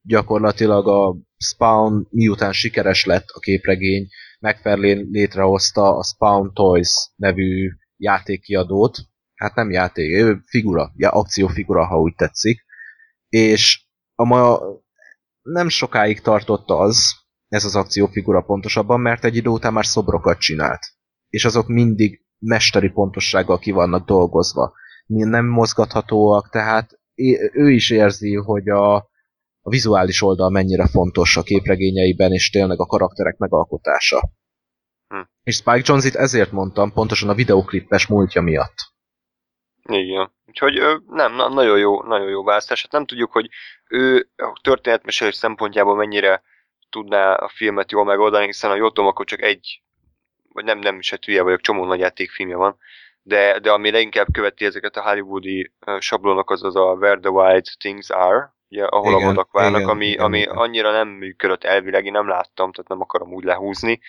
gyakorlatilag 0.01 0.87
a 0.87 1.15
Spawn 1.43 2.07
miután 2.09 2.53
sikeres 2.53 3.05
lett 3.05 3.25
a 3.27 3.39
képregény, 3.39 4.07
McFarlane 4.39 5.01
létrehozta 5.11 5.97
a 5.97 6.03
Spawn 6.03 6.53
Toys 6.53 6.89
nevű 7.15 7.71
játékkiadót, 7.97 8.97
hát 9.35 9.55
nem 9.55 9.71
játék, 9.71 10.37
figura, 10.45 10.91
ja, 10.95 11.09
akciófigura, 11.09 11.85
ha 11.85 11.99
úgy 11.99 12.15
tetszik, 12.15 12.65
és 13.29 13.85
a 14.15 14.25
ma 14.25 14.59
nem 15.41 15.69
sokáig 15.69 16.21
tartott 16.21 16.69
az, 16.69 17.13
ez 17.47 17.65
az 17.65 17.75
akciófigura 17.75 18.41
pontosabban, 18.41 18.99
mert 18.99 19.25
egy 19.25 19.35
idő 19.35 19.49
után 19.49 19.73
már 19.73 19.85
szobrokat 19.85 20.39
csinált. 20.39 20.79
És 21.29 21.45
azok 21.45 21.67
mindig 21.67 22.25
mesteri 22.39 22.89
pontossággal 22.89 23.59
ki 23.59 23.71
vannak 23.71 24.05
dolgozva. 24.05 24.73
Nem 25.05 25.45
mozgathatóak, 25.45 26.49
tehát 26.49 26.99
ő 27.53 27.71
is 27.71 27.89
érzi, 27.89 28.35
hogy 28.35 28.69
a, 28.69 29.10
a 29.61 29.69
vizuális 29.69 30.21
oldal 30.21 30.49
mennyire 30.49 30.87
fontos 30.87 31.37
a 31.37 31.43
képregényeiben, 31.43 32.31
és 32.31 32.49
tényleg 32.49 32.79
a 32.79 32.85
karakterek 32.85 33.37
megalkotása. 33.37 34.21
Hm. 35.07 35.21
És 35.43 35.55
Spike 35.55 35.81
Jonze 35.83 36.07
itt 36.07 36.15
ezért 36.15 36.51
mondtam, 36.51 36.93
pontosan 36.93 37.29
a 37.29 37.33
videoklippes 37.33 38.07
múltja 38.07 38.41
miatt. 38.41 38.75
Igen. 39.83 40.31
Úgyhogy 40.47 40.73
nem, 41.07 41.35
na, 41.35 41.49
nagyon 41.49 41.77
jó, 41.77 42.03
nagyon 42.03 42.29
jó 42.29 42.43
választás. 42.43 42.81
Hát 42.81 42.91
nem 42.91 43.05
tudjuk, 43.05 43.31
hogy 43.31 43.49
ő 43.89 44.29
a 44.35 44.59
történetmesélés 44.61 45.35
szempontjából 45.35 45.95
mennyire 45.95 46.43
tudná 46.89 47.33
a 47.33 47.49
filmet 47.49 47.91
jól 47.91 48.05
megoldani, 48.05 48.45
hiszen 48.45 48.71
a 48.71 48.75
Jotom 48.75 49.05
akkor 49.05 49.25
csak 49.25 49.41
egy, 49.41 49.81
vagy 50.53 50.63
nem, 50.63 50.79
nem 50.79 50.99
is 50.99 51.11
egy 51.11 51.25
hülye 51.25 51.41
vagyok, 51.41 51.61
csomó 51.61 51.85
nagy 51.85 51.99
játékfilmje 51.99 52.55
van, 52.55 52.77
de, 53.21 53.59
de 53.59 53.71
ami 53.71 53.91
leginkább 53.91 54.27
követi 54.31 54.65
ezeket 54.65 54.95
a 54.95 55.03
hollywoodi 55.03 55.73
sablonok, 55.99 56.49
az 56.49 56.63
az 56.63 56.75
a 56.75 56.93
Where 56.93 57.19
the 57.19 57.29
Wild 57.29 57.65
Things 57.77 58.09
Are, 58.09 58.53
ugye, 58.71 58.83
ahol 58.83 59.11
igen, 59.11 59.23
a 59.23 59.25
vadak 59.25 59.51
várnak, 59.51 59.87
ami, 59.87 60.05
igen, 60.05 60.23
ami 60.23 60.39
igen. 60.39 60.55
annyira 60.55 60.91
nem 60.91 61.07
működött 61.07 61.63
elvileg, 61.63 62.05
én 62.05 62.11
nem 62.11 62.27
láttam, 62.27 62.71
tehát 62.71 62.89
nem 62.89 63.01
akarom 63.01 63.33
úgy 63.33 63.43
lehúzni, 63.43 63.99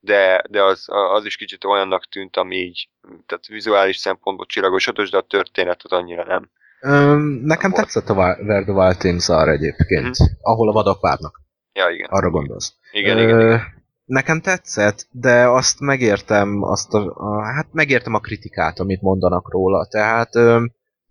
de, 0.00 0.42
de 0.50 0.62
az, 0.62 0.84
az 1.12 1.24
is 1.24 1.36
kicsit 1.36 1.64
olyannak 1.64 2.08
tűnt, 2.08 2.36
ami 2.36 2.56
így, 2.56 2.88
tehát 3.26 3.46
vizuális 3.46 3.96
szempontból 3.96 4.46
csillagos 4.46 4.86
ötös, 4.86 5.10
de 5.10 5.16
a 5.16 5.26
történet 5.26 5.80
az 5.82 5.92
annyira 5.92 6.24
nem. 6.24 6.50
Öm, 6.80 7.20
nekem 7.42 7.70
volt. 7.70 7.82
tetszett 7.82 8.08
a 8.08 8.14
Where 8.14 8.62
the 8.62 8.72
Wild 8.72 8.96
Things 8.96 9.28
Are 9.28 9.52
egyébként, 9.52 10.22
mm-hmm. 10.22 10.34
ahol 10.40 10.68
a 10.68 10.72
vadak 10.72 11.00
várnak. 11.00 11.40
Ja, 11.72 11.88
igen. 11.88 12.08
Arra 12.10 12.30
gondolsz. 12.30 12.74
Igen, 12.90 13.18
Ö, 13.18 13.22
igen, 13.22 13.40
igen. 13.40 13.60
Nekem 14.04 14.40
tetszett, 14.40 15.06
de 15.10 15.48
azt 15.48 15.80
megértem, 15.80 16.62
azt 16.62 16.94
a, 16.94 17.14
a, 17.16 17.44
hát 17.44 17.66
megértem 17.72 18.14
a 18.14 18.18
kritikát, 18.18 18.78
amit 18.78 19.00
mondanak 19.00 19.50
róla. 19.50 19.86
Tehát 19.86 20.34
ö, 20.36 20.64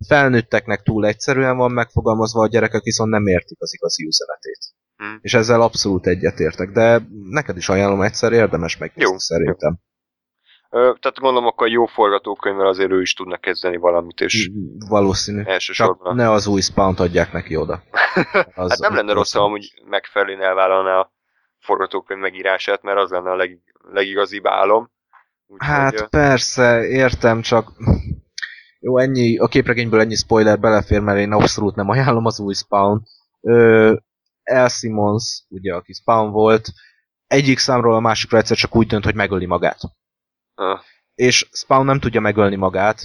felnőtteknek 0.08 0.82
túl 0.82 1.06
egyszerűen 1.06 1.58
van 1.58 1.72
megfogalmazva, 1.72 2.41
a 2.41 2.47
gyerekek 2.47 2.84
viszont 2.84 3.10
nem 3.10 3.28
értik 3.28 3.62
az 3.62 3.74
igazi 3.74 4.06
üzenetét. 4.06 4.60
Hmm. 4.95 5.20
És 5.22 5.34
ezzel 5.34 5.62
abszolút 5.62 6.08
egyetértek, 6.08 6.72
de 6.72 7.02
neked 7.30 7.58
is 7.58 7.70
ajánlom 7.70 8.02
egyszer, 8.02 8.32
érdemes 8.32 8.78
megnézni 8.78 9.20
szerintem. 9.20 9.80
Jó. 9.80 9.89
Ö, 10.80 10.93
tehát 10.99 11.20
gondolom, 11.20 11.45
akkor 11.45 11.68
jó 11.70 11.86
forgatókönyvvel 11.86 12.68
azért 12.68 12.91
ő 12.91 13.02
is 13.02 13.14
tudna 13.14 13.38
kezdeni 13.38 13.78
valamit, 13.78 14.20
és 14.20 14.49
Valószínű. 14.89 15.43
Elsősorban. 15.43 15.97
Csak 16.04 16.16
ne 16.16 16.32
az 16.32 16.47
új 16.47 16.62
spawn 16.62 16.95
adják 16.97 17.32
neki 17.32 17.56
oda. 17.56 17.84
Az 18.56 18.70
hát 18.70 18.80
nem 18.80 18.95
lenne 18.95 19.14
rossz, 19.14 19.34
ha 19.34 19.43
amúgy 19.43 19.74
megfelelően 19.86 20.41
elvállalná 20.41 20.99
a 20.99 21.14
forgatókönyv 21.60 22.20
megírását, 22.20 22.82
mert 22.82 22.97
az 22.97 23.10
lenne 23.10 23.32
a 23.32 23.36
leg, 23.36 23.60
legigazibb 23.91 24.47
álom. 24.47 24.91
Úgy, 25.47 25.58
hát 25.62 25.99
hogy, 25.99 26.10
persze, 26.10 26.88
értem, 26.88 27.41
csak 27.41 27.72
jó, 28.84 28.97
ennyi, 28.97 29.38
a 29.38 29.47
képregényből 29.47 29.99
ennyi 29.99 30.15
spoiler 30.15 30.59
belefér, 30.59 30.99
mert 30.99 31.19
én 31.19 31.32
abszolút 31.32 31.75
nem 31.75 31.89
ajánlom 31.89 32.25
az 32.25 32.39
új 32.39 32.53
Spawn. 32.53 33.03
Ö, 33.41 33.95
El 34.43 34.67
Simmons, 34.67 35.43
ugye, 35.49 35.73
aki 35.73 35.93
Spawn 35.93 36.32
volt, 36.32 36.71
egyik 37.27 37.57
számról 37.57 37.95
a 37.95 37.99
másikra 37.99 38.38
egyszer 38.38 38.57
csak 38.57 38.75
úgy 38.75 38.88
dönt, 38.88 39.03
hogy 39.03 39.15
megöli 39.15 39.45
magát. 39.45 39.79
Uh. 40.55 40.79
És 41.13 41.49
Spawn 41.51 41.86
nem 41.86 41.99
tudja 41.99 42.21
megölni 42.21 42.55
magát, 42.55 43.03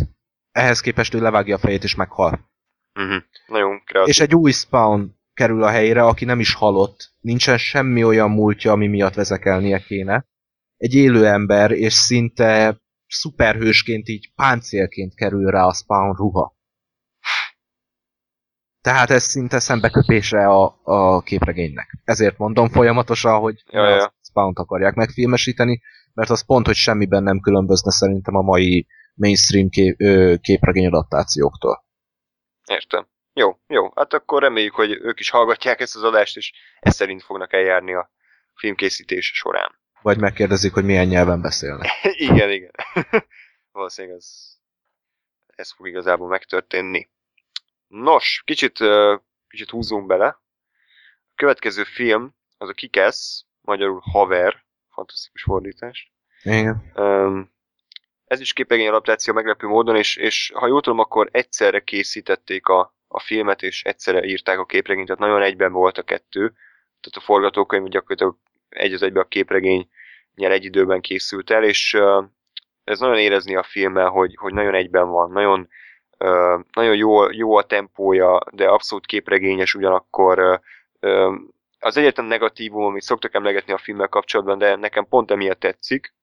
ehhez 0.50 0.80
képest 0.80 1.14
ő 1.14 1.20
levágja 1.20 1.54
a 1.54 1.58
fejét 1.58 1.84
és 1.84 1.94
meghal. 1.94 2.50
Uh-huh. 2.94 3.22
Nagyon 3.46 3.82
kreatív. 3.84 4.08
És 4.08 4.20
egy 4.20 4.34
új 4.34 4.52
Spawn 4.52 5.18
kerül 5.34 5.62
a 5.62 5.68
helyére, 5.68 6.02
aki 6.02 6.24
nem 6.24 6.40
is 6.40 6.54
halott, 6.54 7.12
nincsen 7.20 7.58
semmi 7.58 8.04
olyan 8.04 8.30
múltja, 8.30 8.72
ami 8.72 8.86
miatt 8.86 9.14
vezekelnie 9.14 9.78
kéne. 9.78 10.26
Egy 10.76 10.94
élő 10.94 11.26
ember, 11.26 11.70
és 11.70 11.92
szinte 11.92 12.80
szuperhősként 13.06 14.08
így 14.08 14.32
páncélként 14.34 15.14
kerül 15.14 15.50
rá 15.50 15.64
a 15.64 15.74
Spawn 15.74 16.14
ruha. 16.14 16.54
Tehát 18.80 19.10
ez 19.10 19.22
szinte 19.22 19.58
szembeköpése 19.58 20.46
a, 20.46 20.80
a 20.82 21.20
képregénynek. 21.20 21.98
Ezért 22.04 22.38
mondom 22.38 22.68
folyamatosan, 22.68 23.40
hogy 23.40 23.62
ja, 23.70 23.88
ja. 23.88 24.14
Spawn-t 24.22 24.58
akarják 24.58 24.94
megfilmesíteni, 24.94 25.82
mert 26.14 26.30
az 26.30 26.44
pont, 26.44 26.66
hogy 26.66 26.74
semmiben 26.74 27.22
nem 27.22 27.40
különbözne 27.40 27.90
szerintem 27.90 28.34
a 28.34 28.42
mai 28.42 28.86
mainstream 29.14 29.68
kép, 29.68 30.00
ö, 30.00 30.34
képregény 30.40 30.86
adaptációktól. 30.86 31.84
Értem. 32.66 33.06
Jó, 33.32 33.58
jó. 33.66 33.90
Hát 33.94 34.12
akkor 34.12 34.42
reméljük, 34.42 34.74
hogy 34.74 34.90
ők 34.90 35.20
is 35.20 35.30
hallgatják 35.30 35.80
ezt 35.80 35.96
az 35.96 36.02
adást, 36.02 36.36
és 36.36 36.52
ez 36.80 36.94
szerint 36.94 37.22
fognak 37.22 37.52
eljárni 37.52 37.94
a 37.94 38.10
filmkészítés 38.54 39.32
során. 39.34 39.78
Vagy 40.06 40.18
megkérdezik, 40.18 40.72
hogy 40.72 40.84
milyen 40.84 41.06
nyelven 41.06 41.40
beszélnek. 41.40 41.88
igen, 42.28 42.50
igen. 42.50 42.70
Valószínűleg 43.72 44.16
ez, 44.16 44.56
ez 45.46 45.72
fog 45.72 45.88
igazából 45.88 46.28
megtörténni. 46.28 47.10
Nos, 47.86 48.42
kicsit, 48.44 48.78
kicsit 49.48 49.70
húzunk 49.70 50.06
bele. 50.06 50.26
A 50.26 51.34
következő 51.34 51.84
film 51.84 52.34
az 52.58 52.68
a 52.68 52.72
Kikesz, 52.72 53.44
magyarul 53.60 54.00
Haver, 54.12 54.64
fantasztikus 54.88 55.42
fordítás. 55.42 56.12
Igen. 56.42 56.92
Ez 58.24 58.40
is 58.40 58.52
képregény 58.52 58.88
adaptáció 58.88 59.34
meglepő 59.34 59.66
módon, 59.66 59.96
és, 59.96 60.16
és 60.16 60.52
ha 60.54 60.66
jól 60.66 60.80
tudom, 60.80 60.98
akkor 60.98 61.28
egyszerre 61.32 61.80
készítették 61.80 62.66
a, 62.66 62.94
a 63.08 63.20
filmet, 63.20 63.62
és 63.62 63.84
egyszerre 63.84 64.24
írták 64.24 64.58
a 64.58 64.66
képregényt, 64.66 65.06
tehát 65.06 65.22
nagyon 65.22 65.42
egyben 65.42 65.72
volt 65.72 65.98
a 65.98 66.02
kettő. 66.02 66.48
Tehát 67.00 67.16
a 67.16 67.20
forgatókönyv 67.20 67.88
gyakorlatilag 67.88 68.36
egy 68.76 68.92
az 68.92 69.02
egyben 69.02 69.22
a 69.22 69.28
képregény 69.28 69.88
nyel 70.34 70.52
egy 70.52 70.64
időben 70.64 71.00
készült 71.00 71.50
el, 71.50 71.64
és 71.64 71.98
ez 72.84 72.98
nagyon 72.98 73.18
érezni 73.18 73.56
a 73.56 73.62
filmmel, 73.62 74.08
hogy, 74.08 74.34
hogy 74.36 74.52
nagyon 74.52 74.74
egyben 74.74 75.08
van, 75.08 75.30
nagyon, 75.30 75.68
nagyon 76.72 76.96
jó, 76.96 77.30
jó 77.30 77.56
a 77.56 77.62
tempója, 77.62 78.40
de 78.50 78.68
abszolút 78.68 79.06
képregényes 79.06 79.74
ugyanakkor. 79.74 80.60
Az 81.78 81.96
egyetlen 81.96 82.26
negatívum, 82.26 82.84
amit 82.84 83.02
szoktak 83.02 83.34
emlegetni 83.34 83.72
a 83.72 83.78
filmmel 83.78 84.08
kapcsolatban, 84.08 84.58
de 84.58 84.76
nekem 84.76 85.08
pont 85.08 85.30
emiatt 85.30 85.60
tetszik, 85.60 86.14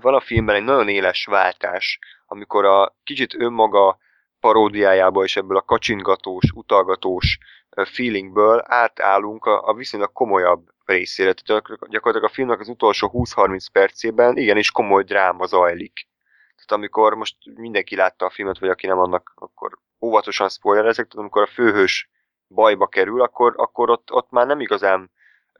van 0.00 0.14
a 0.14 0.20
filmben 0.20 0.54
egy 0.54 0.64
nagyon 0.64 0.88
éles 0.88 1.24
váltás, 1.24 1.98
amikor 2.26 2.64
a 2.64 2.96
kicsit 3.04 3.34
önmaga 3.34 3.98
paródiájába 4.40 5.24
és 5.24 5.36
ebből 5.36 5.56
a 5.56 5.62
kacsingatós, 5.62 6.50
utalgatós 6.54 7.38
feelingből 7.70 8.62
átállunk 8.64 9.44
a, 9.44 9.68
a 9.68 9.74
viszonylag 9.74 10.12
komolyabb 10.12 10.71
részére. 10.84 11.32
Tehát 11.32 11.62
gyakorlatilag 11.88 12.30
a 12.30 12.34
filmnek 12.34 12.60
az 12.60 12.68
utolsó 12.68 13.10
20-30 13.14 13.66
percében 13.72 14.36
igenis 14.36 14.70
komoly 14.70 15.02
dráma 15.02 15.46
zajlik. 15.46 16.08
Tehát 16.54 16.72
amikor 16.72 17.14
most 17.14 17.36
mindenki 17.54 17.96
látta 17.96 18.26
a 18.26 18.30
filmet, 18.30 18.58
vagy 18.58 18.68
aki 18.68 18.86
nem 18.86 18.98
annak, 18.98 19.32
akkor 19.34 19.78
óvatosan 20.00 20.48
spoilerezek, 20.48 21.06
tehát 21.06 21.22
amikor 21.24 21.42
a 21.42 21.52
főhős 21.52 22.10
bajba 22.48 22.86
kerül, 22.86 23.22
akkor, 23.22 23.54
akkor 23.56 23.90
ott, 23.90 24.12
ott 24.12 24.30
már 24.30 24.46
nem 24.46 24.60
igazán 24.60 25.10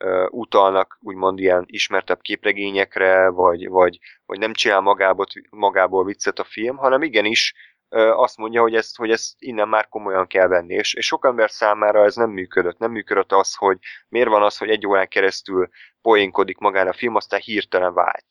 uh, 0.05 0.27
utalnak 0.31 0.99
úgymond 1.01 1.39
ilyen 1.39 1.65
ismertebb 1.67 2.21
képregényekre, 2.21 3.29
vagy, 3.29 3.69
vagy, 3.69 3.99
vagy 4.27 4.39
nem 4.39 4.53
csinál 4.53 4.81
magából, 4.81 5.27
magából 5.51 6.05
viccet 6.05 6.39
a 6.39 6.45
film, 6.45 6.77
hanem 6.77 7.03
igenis 7.03 7.55
azt 7.93 8.37
mondja, 8.37 8.61
hogy 8.61 8.75
ezt, 8.75 8.97
hogy 8.97 9.11
ezt 9.11 9.35
innen 9.39 9.69
már 9.69 9.89
komolyan 9.89 10.27
kell 10.27 10.47
venni, 10.47 10.75
és, 10.75 10.95
és 10.95 11.07
sok 11.07 11.25
ember 11.25 11.51
számára 11.51 12.05
ez 12.05 12.15
nem 12.15 12.31
működött. 12.31 12.79
Nem 12.79 12.91
működött 12.91 13.33
az, 13.33 13.55
hogy 13.55 13.79
miért 14.09 14.29
van 14.29 14.43
az, 14.43 14.57
hogy 14.57 14.71
egy 14.71 14.87
órán 14.87 15.09
keresztül 15.09 15.69
poénkodik 16.03 16.59
magán 16.59 16.89
a 16.89 16.93
film, 16.93 17.15
aztán 17.15 17.41
hirtelen 17.41 17.95
vált. 17.95 18.27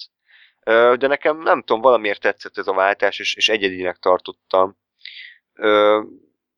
De 0.99 1.07
nekem 1.07 1.38
nem 1.38 1.59
tudom, 1.59 1.82
valamiért 1.82 2.22
tetszett 2.22 2.57
ez 2.57 2.68
a 2.68 2.74
váltás, 2.74 3.20
és, 3.20 3.36
és 3.36 3.49
egyedinek 3.49 3.97
tartottam. 3.97 4.78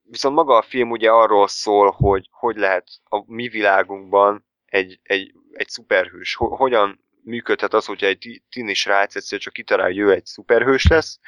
Viszont 0.02 0.36
maga 0.36 0.58
a 0.58 0.62
film 0.62 0.92
ugye 0.92 1.12
arról 1.12 1.48
szól, 1.48 1.92
hogy 1.92 2.28
hogy 2.32 2.56
lehet 2.56 2.88
a 3.04 3.34
mi 3.34 3.48
világunkban 3.48 4.46
egy, 4.66 5.00
egy, 5.04 5.34
egy 5.52 5.70
szuperhős, 5.70 6.36
hogyan 6.36 7.04
működhet 7.24 7.74
az, 7.74 7.86
hogyha 7.86 8.08
egy 8.08 8.42
tini 8.50 8.74
srác 8.74 9.16
egyszer 9.16 9.40
csak 9.40 9.54
kitalálja, 9.54 10.04
hogy 10.04 10.12
ő 10.12 10.16
egy 10.16 10.26
szuperhős 10.26 10.88
lesz, 10.88 11.20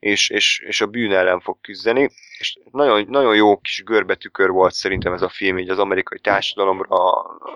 és, 0.00 0.30
és, 0.30 0.58
és 0.66 0.80
a 0.80 0.86
bűn 0.86 1.12
ellen 1.12 1.40
fog 1.40 1.60
küzdeni. 1.60 2.10
És 2.38 2.58
nagyon, 2.70 3.06
nagyon 3.08 3.36
jó 3.36 3.58
kis 3.58 3.82
görbetükör 3.82 4.50
volt 4.50 4.74
szerintem 4.74 5.12
ez 5.12 5.22
a 5.22 5.28
film, 5.28 5.58
így 5.58 5.68
az 5.68 5.78
amerikai 5.78 6.18
társadalomra, 6.18 6.96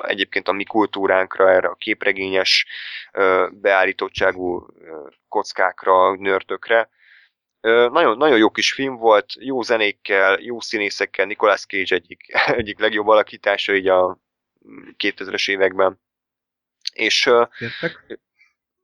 egyébként 0.02 0.48
a 0.48 0.52
mi 0.52 0.64
kultúránkra, 0.64 1.50
erre 1.50 1.68
a 1.68 1.74
képregényes 1.74 2.66
beállítottságú 3.50 4.66
kockákra, 5.28 6.14
nörtökre. 6.16 6.88
Nagyon, 7.60 8.16
nagyon 8.16 8.38
jó 8.38 8.50
kis 8.50 8.72
film 8.72 8.96
volt, 8.96 9.32
jó 9.38 9.62
zenékkel, 9.62 10.38
jó 10.40 10.60
színészekkel, 10.60 11.26
Nicolas 11.26 11.66
Cage 11.66 11.94
egyik, 11.94 12.20
egyik 12.60 12.78
legjobb 12.78 13.08
alakítása 13.08 13.74
így 13.74 13.88
a 13.88 14.18
2000-es 14.98 15.50
években. 15.50 16.00
És... 16.92 17.30
Értek? 17.58 18.18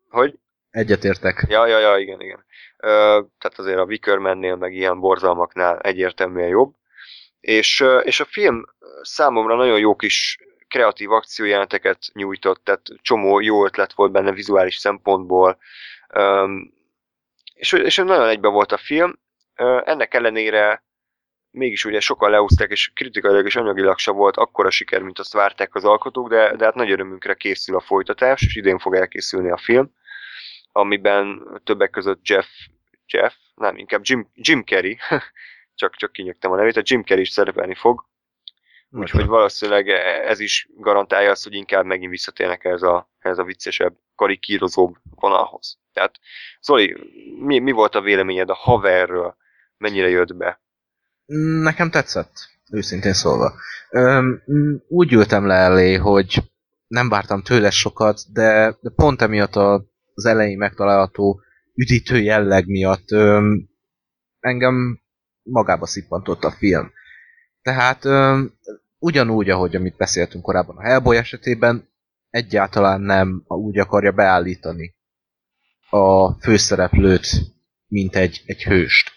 Hogy? 0.08 0.38
Egyetértek. 0.70 1.44
Ja, 1.48 1.66
ja, 1.66 1.78
ja, 1.78 1.98
igen, 1.98 2.20
igen 2.20 2.44
tehát 2.80 3.54
azért 3.56 3.78
a 3.78 3.84
Wickermannél, 3.84 4.56
meg 4.56 4.74
ilyen 4.74 5.00
borzalmaknál 5.00 5.78
egyértelműen 5.78 6.48
jobb. 6.48 6.74
És, 7.40 7.84
és 8.02 8.20
a 8.20 8.24
film 8.24 8.64
számomra 9.02 9.56
nagyon 9.56 9.78
jó 9.78 9.96
kis 9.96 10.38
kreatív 10.68 11.10
akciójeleneteket 11.10 11.98
nyújtott, 12.12 12.64
tehát 12.64 12.82
csomó 13.02 13.40
jó 13.40 13.64
ötlet 13.64 13.92
volt 13.92 14.12
benne 14.12 14.32
vizuális 14.32 14.76
szempontból, 14.76 15.58
és, 17.54 17.72
és 17.72 17.96
nagyon 17.96 18.28
egybe 18.28 18.48
volt 18.48 18.72
a 18.72 18.76
film. 18.76 19.18
Ennek 19.84 20.14
ellenére 20.14 20.84
mégis 21.50 21.84
ugye 21.84 22.00
sokan 22.00 22.30
leúzták, 22.30 22.70
és 22.70 22.92
kritikailag 22.94 23.46
és 23.46 23.56
anyagilag 23.56 23.98
se 23.98 24.10
volt 24.10 24.36
akkora 24.36 24.70
siker, 24.70 25.02
mint 25.02 25.18
azt 25.18 25.32
várták 25.32 25.74
az 25.74 25.84
alkotók, 25.84 26.28
de, 26.28 26.56
de 26.56 26.64
hát 26.64 26.74
nagy 26.74 26.90
örömünkre 26.90 27.34
készül 27.34 27.76
a 27.76 27.80
folytatás, 27.80 28.42
és 28.42 28.56
idén 28.56 28.78
fog 28.78 28.94
elkészülni 28.94 29.50
a 29.50 29.56
film 29.56 29.92
amiben 30.72 31.42
többek 31.64 31.90
között 31.90 32.26
Jeff, 32.26 32.46
Jeff, 33.06 33.34
nem, 33.54 33.76
inkább 33.76 34.00
Jim, 34.04 34.30
Jim 34.34 34.64
Carrey, 34.64 34.98
csak, 35.74 35.96
csak 35.96 36.12
kinyögtem 36.12 36.50
a 36.50 36.56
nevét, 36.56 36.76
a 36.76 36.82
Jim 36.84 37.02
Carrey 37.02 37.22
is 37.22 37.30
szerepelni 37.30 37.74
fog, 37.74 38.08
úgyhogy 38.90 39.26
valószínűleg 39.26 39.88
ez 40.28 40.40
is 40.40 40.68
garantálja 40.76 41.30
azt, 41.30 41.44
hogy 41.44 41.54
inkább 41.54 41.84
megint 41.84 42.10
visszatérnek 42.10 42.64
ez 42.64 42.82
a, 42.82 43.10
ez 43.18 43.38
a 43.38 43.44
viccesebb, 43.44 43.96
karikírozóbb 44.14 44.96
vonalhoz. 45.14 45.78
Tehát, 45.92 46.18
Zoli, 46.60 46.96
mi, 47.40 47.58
mi 47.58 47.70
volt 47.70 47.94
a 47.94 48.00
véleményed 48.00 48.50
a 48.50 48.54
haverről? 48.54 49.36
Mennyire 49.76 50.08
jött 50.08 50.36
be? 50.36 50.60
Nekem 51.62 51.90
tetszett, 51.90 52.32
őszintén 52.70 53.12
szólva. 53.12 53.52
Üm, 53.90 54.42
úgy 54.88 55.12
ültem 55.12 55.46
le 55.46 55.54
elé, 55.54 55.94
hogy 55.94 56.38
nem 56.86 57.08
vártam 57.08 57.42
tőle 57.42 57.70
sokat, 57.70 58.20
de, 58.32 58.76
de 58.80 58.90
pont 58.94 59.22
emiatt 59.22 59.56
a 59.56 59.89
az 60.20 60.26
elején 60.26 60.58
megtalálható 60.58 61.40
üdítő 61.74 62.20
jelleg 62.20 62.66
miatt 62.66 63.10
öm, 63.10 63.68
engem 64.40 65.00
magába 65.42 65.86
szippantott 65.86 66.44
a 66.44 66.50
film. 66.50 66.92
Tehát 67.62 68.04
öm, 68.04 68.52
ugyanúgy, 68.98 69.50
ahogy 69.50 69.76
amit 69.76 69.96
beszéltünk 69.96 70.44
korábban 70.44 70.76
a 70.76 70.82
Hellboy 70.82 71.16
esetében, 71.16 71.88
egyáltalán 72.30 73.00
nem 73.00 73.42
úgy 73.46 73.78
akarja 73.78 74.12
beállítani 74.12 74.94
a 75.90 76.32
főszereplőt, 76.40 77.28
mint 77.86 78.16
egy, 78.16 78.42
egy 78.46 78.62
hőst. 78.62 79.10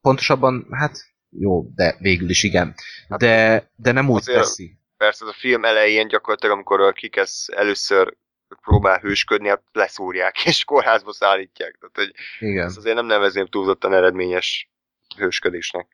Pontosabban, 0.00 0.66
hát 0.70 0.96
jó, 1.30 1.68
de 1.74 1.96
végül 1.98 2.30
is 2.30 2.42
igen. 2.42 2.74
De, 3.16 3.70
de 3.76 3.92
nem 3.92 4.10
úgy 4.10 4.16
Azért- 4.20 4.38
teszi. 4.38 4.78
Persze 4.96 5.24
a 5.26 5.32
film 5.32 5.64
elején 5.64 6.08
gyakorlatilag, 6.08 6.54
amikor 6.54 6.92
kikesz 6.92 7.48
először 7.48 8.16
próbál 8.60 8.98
hősködni, 8.98 9.48
hát 9.48 9.62
leszúrják 9.72 10.44
és 10.44 10.64
kórházba 10.64 11.12
szállítják. 11.12 11.76
Tehát, 11.80 11.96
hogy 11.96 12.14
Igen. 12.48 12.66
ezt 12.66 12.76
azért 12.76 12.94
nem 12.94 13.06
nevezném 13.06 13.46
túlzottan 13.46 13.94
eredményes 13.94 14.70
hősködésnek. 15.16 15.86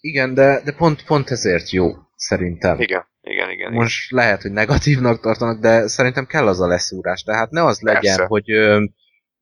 Igen, 0.00 0.34
de, 0.34 0.60
de 0.64 0.72
pont, 0.72 1.04
pont 1.04 1.30
ezért 1.30 1.70
jó, 1.70 1.92
szerintem. 2.16 2.80
Igen, 2.80 3.06
igen, 3.20 3.50
igen. 3.50 3.72
Most 3.72 4.10
lehet, 4.10 4.42
hogy 4.42 4.52
negatívnak 4.52 5.20
tartanak, 5.20 5.60
de 5.60 5.86
szerintem 5.86 6.26
kell 6.26 6.46
az 6.46 6.60
a 6.60 6.66
leszúrás. 6.66 7.22
Tehát 7.22 7.50
ne 7.50 7.64
az 7.64 7.80
legyen, 7.80 8.16
Persze. 8.16 8.24
hogy 8.24 8.50
ö, 8.50 8.84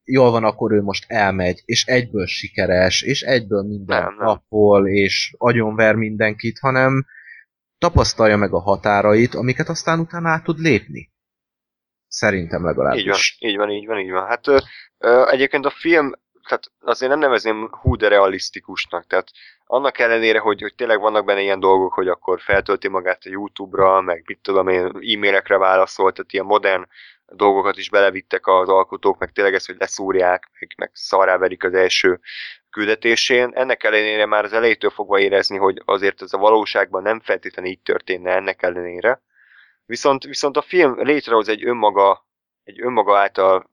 jól 0.05 0.31
van, 0.31 0.45
akkor 0.45 0.72
ő 0.72 0.83
most 0.83 1.05
elmegy, 1.09 1.62
és 1.64 1.85
egyből 1.85 2.27
sikeres, 2.27 3.03
és 3.03 3.22
egyből 3.22 3.62
minden 3.62 4.03
Nem, 4.03 4.14
nem. 4.14 4.27
napol, 4.27 4.89
és 4.89 5.35
agyonver 5.39 5.95
mindenkit, 5.95 6.59
hanem 6.59 7.07
tapasztalja 7.79 8.37
meg 8.37 8.53
a 8.53 8.61
határait, 8.61 9.35
amiket 9.35 9.68
aztán 9.68 9.99
utána 9.99 10.29
át 10.29 10.45
tud 10.45 10.59
lépni. 10.59 11.11
Szerintem 12.17 12.64
legalábbis. 12.64 13.03
Így 13.03 13.09
van, 13.09 13.51
így 13.51 13.57
van, 13.57 13.71
így 13.71 13.87
van, 13.87 13.99
így 13.99 14.11
van. 14.11 14.27
Hát 14.27 14.47
ö, 14.47 14.59
ö, 14.99 15.29
egyébként 15.29 15.67
a 15.67 15.71
film, 15.71 16.12
tehát 16.49 16.64
azért 16.81 17.11
nem 17.11 17.21
nevezném 17.21 17.69
hú 17.71 17.97
de 17.97 18.09
realisztikusnak, 18.09 19.07
tehát 19.07 19.29
annak 19.67 19.99
ellenére, 19.99 20.39
hogy, 20.39 20.61
hogy 20.61 20.75
tényleg 20.75 21.01
vannak 21.01 21.25
benne 21.25 21.41
ilyen 21.41 21.61
dolgok, 21.61 21.93
hogy 21.93 22.09
akkor 22.09 22.41
feltölti 22.41 22.89
magát 22.89 23.23
a 23.25 23.29
YouTube-ra, 23.29 24.01
meg 24.01 24.23
mit 24.27 24.39
tudom 24.43 24.69
én, 24.69 24.85
e-mailekre 24.85 25.59
válaszol, 25.59 26.12
tehát 26.12 26.33
ilyen 26.33 26.45
modern 26.45 26.87
dolgokat 27.27 27.77
is 27.77 27.91
belevittek 27.91 28.47
az 28.47 28.69
alkotók, 28.69 29.19
meg 29.19 29.33
tényleg 29.33 29.55
ez, 29.55 29.67
hogy 29.67 29.77
leszúrják, 29.79 30.49
meg, 30.61 30.71
meg 30.77 30.91
szarrá 30.93 31.37
verik 31.37 31.64
az 31.64 31.75
első 31.75 32.21
küldetésén. 32.71 33.51
Ennek 33.55 33.85
ellenére 33.85 34.27
már 34.27 34.45
az 34.45 34.53
elejétől 34.53 34.91
fogva 34.91 35.19
érezni, 35.19 35.57
hogy 35.57 35.83
azért 35.85 36.23
ez 36.23 36.33
a 36.33 36.39
valóságban 36.39 37.03
nem 37.03 37.21
feltétlenül 37.21 37.71
így 37.71 37.83
történne 37.83 38.35
ennek 38.35 38.62
ellenére. 38.62 39.21
Viszont, 39.87 40.24
viszont 40.24 40.57
a 40.57 40.62
film 40.62 41.03
létrehoz 41.03 41.49
egy 41.49 41.64
önmaga, 41.64 42.26
egy 42.64 42.80
önmaga 42.82 43.18
által 43.18 43.70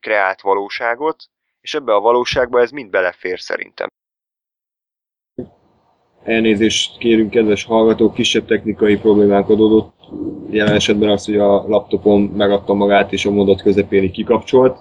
kreált 0.00 0.40
valóságot, 0.40 1.24
és 1.60 1.74
ebbe 1.74 1.94
a 1.94 2.00
valóságba 2.00 2.60
ez 2.60 2.70
mind 2.70 2.90
belefér 2.90 3.40
szerintem. 3.40 3.88
Elnézést 6.24 6.98
kérünk, 6.98 7.30
kedves 7.30 7.64
hallgatók, 7.64 8.14
kisebb 8.14 8.46
technikai 8.46 8.96
problémánk 8.96 9.48
adódott. 9.48 9.94
Jelen 10.50 10.74
esetben 10.74 11.08
az, 11.08 11.24
hogy 11.24 11.36
a 11.36 11.68
laptopom 11.68 12.22
megadta 12.22 12.74
magát, 12.74 13.12
és 13.12 13.26
a 13.26 13.30
mondat 13.30 13.62
közepén 13.62 14.02
így 14.02 14.10
kikapcsolt, 14.10 14.78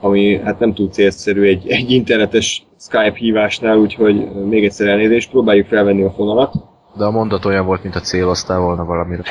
ami 0.00 0.36
hát 0.36 0.58
nem 0.58 0.74
túl 0.74 0.90
célszerű 0.90 1.42
egy, 1.42 1.68
egy 1.68 1.90
internetes 1.90 2.66
Skype 2.78 3.14
hívásnál, 3.14 3.76
úgyhogy 3.78 4.32
még 4.32 4.64
egyszer 4.64 4.88
elnézést, 4.88 5.30
próbáljuk 5.30 5.66
felvenni 5.66 6.02
a 6.02 6.10
fonalat. 6.10 6.54
De 6.96 7.04
a 7.04 7.10
mondat 7.10 7.44
olyan 7.44 7.66
volt, 7.66 7.82
mint 7.82 7.94
a 7.94 8.00
céloztál 8.00 8.60
volna 8.60 8.84
valamire. 8.84 9.22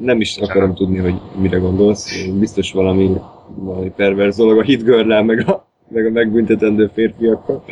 Nem 0.00 0.20
is 0.20 0.36
akarom 0.36 0.74
tudni, 0.74 0.98
hogy 0.98 1.14
mire 1.40 1.58
gondolsz. 1.58 2.28
Biztos 2.38 2.72
valami, 2.72 3.10
valami 3.56 3.92
perverz 3.96 4.36
dolog 4.36 4.58
a 4.58 4.62
hit 4.62 4.84
girl 4.84 5.22
meg 5.22 5.48
a, 5.48 5.66
meg 5.88 6.06
a 6.06 6.10
megbüntetendő 6.10 6.90
férfiakkal. 6.94 7.64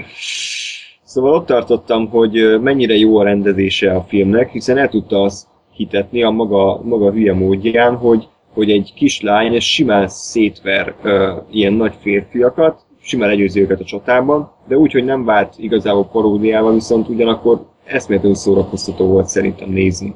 Szóval 1.05 1.35
ott 1.35 1.47
tartottam, 1.47 2.09
hogy 2.09 2.61
mennyire 2.61 2.95
jó 2.95 3.19
a 3.19 3.23
rendezése 3.23 3.95
a 3.95 4.05
filmnek, 4.09 4.51
hiszen 4.51 4.79
el 4.79 4.89
tudta 4.89 5.23
azt 5.23 5.47
hitetni 5.73 6.23
a 6.23 6.31
maga, 6.31 6.81
maga 6.83 7.11
hülye 7.11 7.35
módján, 7.35 7.97
hogy, 7.97 8.29
hogy 8.55 8.71
egy 8.71 8.93
kislány 8.95 9.55
ez 9.55 9.63
simán 9.63 10.09
szétver 10.09 10.95
ö, 11.03 11.33
ilyen 11.51 11.73
nagy 11.73 11.95
férfiakat, 12.01 12.81
simán 13.01 13.29
legyőzi 13.29 13.61
őket 13.61 13.81
a 13.81 13.85
csatában, 13.85 14.51
de 14.69 14.77
úgy, 14.77 14.93
hogy 14.93 15.05
nem 15.05 15.25
vált 15.25 15.55
igazából 15.59 16.05
paródiával, 16.05 16.73
viszont 16.73 17.09
ugyanakkor 17.09 17.67
eszméletlenül 17.85 18.39
szórakoztató 18.39 19.07
volt 19.07 19.27
szerintem 19.27 19.69
nézni 19.69 20.15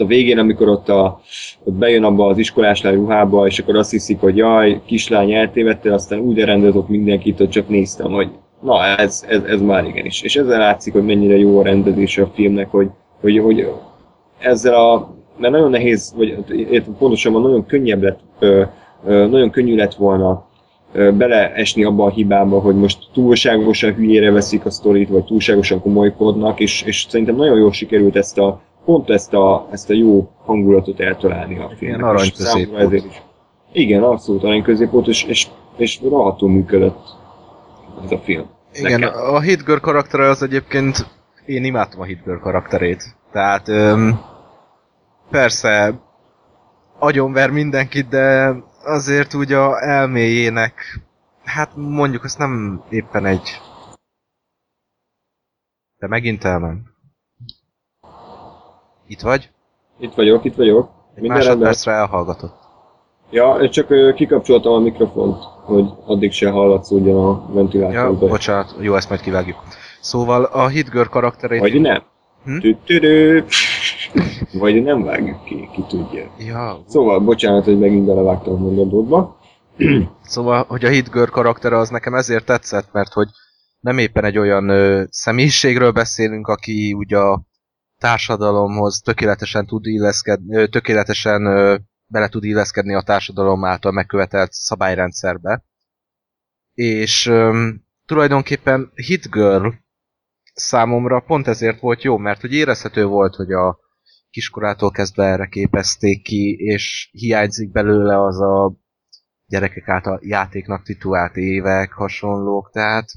a 0.00 0.06
végén, 0.06 0.38
amikor 0.38 0.68
ott, 0.68 0.88
a, 0.88 1.20
ott 1.64 1.74
bejön 1.74 2.04
abba 2.04 2.26
az 2.26 2.38
iskolás 2.38 2.82
ruhába, 2.82 3.46
és 3.46 3.58
akkor 3.58 3.76
azt 3.76 3.90
hiszik, 3.90 4.20
hogy 4.20 4.36
jaj, 4.36 4.80
kislány 4.84 5.32
eltévedte, 5.32 5.94
aztán 5.94 6.18
úgy 6.18 6.38
rendezok 6.38 6.88
mindenkit, 6.88 7.38
hogy 7.38 7.48
csak 7.48 7.68
néztem, 7.68 8.12
hogy 8.12 8.28
na, 8.60 8.84
ez, 8.84 9.24
ez, 9.28 9.42
ez 9.42 9.60
már 9.60 9.84
igenis. 9.84 10.22
És 10.22 10.36
ezzel 10.36 10.58
látszik, 10.58 10.92
hogy 10.92 11.04
mennyire 11.04 11.36
jó 11.36 11.58
a 11.58 11.62
rendezése 11.62 12.22
a 12.22 12.30
filmnek, 12.34 12.70
hogy, 12.70 12.90
hogy, 13.20 13.38
hogy 13.38 13.68
ezzel 14.38 14.74
a, 14.74 15.14
mert 15.38 15.52
nagyon 15.52 15.70
nehéz, 15.70 16.14
vagy 16.16 16.38
pontosabban 16.98 17.42
nagyon 17.42 17.66
könnyebb 17.66 18.02
lett, 18.02 18.20
ö, 18.38 18.62
ö, 19.06 19.26
nagyon 19.26 19.50
könnyű 19.50 19.76
lett 19.76 19.94
volna 19.94 20.50
beleesni 20.92 21.84
abba 21.84 22.04
a 22.04 22.10
hibába, 22.10 22.60
hogy 22.60 22.76
most 22.76 22.98
túlságosan 23.12 23.94
hülyére 23.94 24.30
veszik 24.30 24.64
a 24.64 24.70
sztorit, 24.70 25.08
vagy 25.08 25.24
túlságosan 25.24 25.80
komolykodnak, 25.80 26.60
és, 26.60 26.82
és 26.82 27.06
szerintem 27.08 27.36
nagyon 27.36 27.58
jól 27.58 27.72
sikerült 27.72 28.16
ezt 28.16 28.38
a, 28.38 28.60
pont 28.84 29.10
ezt 29.10 29.32
a, 29.34 29.68
ezt 29.70 29.90
a 29.90 29.94
jó 29.94 30.30
hangulatot 30.44 31.00
eltalálni 31.00 31.58
a 31.58 31.68
filmnek. 31.68 31.80
Ilyen 31.80 32.02
arany 32.02 32.30
ezért 32.76 33.04
is. 33.04 33.22
Igen, 33.72 34.02
abszolút 34.02 34.44
arany 34.44 34.62
középpont, 34.62 35.06
és, 35.06 35.24
és, 35.24 35.48
és 35.76 36.00
rohadtul 36.02 36.50
működött 36.50 37.00
ez 38.04 38.10
a 38.10 38.18
film. 38.18 38.50
Igen, 38.72 39.00
Nekem. 39.00 39.34
a 39.34 39.40
Hitgirl 39.40 39.80
karaktere 39.80 40.28
az 40.28 40.42
egyébként, 40.42 41.06
én 41.46 41.64
imádtam 41.64 42.00
a 42.00 42.04
Hitgirl 42.04 42.38
karakterét. 42.38 43.16
Tehát 43.32 43.68
öm, 43.68 44.20
persze 45.30 46.00
agyonver 46.98 47.50
mindenkit, 47.50 48.08
de 48.08 48.54
azért 48.84 49.34
úgy 49.34 49.52
a 49.52 49.82
elméjének, 49.82 51.00
hát 51.44 51.70
mondjuk 51.76 52.24
azt 52.24 52.38
nem 52.38 52.82
éppen 52.88 53.26
egy... 53.26 53.60
De 55.98 56.06
megint 56.08 56.44
elment. 56.44 56.91
Itt 59.12 59.20
vagy? 59.20 59.50
Itt 59.98 60.14
vagyok, 60.14 60.44
itt 60.44 60.54
vagyok. 60.54 60.90
Egy 61.14 61.20
Minden 61.22 61.38
rendben. 61.38 61.58
másodpercre 61.58 61.92
elhallgatott. 61.92 62.54
Ja, 63.30 63.68
csak 63.70 64.14
kikapcsoltam 64.14 64.72
a 64.72 64.78
mikrofont, 64.78 65.42
hogy 65.64 65.84
addig 66.06 66.32
se 66.32 66.50
hallatszódjon 66.50 67.16
a 67.24 67.44
Ja, 67.48 67.54
ventilátorba. 67.54 68.26
bocsánat, 68.26 68.74
jó, 68.80 68.94
ezt 68.94 69.08
majd 69.08 69.20
kivágjuk. 69.20 69.56
Szóval 70.00 70.44
a 70.44 70.68
Hitgirl 70.68 71.08
karakterét... 71.08 71.60
Vagy 71.60 71.80
nem. 71.80 72.02
Hm? 72.44 72.58
Tü-tü-tü. 72.58 73.44
Vagy 74.52 74.82
nem 74.82 75.02
vágjuk 75.04 75.44
ki, 75.44 75.68
ki 75.72 75.84
tudja. 75.88 76.30
Ja, 76.38 76.82
Szóval, 76.86 77.20
bocsánat, 77.20 77.64
hogy 77.64 77.78
megint 77.78 78.06
belevágtam 78.06 78.54
a 78.54 78.58
mondatodba. 78.58 79.36
Szóval, 80.22 80.64
hogy 80.68 80.84
a 80.84 80.88
Hitgirl 80.88 81.30
karaktere 81.30 81.76
az 81.78 81.88
nekem 81.88 82.14
ezért 82.14 82.44
tetszett, 82.44 82.88
mert 82.92 83.12
hogy 83.12 83.28
nem 83.80 83.98
éppen 83.98 84.24
egy 84.24 84.38
olyan 84.38 84.68
ö, 84.68 85.02
személyiségről 85.10 85.90
beszélünk, 85.90 86.46
aki 86.48 86.92
ugye 86.92 87.18
a 87.18 87.42
társadalomhoz 88.02 89.00
tökéletesen 89.00 89.66
tud 89.66 89.86
illeszkedni, 89.86 90.68
tökéletesen 90.68 91.42
bele 92.06 92.28
tud 92.28 92.44
illeszkedni 92.44 92.94
a 92.94 93.02
társadalom 93.02 93.64
által 93.64 93.92
megkövetelt 93.92 94.52
szabályrendszerbe. 94.52 95.64
És 96.72 97.32
tulajdonképpen 98.06 98.90
Hitgirl 98.94 99.68
számomra 100.54 101.20
pont 101.20 101.46
ezért 101.46 101.80
volt 101.80 102.02
jó, 102.02 102.16
mert 102.16 102.40
hogy 102.40 102.52
érezhető 102.52 103.04
volt, 103.04 103.34
hogy 103.34 103.52
a 103.52 103.78
kiskorától 104.30 104.90
kezdve 104.90 105.24
erre 105.24 105.46
képezték 105.46 106.22
ki, 106.22 106.56
és 106.58 107.08
hiányzik 107.12 107.70
belőle 107.70 108.22
az 108.22 108.40
a 108.40 108.74
gyerekek 109.46 109.88
által 109.88 110.20
játéknak 110.22 110.82
titulált 110.82 111.36
évek, 111.36 111.92
hasonlók, 111.92 112.70
tehát 112.72 113.10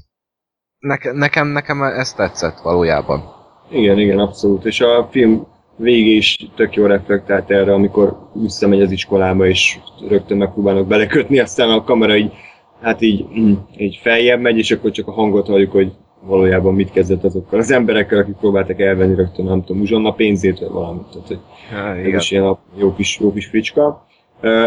neke, 0.78 1.12
nekem, 1.12 1.46
nekem 1.46 1.82
ez 1.82 2.12
tetszett 2.12 2.58
valójában. 2.58 3.35
Igen, 3.70 3.98
igen, 3.98 4.18
abszolút. 4.18 4.64
És 4.64 4.80
a 4.80 5.08
film 5.10 5.46
végé 5.76 6.14
is 6.14 6.36
tök 6.54 6.74
jó 6.74 6.86
reflektált 6.86 7.50
erre, 7.50 7.72
amikor 7.72 8.18
visszamegy 8.32 8.80
az 8.80 8.90
iskolába, 8.90 9.46
és 9.46 9.78
rögtön 10.08 10.36
megpróbálnak 10.36 10.86
belekötni, 10.86 11.38
aztán 11.38 11.70
a 11.70 11.84
kamera 11.84 12.16
így, 12.16 12.32
hát 12.80 13.02
így, 13.02 13.24
mm, 13.38 13.52
így 13.76 13.98
feljebb 14.02 14.40
megy, 14.40 14.58
és 14.58 14.70
akkor 14.70 14.90
csak 14.90 15.08
a 15.08 15.12
hangot 15.12 15.46
halljuk, 15.46 15.72
hogy 15.72 15.92
valójában 16.20 16.74
mit 16.74 16.90
kezdett 16.90 17.24
azokkal 17.24 17.58
az 17.58 17.70
emberekkel, 17.70 18.18
akik 18.18 18.34
próbáltak 18.34 18.80
elvenni 18.80 19.14
rögtön, 19.14 19.44
nem 19.44 19.64
tudom, 19.64 19.82
uzsonna 19.82 20.12
pénzét, 20.12 20.58
vagy 20.58 20.70
valamit. 20.70 21.06
Tehát, 21.12 21.26
hogy 21.26 21.38
Ja, 21.72 21.96
ez 21.96 22.20
is 22.20 22.30
ilyen 22.30 22.56
jó 22.76 22.94
kis, 22.94 23.18
jó 23.20 23.32
kis 23.32 23.46
fricska. 23.46 24.06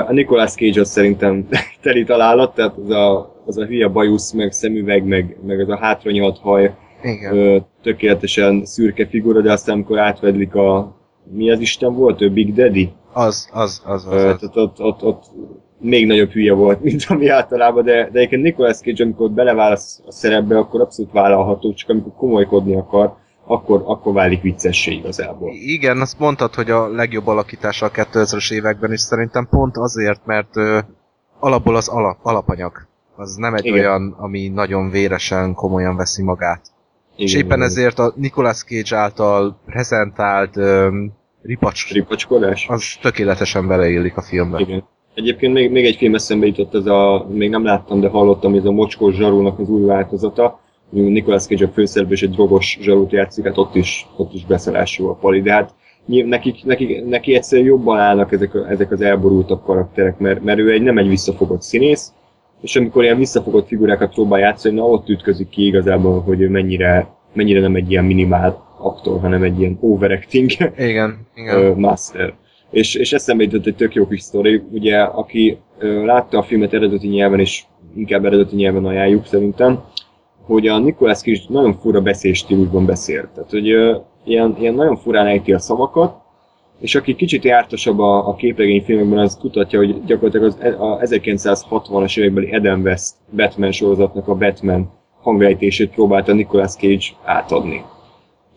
A 0.08 0.12
Nicolas 0.12 0.54
Cage 0.54 0.82
az 0.82 0.90
szerintem 0.90 1.48
teli 1.82 2.04
találat, 2.04 2.56
tehát 2.56 2.78
az 2.78 2.90
a, 2.90 3.36
az 3.46 3.58
a 3.58 3.66
hülye 3.66 3.88
bajusz, 3.88 4.32
meg 4.32 4.52
szemüveg, 4.52 5.06
meg, 5.06 5.38
meg 5.46 5.60
az 5.60 5.70
a 5.70 5.78
hátranyalt 5.78 6.38
haj, 6.38 6.74
Igen. 7.04 7.38
ö, 7.38 7.58
tökéletesen 7.82 8.66
szürke 8.66 9.08
figura, 9.08 9.42
de 9.42 9.52
aztán 9.52 9.76
amikor 9.76 10.00
átvedlik 10.00 10.56
a 10.56 10.98
mi 11.32 11.52
az 11.52 11.60
Isten 11.60 11.94
volt, 11.94 12.22
ő 12.22 12.32
Big 12.32 12.54
Daddy? 12.54 12.92
Az, 13.14 13.50
az, 13.54 13.82
az, 13.86 14.06
az. 14.06 14.14
Ö, 14.14 14.30
az. 14.30 14.40
tehát 14.40 14.56
ott, 14.56 14.82
ott, 14.82 15.04
ott 15.04 15.24
még 15.80 16.08
nagyobb 16.08 16.32
hülye 16.32 16.54
volt, 16.54 16.82
mint 16.84 17.06
ami 17.08 17.28
általában, 17.28 17.84
de, 17.84 18.10
de 18.12 18.20
egyébként 18.20 18.42
Nicolas 18.42 18.78
Cage, 18.78 19.04
amikor 19.04 19.32
beleválasz 19.32 20.02
a 20.06 20.12
szerepbe, 20.12 20.58
akkor 20.58 20.82
abszolút 20.82 21.12
vállalható, 21.12 21.74
csak 21.74 21.90
amikor 21.90 22.14
komolykodni 22.16 22.76
akar, 22.76 23.16
akkor, 23.46 23.82
akkor 23.86 24.14
válik 24.14 24.42
viccessé 24.42 24.92
igazából. 24.92 25.52
Igen, 25.54 26.02
azt 26.02 26.20
mondtad, 26.20 26.56
hogy 26.56 26.70
a 26.70 26.88
legjobb 26.88 27.28
alakítása 27.28 27.86
a 27.86 27.92
2000-es 27.92 28.54
években 28.54 28.92
is 28.92 29.00
szerintem 29.00 29.48
pont 29.50 29.78
azért, 29.78 30.26
mert 30.26 30.58
ö, 30.58 30.80
alapból 31.40 31.76
az 31.76 31.88
alap, 31.88 32.18
alapanyag. 32.22 32.88
Az 33.16 33.36
nem 33.36 33.54
egy 33.54 33.66
Igen. 33.66 33.80
olyan, 33.80 34.16
ami 34.18 34.48
nagyon 34.48 34.90
véresen, 34.90 35.54
komolyan 35.54 35.96
veszi 35.96 36.24
magát. 36.24 36.62
És 37.20 37.36
éppen 37.36 37.62
ezért 37.62 38.00
a 38.00 38.14
Nicolas 38.16 38.64
Cage 38.64 38.98
által 38.98 39.60
prezentált 39.66 40.58
öm, 40.58 41.12
ripacs, 41.42 41.94
Ripacskodás? 41.94 42.66
az 42.70 42.84
tökéletesen 43.02 43.68
beleillik 43.68 44.18
a 44.18 44.22
filmbe. 44.22 44.60
Igen. 44.60 44.84
Egyébként 45.14 45.54
még, 45.54 45.72
még 45.72 45.86
egy 45.86 45.96
film 45.96 46.16
eszembe 46.16 46.46
jutott, 46.46 46.76
ez 46.76 46.86
a, 46.86 47.28
még 47.30 47.50
nem 47.50 47.64
láttam, 47.64 48.00
de 48.00 48.08
hallottam, 48.08 48.56
ez 48.56 48.66
a 48.66 48.72
Mocskos 48.72 49.16
zsarúnak 49.16 49.60
az 49.60 49.70
új 49.70 49.86
változata. 49.86 50.60
Nicolas 50.90 51.46
Cage 51.46 51.66
a 51.66 51.70
főszereplő 51.70 52.14
és 52.14 52.24
egy 52.24 52.32
drogos 52.32 52.78
zsarút 52.82 53.12
játszik, 53.12 53.46
hát 53.46 53.58
ott 53.58 53.76
is, 53.76 54.08
ott 54.18 54.34
is 54.34 54.46
beszarású 54.46 55.08
a 55.08 55.14
pali, 55.14 55.42
de 55.42 55.52
hát 55.52 55.74
nyilv- 56.06 56.30
neki, 56.64 57.04
neki, 57.06 57.36
egyszerűen 57.36 57.68
jobban 57.68 58.00
állnak 58.00 58.32
ezek, 58.32 58.52
ezek 58.70 58.92
az 58.92 59.02
elborultabb 59.02 59.64
karakterek, 59.64 60.18
mert, 60.18 60.44
mert 60.44 60.60
ő 60.60 60.72
egy, 60.72 60.82
nem 60.82 60.98
egy 60.98 61.08
visszafogott 61.08 61.62
színész, 61.62 62.14
és 62.62 62.76
amikor 62.76 63.04
ilyen 63.04 63.18
visszafogott 63.18 63.68
figurákat 63.68 64.14
próbál 64.14 64.40
játszani, 64.40 64.76
na 64.76 64.84
ott 64.84 65.10
ütközik 65.10 65.50
ki 65.50 65.66
igazából, 65.66 66.22
hogy 66.22 66.42
ő 66.42 66.50
mennyire, 66.50 67.08
mennyire 67.34 67.60
nem 67.60 67.76
egy 67.76 67.92
ilyen 67.92 68.06
minimál 68.06 68.68
aktor, 68.78 69.20
hanem 69.20 69.44
egy 69.44 69.60
ilyen 69.60 69.78
overacting 69.82 70.50
Igen, 70.78 71.28
igen. 71.36 71.80
master. 71.80 72.34
És, 72.70 72.96
és 72.96 73.14
eszembe 73.14 73.44
jutott 73.44 73.66
egy 73.66 73.76
tök 73.76 73.94
jó 73.94 74.08
kis 74.08 74.22
sztori, 74.22 74.64
ugye, 74.72 75.00
aki 75.00 75.58
látta 76.06 76.38
a 76.38 76.44
filmet 76.44 76.74
eredeti 76.74 77.08
nyelven, 77.08 77.40
és 77.40 77.64
inkább 77.96 78.26
eredeti 78.26 78.56
nyelven 78.56 78.86
ajánljuk 78.86 79.26
szerintem, 79.26 79.84
hogy 80.46 80.68
a 80.68 80.80
Nicolas 80.80 81.20
Cage 81.20 81.40
nagyon 81.48 81.74
fura 81.74 82.02
beszélstílusban 82.02 82.86
beszél. 82.86 83.30
Tehát, 83.34 83.50
hogy 83.50 83.66
ilyen, 84.26 84.56
ilyen 84.60 84.74
nagyon 84.74 84.98
furán 84.98 85.28
ejti 85.28 85.54
a 85.54 85.60
szavakat, 85.60 86.16
és 86.80 86.96
aki 86.96 87.16
kicsit 87.16 87.44
jártasabb 87.44 88.00
a, 88.00 88.28
a 88.28 88.36
képregényfilmekben, 88.36 89.20
az 89.20 89.38
kutatja, 89.38 89.80
hogy 89.80 90.04
gyakorlatilag 90.06 90.46
az, 90.46 90.58
e- 90.60 90.76
a 90.80 91.00
1960-as 91.00 92.20
évekbeli 92.20 92.54
Eden 92.54 92.82
West 92.82 93.16
Batman 93.36 93.72
sorozatnak 93.72 94.28
a 94.28 94.36
Batman 94.36 94.92
hanglejtését 95.22 95.90
próbálta 95.90 96.34
Nicolas 96.34 96.76
Cage 96.76 97.06
átadni. 97.24 97.84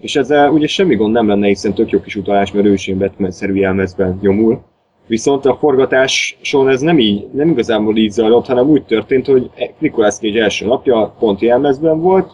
És 0.01 0.17
ezzel 0.17 0.51
ugye 0.51 0.67
semmi 0.67 0.95
gond 0.95 1.13
nem 1.13 1.29
lenne, 1.29 1.47
hiszen 1.47 1.75
tök 1.75 1.91
jó 1.91 2.01
kis 2.01 2.17
utalás, 2.17 2.53
mert 2.53 2.67
ő 2.67 2.97
Batman-szerű 2.97 3.55
jelmezben 3.55 4.19
nyomul. 4.21 4.63
Viszont 5.07 5.47
a 5.47 5.57
forgatáson 5.57 6.69
ez 6.69 6.81
nem 6.81 6.99
így, 6.99 7.27
nem 7.33 7.49
igazából 7.49 7.97
így 7.97 8.11
zajlott, 8.11 8.47
hanem 8.47 8.69
úgy 8.69 8.85
történt, 8.85 9.27
hogy 9.27 9.51
Nicolas 9.79 10.15
Cage 10.15 10.43
első 10.43 10.67
napja 10.67 11.15
pont 11.19 11.41
jelmezben 11.41 12.01
volt, 12.01 12.33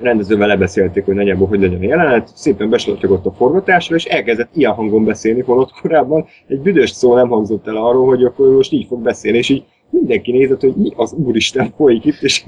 rendezővel 0.00 0.48
lebeszélték, 0.48 1.04
hogy 1.04 1.14
nagyjából 1.14 1.46
hogy 1.46 1.60
legyen 1.60 1.80
a 1.80 1.84
jelenet, 1.84 2.30
szépen 2.34 2.70
beslotyogott 2.70 3.26
a 3.26 3.32
forgatásra, 3.32 3.96
és 3.96 4.04
elkezdett 4.04 4.56
ilyen 4.56 4.72
hangon 4.72 5.04
beszélni, 5.04 5.40
holott 5.40 5.70
korábban 5.80 6.26
egy 6.46 6.60
büdös 6.60 6.90
szó 6.90 7.14
nem 7.14 7.28
hangzott 7.28 7.66
el 7.66 7.76
arról, 7.76 8.06
hogy 8.06 8.24
akkor 8.24 8.48
most 8.48 8.72
így 8.72 8.86
fog 8.86 9.02
beszélni, 9.02 9.38
és 9.38 9.48
így 9.48 9.64
mindenki 9.90 10.32
nézett, 10.32 10.60
hogy 10.60 10.74
mi 10.76 10.92
az 10.96 11.12
úristen 11.12 11.72
folyik 11.76 12.04
itt, 12.04 12.22
és, 12.22 12.44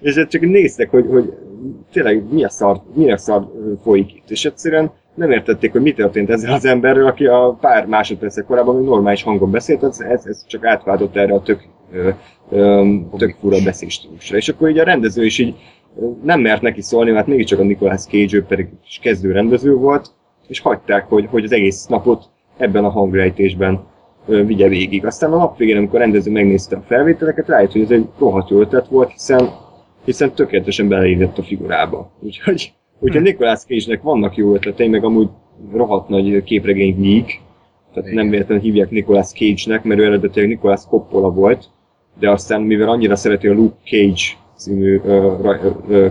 és 0.00 0.14
hát 0.14 0.30
csak 0.30 0.40
néztek, 0.40 0.90
hogy, 0.90 1.06
hogy 1.10 1.32
tényleg 1.92 2.32
mi 2.32 2.44
a 2.44 2.48
szar, 2.48 2.80
mi 2.94 3.12
a 3.12 3.16
szar 3.16 3.52
folyik 3.82 4.14
itt, 4.14 4.30
és 4.30 4.44
egyszerűen 4.44 4.90
nem 5.14 5.30
értették, 5.30 5.72
hogy 5.72 5.82
mi 5.82 5.92
történt 5.92 6.30
ezzel 6.30 6.52
az 6.52 6.64
emberrel, 6.64 7.06
aki 7.06 7.26
a 7.26 7.58
pár 7.60 7.86
másodpercek 7.86 8.44
korábban 8.44 8.76
még 8.76 8.84
normális 8.84 9.22
hangon 9.22 9.50
beszélt, 9.50 9.82
ez, 9.82 10.00
ez, 10.00 10.26
ez 10.26 10.46
csak 10.46 10.64
átváltott 10.64 11.16
erre 11.16 11.34
a 11.34 11.42
tök, 11.42 11.68
ö, 11.92 12.10
ö, 12.50 12.94
tök 13.16 13.36
fura 13.40 13.56
beszélstílusra. 13.64 14.36
És 14.36 14.48
akkor 14.48 14.68
így 14.68 14.78
a 14.78 14.84
rendező 14.84 15.24
is 15.24 15.38
így 15.38 15.54
nem 16.22 16.40
mert 16.40 16.62
neki 16.62 16.82
szólni, 16.82 17.10
mert 17.10 17.26
mégiscsak 17.26 17.58
a 17.58 17.62
Nicolas 17.62 18.04
Cage, 18.04 18.36
ő 18.36 18.44
pedig 18.44 18.68
is 18.86 18.98
kezdő 19.02 19.32
rendező 19.32 19.74
volt, 19.74 20.10
és 20.46 20.60
hagyták, 20.60 21.08
hogy, 21.08 21.26
hogy 21.30 21.44
az 21.44 21.52
egész 21.52 21.86
napot 21.86 22.24
ebben 22.56 22.84
a 22.84 22.88
hangrejtésben 22.90 23.84
vigye 24.26 24.68
végig. 24.68 25.06
Aztán 25.06 25.32
a 25.32 25.36
nap 25.36 25.56
végén, 25.56 25.76
amikor 25.76 25.98
a 25.98 26.02
rendező 26.02 26.30
megnézte 26.30 26.76
a 26.76 26.84
felvételeket, 26.86 27.48
rájött, 27.48 27.72
hogy 27.72 27.80
ez 27.80 27.90
egy 27.90 28.06
rohadt 28.18 28.50
jó 28.50 28.60
ötlet 28.60 28.88
volt, 28.88 29.10
hiszen, 29.10 29.50
hiszen 30.04 30.32
tökéletesen 30.32 30.88
beleillett 30.88 31.38
a 31.38 31.42
figurába. 31.42 32.12
Úgyhogy, 32.20 32.72
úgyhogy 32.98 33.22
Nicolas 33.22 33.60
Cage-nek 33.60 34.02
vannak 34.02 34.36
jó 34.36 34.54
ötletei, 34.54 34.88
meg 34.88 35.04
amúgy 35.04 35.28
rohadt 35.72 36.08
nagy 36.08 36.42
képregény 36.42 37.00
geek, 37.00 37.40
tehát 37.94 38.10
nem 38.10 38.30
véletlenül 38.30 38.62
hívják 38.62 38.90
Nicolas 38.90 39.32
Cage-nek, 39.32 39.84
mert 39.84 40.00
ő 40.00 40.04
eredetileg 40.04 40.48
Nicolas 40.48 40.86
Coppola 40.88 41.30
volt, 41.30 41.68
de 42.18 42.30
aztán 42.30 42.62
mivel 42.62 42.88
annyira 42.88 43.16
szereti 43.16 43.48
a 43.48 43.52
Luke 43.52 43.76
Cage 43.84 44.44
című 44.56 45.00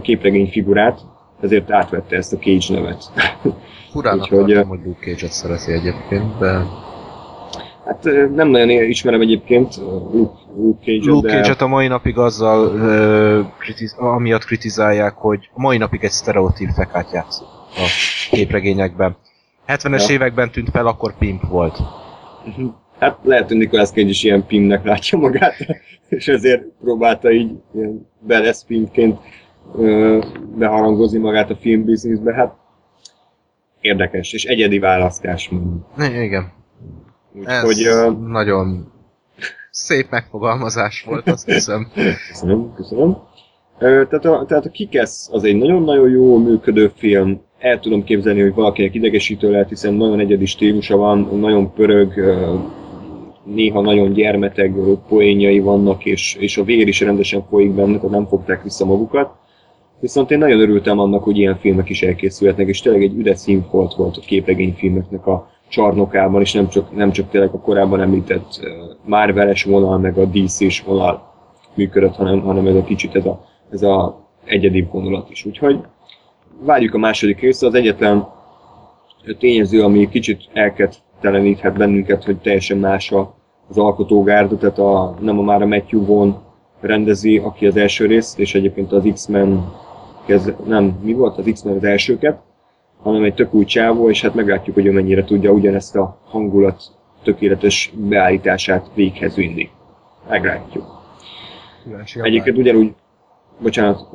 képregény 0.02 0.50
figurát, 0.52 1.00
ezért 1.41 1.72
átvette 1.72 2.16
ezt 2.16 2.34
a 2.34 2.38
Cage 2.38 2.80
nevet. 2.80 3.04
Furának 3.91 4.22
úgyhogy, 4.22 4.54
tartom, 4.54 4.70
hogy 4.70 4.80
Luke 4.86 5.00
Cage-et 5.12 5.32
szereti 5.32 5.72
egyébként, 5.72 6.38
de 6.39 6.62
Hát 7.86 8.04
nem 8.36 8.48
nagyon 8.48 8.70
ismerem 8.70 9.22
egyébként 9.22 9.76
Luke, 9.78 10.39
Luke 10.58 10.80
Cage-et, 10.86 11.06
Luke 11.06 11.28
de... 11.28 11.34
Cage-et 11.36 11.62
a 11.62 11.68
mai 11.68 11.88
napig 11.88 12.18
azzal 12.18 12.76
ö, 12.76 13.41
kritiz- 13.60 13.96
amiatt 13.98 14.46
kritizálják, 14.46 15.14
hogy 15.14 15.50
a 15.54 15.62
mai 15.62 15.78
napig 15.78 16.04
egy 16.04 16.12
sztereotíp 16.12 16.70
fekát 16.70 17.12
játszik 17.12 17.46
a 17.76 17.88
képregényekben. 18.32 19.18
70-es 19.68 20.08
Ja. 20.08 20.14
években 20.14 20.52
tűnt 20.52 20.70
fel, 20.70 20.88
akkor 20.88 21.18
pimp 21.18 21.48
volt. 21.48 21.80
Mhm. 22.46 22.66
Hát 23.00 23.18
lehet, 23.24 23.48
hogy 23.48 23.58
Nicolas 23.58 23.89
Cage 23.89 24.10
is 24.10 24.24
ilyen 24.24 24.46
pimnek 24.46 24.84
látja 24.84 25.18
magát, 25.18 25.56
és 26.10 26.28
ezért 26.28 26.64
próbálta 26.82 27.32
így 27.32 27.52
ilyen 27.74 28.08
badass 28.28 28.64
beharangozni 30.58 31.20
magát 31.20 31.50
a 31.50 31.56
filmbizniszbe. 31.56 32.34
Hát 32.34 32.56
érdekes, 33.82 34.34
és 34.34 34.46
egyedi 34.46 34.80
választás 34.80 35.50
mondjuk. 35.50 35.86
Igen. 36.24 36.52
Ez 37.43 37.64
Úgyhogy 37.64 37.86
ö, 37.86 38.12
nagyon 38.28 38.91
szép 39.72 40.10
megfogalmazás 40.10 41.04
volt, 41.08 41.30
azt 41.30 41.46
hiszem. 41.46 41.88
Köszönöm, 42.30 42.74
köszönöm. 42.76 43.18
Tehát, 43.78 44.26
a, 44.26 44.46
tehát 44.48 44.66
a 44.66 44.70
Kikesz 44.70 45.30
az 45.32 45.43
egy 45.43 45.56
nagyon-nagyon 45.56 46.10
jó 46.10 46.38
működő 46.38 46.91
film. 46.96 47.41
El 47.60 47.80
tudom 47.80 48.04
képzelni, 48.04 48.41
hogy 48.41 48.54
valakinek 48.54 48.93
idegesítő 48.93 49.52
lehet, 49.52 49.70
hiszen 49.70 49.93
nagyon 49.93 50.20
egyedi 50.20 50.46
stílusa 50.46 50.98
van, 50.98 51.30
nagyon 51.39 51.74
pörög, 51.74 52.14
néha 53.46 53.82
nagyon 53.82 54.14
gyermeteg 54.14 54.74
poénjai 55.08 55.60
vannak, 55.60 56.06
és, 56.06 56.36
és 56.39 56.58
a 56.58 56.64
vér 56.64 56.88
is 56.88 57.00
rendesen 57.00 57.46
folyik 57.50 57.72
benne, 57.72 57.96
tehát 57.96 58.10
nem 58.10 58.28
fogták 58.28 58.64
vissza 58.64 58.86
magukat. 58.86 59.30
Viszont 60.00 60.32
én 60.32 60.38
nagyon 60.38 60.60
örültem 60.60 61.00
annak, 61.00 61.24
hogy 61.24 61.38
ilyen 61.38 61.58
filmek 61.58 61.89
is 61.89 62.02
elkészülhetnek, 62.02 62.68
és 62.68 62.82
tényleg 62.82 63.04
egy 63.04 63.18
üdes 63.18 63.39
színfolt 63.39 63.93
volt 63.93 64.18
a 64.18 64.22
képregényfilmeknek 64.26 65.28
a 65.28 65.50
csarnokában, 65.68 66.41
és 66.41 66.54
nem 66.54 66.68
csak, 66.68 66.96
nem 66.96 67.12
csak 67.12 67.30
tényleg 67.30 67.54
a 67.54 67.60
korábban 67.60 68.02
említett 68.02 68.60
Marvel-es 69.06 69.64
vonal, 69.64 69.98
meg 69.98 70.18
a 70.18 70.26
DC-s 70.26 70.82
vonal 70.82 71.34
működött, 71.74 72.16
hanem, 72.16 72.41
hanem 72.41 72.68
ez 72.68 72.76
a 72.76 72.84
kicsit 72.84 73.16
ez 73.16 73.26
a, 73.26 73.46
ez 73.72 73.82
a 73.82 74.26
egyedi 74.46 74.88
vonulat 74.91 75.30
is. 75.30 75.46
Úgyhogy 75.46 75.80
várjuk 76.60 76.93
a 76.93 76.98
második 76.98 77.39
részt, 77.39 77.64
az 77.64 77.74
egyetlen 77.74 78.28
tényező, 79.38 79.84
ami 79.84 80.10
kicsit 80.10 80.41
elkedteleníthet 80.54 81.78
bennünket, 81.78 82.24
hogy 82.24 82.38
teljesen 82.38 82.78
más 82.78 83.12
a- 83.12 83.35
az 83.70 83.78
alkotógárda, 83.78 84.57
tehát 84.57 84.80
a, 84.80 85.16
nem 85.20 85.39
a 85.39 85.41
már 85.41 85.61
a 85.61 85.66
Matthew 85.66 86.05
Vaughn 86.05 86.32
rendezi, 86.80 87.38
aki 87.38 87.66
az 87.68 87.76
első 87.78 88.05
részt, 88.05 88.39
és 88.39 88.55
egyébként 88.55 88.91
az 88.91 89.09
X-Men 89.13 89.74
nem, 90.66 90.99
mi 91.03 91.13
volt 91.13 91.38
az 91.38 91.49
X-Men 91.51 91.76
az 91.76 91.84
elsőket, 91.84 92.39
hanem 93.01 93.24
egy 93.24 93.34
tök 93.34 93.53
új 93.53 93.66
csávó, 93.66 94.09
és 94.09 94.22
hát 94.22 94.34
meglátjuk, 94.34 94.76
hogy 94.76 94.86
ő 94.86 94.91
mennyire 94.91 95.24
tudja 95.24 95.51
ugyanezt 95.51 95.95
a 95.95 96.18
hangulat 96.26 96.84
tökéletes 97.24 97.93
beállítását 97.95 98.89
véghez 98.93 99.36
vinni. 99.36 99.70
Meglátjuk. 100.30 101.03
Egyébként 102.22 102.57
ugyanúgy, 102.57 102.93
bocsánat, 103.61 104.07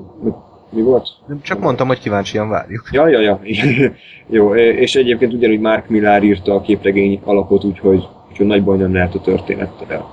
mi 0.70 0.82
volt? 0.82 1.08
Csak 1.42 1.60
mondtam, 1.60 1.86
hogy 1.86 1.98
kíváncsian 1.98 2.48
várjuk. 2.48 2.88
Ja, 2.92 3.08
ja, 3.08 3.20
ja. 3.20 3.40
Jó, 4.36 4.54
és 4.54 4.96
egyébként 4.96 5.32
ugyanúgy 5.32 5.60
Mark 5.60 5.88
Millar 5.88 6.22
írta 6.22 6.54
a 6.54 6.60
képregény 6.60 7.20
alapot, 7.24 7.64
úgyhogy, 7.64 8.08
úgyhogy 8.30 8.46
nagy 8.46 8.64
baj 8.64 8.76
nem 8.76 8.94
lehet 8.94 9.14
a 9.14 9.20
történettel. 9.20 10.06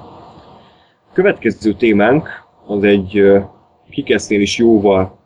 Következő 1.13 1.73
témánk 1.73 2.29
az 2.65 2.83
egy 2.83 3.23
Kikesznél 3.89 4.41
is 4.41 4.57
jóval 4.57 5.17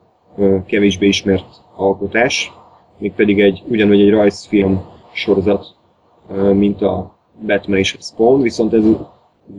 kevésbé 0.66 1.08
ismert 1.08 1.46
alkotás, 1.76 2.52
mégpedig 2.98 3.42
egy, 3.42 3.64
ugyanúgy 3.68 4.02
egy 4.02 4.10
rajzfilm 4.10 4.82
sorozat, 5.14 5.66
mint 6.54 6.82
a 6.82 7.16
Batman 7.46 7.78
és 7.78 7.96
a 8.00 8.02
Spawn, 8.02 8.42
viszont 8.42 8.74
ez 8.74 8.84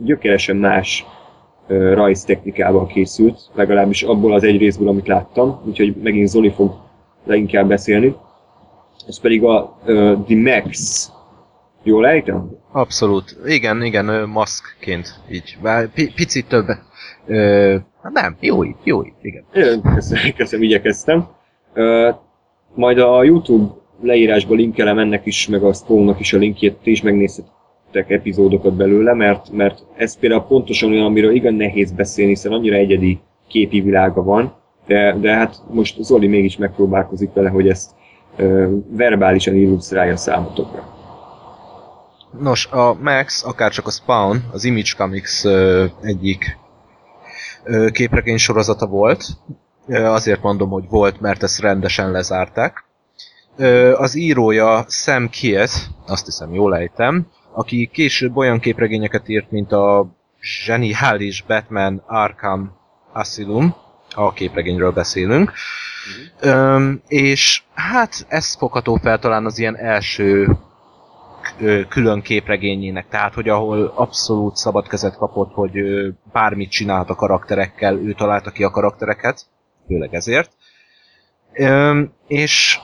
gyökeresen 0.03 0.55
más 0.55 1.05
ö, 1.67 1.93
rajztechnikával 1.93 2.85
készült, 2.85 3.49
legalábbis 3.53 4.03
abból 4.03 4.33
az 4.33 4.43
egy 4.43 4.57
részből, 4.57 4.87
amit 4.87 5.07
láttam, 5.07 5.61
úgyhogy 5.65 5.95
megint 6.03 6.27
Zoli 6.27 6.49
fog 6.49 6.73
leginkább 7.23 7.67
beszélni. 7.67 8.15
Ez 9.07 9.19
pedig 9.19 9.43
a 9.43 9.77
ö, 9.85 10.13
The 10.25 10.37
Max 10.37 11.11
Jól 11.83 12.07
ejtem? 12.07 12.49
Abszolút. 12.71 13.37
Igen, 13.45 13.83
igen, 13.83 14.29
maszkként 14.29 15.19
így. 15.31 15.57
Pi- 15.93 16.13
picit 16.15 16.47
több. 16.47 16.65
Ö, 17.25 17.75
nem, 18.13 18.37
jó 18.39 18.63
így, 18.63 18.75
jó 18.83 19.03
így, 19.03 19.13
igen. 19.21 19.43
Köszönöm, 19.93 20.33
köszönöm 20.35 20.65
igyekeztem. 20.65 21.27
Ö, 21.73 22.09
majd 22.75 22.97
a 22.99 23.23
YouTube 23.23 23.73
leírásba 24.01 24.55
linkelem 24.55 24.99
ennek 24.99 25.25
is, 25.25 25.47
meg 25.47 25.63
a 25.63 25.73
Spawnnak 25.73 26.19
is 26.19 26.33
a 26.33 26.37
linkjét, 26.37 26.73
ti 26.83 26.91
is 26.91 27.01
megnézhetek 27.01 28.09
epizódokat 28.09 28.73
belőle, 28.73 29.13
mert, 29.13 29.51
mert 29.51 29.83
ez 29.95 30.19
például 30.19 30.41
pontosan 30.41 30.91
olyan, 30.91 31.05
amiről 31.05 31.31
igen 31.35 31.53
nehéz 31.53 31.91
beszélni, 31.91 32.31
hiszen 32.31 32.51
annyira 32.51 32.75
egyedi 32.75 33.19
képi 33.47 33.81
világa 33.81 34.23
van, 34.23 34.53
de, 34.87 35.15
de 35.21 35.33
hát 35.33 35.55
most 35.71 36.03
Zoli 36.03 36.27
mégis 36.27 36.57
megpróbálkozik 36.57 37.33
vele, 37.33 37.49
hogy 37.49 37.69
ezt 37.69 37.91
ö, 38.35 38.75
verbálisan 38.89 39.55
illusztrálja 39.55 40.15
számotokra. 40.17 40.92
Nos, 42.39 42.65
a 42.65 42.93
Max, 42.93 43.43
akárcsak 43.43 43.87
a 43.87 43.91
Spawn, 43.91 44.43
az 44.51 44.63
Image 44.63 44.91
Comics 44.97 45.43
ö, 45.45 45.85
egyik 46.01 46.57
ö, 47.63 47.89
képregény 47.91 48.37
sorozata 48.37 48.85
volt. 48.87 49.25
Ö, 49.87 50.05
azért 50.05 50.41
mondom, 50.41 50.69
hogy 50.69 50.85
volt, 50.89 51.19
mert 51.19 51.43
ezt 51.43 51.59
rendesen 51.59 52.11
lezárták. 52.11 52.85
Ö, 53.57 53.93
az 53.93 54.15
írója 54.15 54.85
Sam 54.87 55.29
Kiet, 55.29 55.71
azt 56.07 56.25
hiszem 56.25 56.53
jól 56.53 56.75
ejtem, 56.75 57.27
aki 57.51 57.89
később 57.93 58.37
olyan 58.37 58.59
képregényeket 58.59 59.29
írt, 59.29 59.51
mint 59.51 59.71
a 59.71 60.07
zseniális 60.41 61.43
Batman 61.47 62.03
Arkham 62.07 62.77
Asylum, 63.13 63.75
a 64.15 64.33
képregényről 64.33 64.91
beszélünk. 64.91 65.53
Öm, 66.39 67.01
és 67.07 67.61
hát 67.73 68.25
ez 68.27 68.55
fogható 68.55 68.95
fel 68.95 69.19
talán 69.19 69.45
az 69.45 69.59
ilyen 69.59 69.77
első 69.77 70.57
külön 71.89 72.21
képregényének, 72.21 73.07
tehát 73.07 73.33
hogy 73.33 73.49
ahol 73.49 73.93
abszolút 73.95 74.55
szabad 74.55 74.87
kezet 74.87 75.17
kapott, 75.17 75.53
hogy 75.53 75.73
bármit 76.31 76.71
csinált 76.71 77.09
a 77.09 77.15
karakterekkel, 77.15 77.97
ő 77.97 78.13
találta 78.13 78.51
ki 78.51 78.63
a 78.63 78.69
karaktereket, 78.69 79.45
főleg 79.87 80.13
ezért. 80.13 80.51
És 82.27 82.79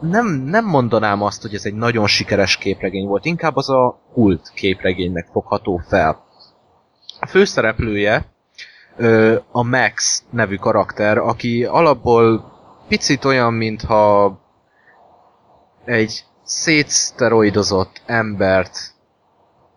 nem, 0.00 0.26
nem 0.26 0.64
mondanám 0.64 1.22
azt, 1.22 1.42
hogy 1.42 1.54
ez 1.54 1.64
egy 1.64 1.74
nagyon 1.74 2.06
sikeres 2.06 2.56
képregény 2.56 3.06
volt, 3.06 3.24
inkább 3.24 3.56
az 3.56 3.70
a 3.70 4.00
kult 4.12 4.50
képregénynek 4.54 5.28
fogható 5.32 5.80
fel. 5.88 6.24
A 7.20 7.26
főszereplője 7.26 8.26
a 9.52 9.62
Max 9.62 10.24
nevű 10.30 10.56
karakter, 10.56 11.18
aki 11.18 11.64
alapból 11.64 12.52
picit 12.88 13.24
olyan, 13.24 13.52
mintha 13.52 14.38
egy 15.84 16.24
szétszteroidozott 16.54 18.02
embert 18.06 18.78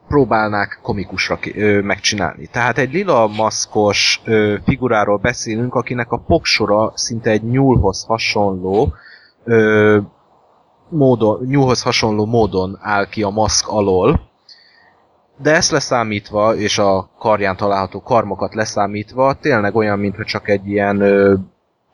próbálnák 0.08 0.80
komikusra 0.82 1.38
ki, 1.38 1.62
ö, 1.62 1.82
megcsinálni. 1.82 2.48
Tehát 2.48 2.78
egy 2.78 2.94
lila 2.94 3.28
maszkos 3.28 4.22
ö, 4.24 4.56
figuráról 4.66 5.18
beszélünk, 5.18 5.76
akinek 5.76 6.12
a 6.12 6.18
poksora 6.18 6.92
szinte 6.96 7.30
egy 7.30 7.44
nyúlhoz 7.44 8.04
hasonló 8.04 8.94
ö, 9.44 10.00
módon, 10.90 11.46
nyúlhoz 11.46 11.82
hasonló 11.82 12.26
módon 12.26 12.78
áll 12.82 13.08
ki 13.08 13.24
a 13.24 13.30
maszk 13.30 13.68
alól, 13.68 14.30
de 15.38 15.56
ezt 15.56 15.72
leszámítva, 15.72 16.56
és 16.56 16.78
a 16.78 17.10
karján 17.20 17.56
található 17.56 18.02
karmokat 18.02 18.54
leszámítva, 18.54 19.34
tényleg 19.34 19.76
olyan, 19.76 20.00
mintha 20.00 20.24
csak 20.24 20.50
egy 20.50 20.68
ilyen 20.68 21.02
ö, 21.02 21.34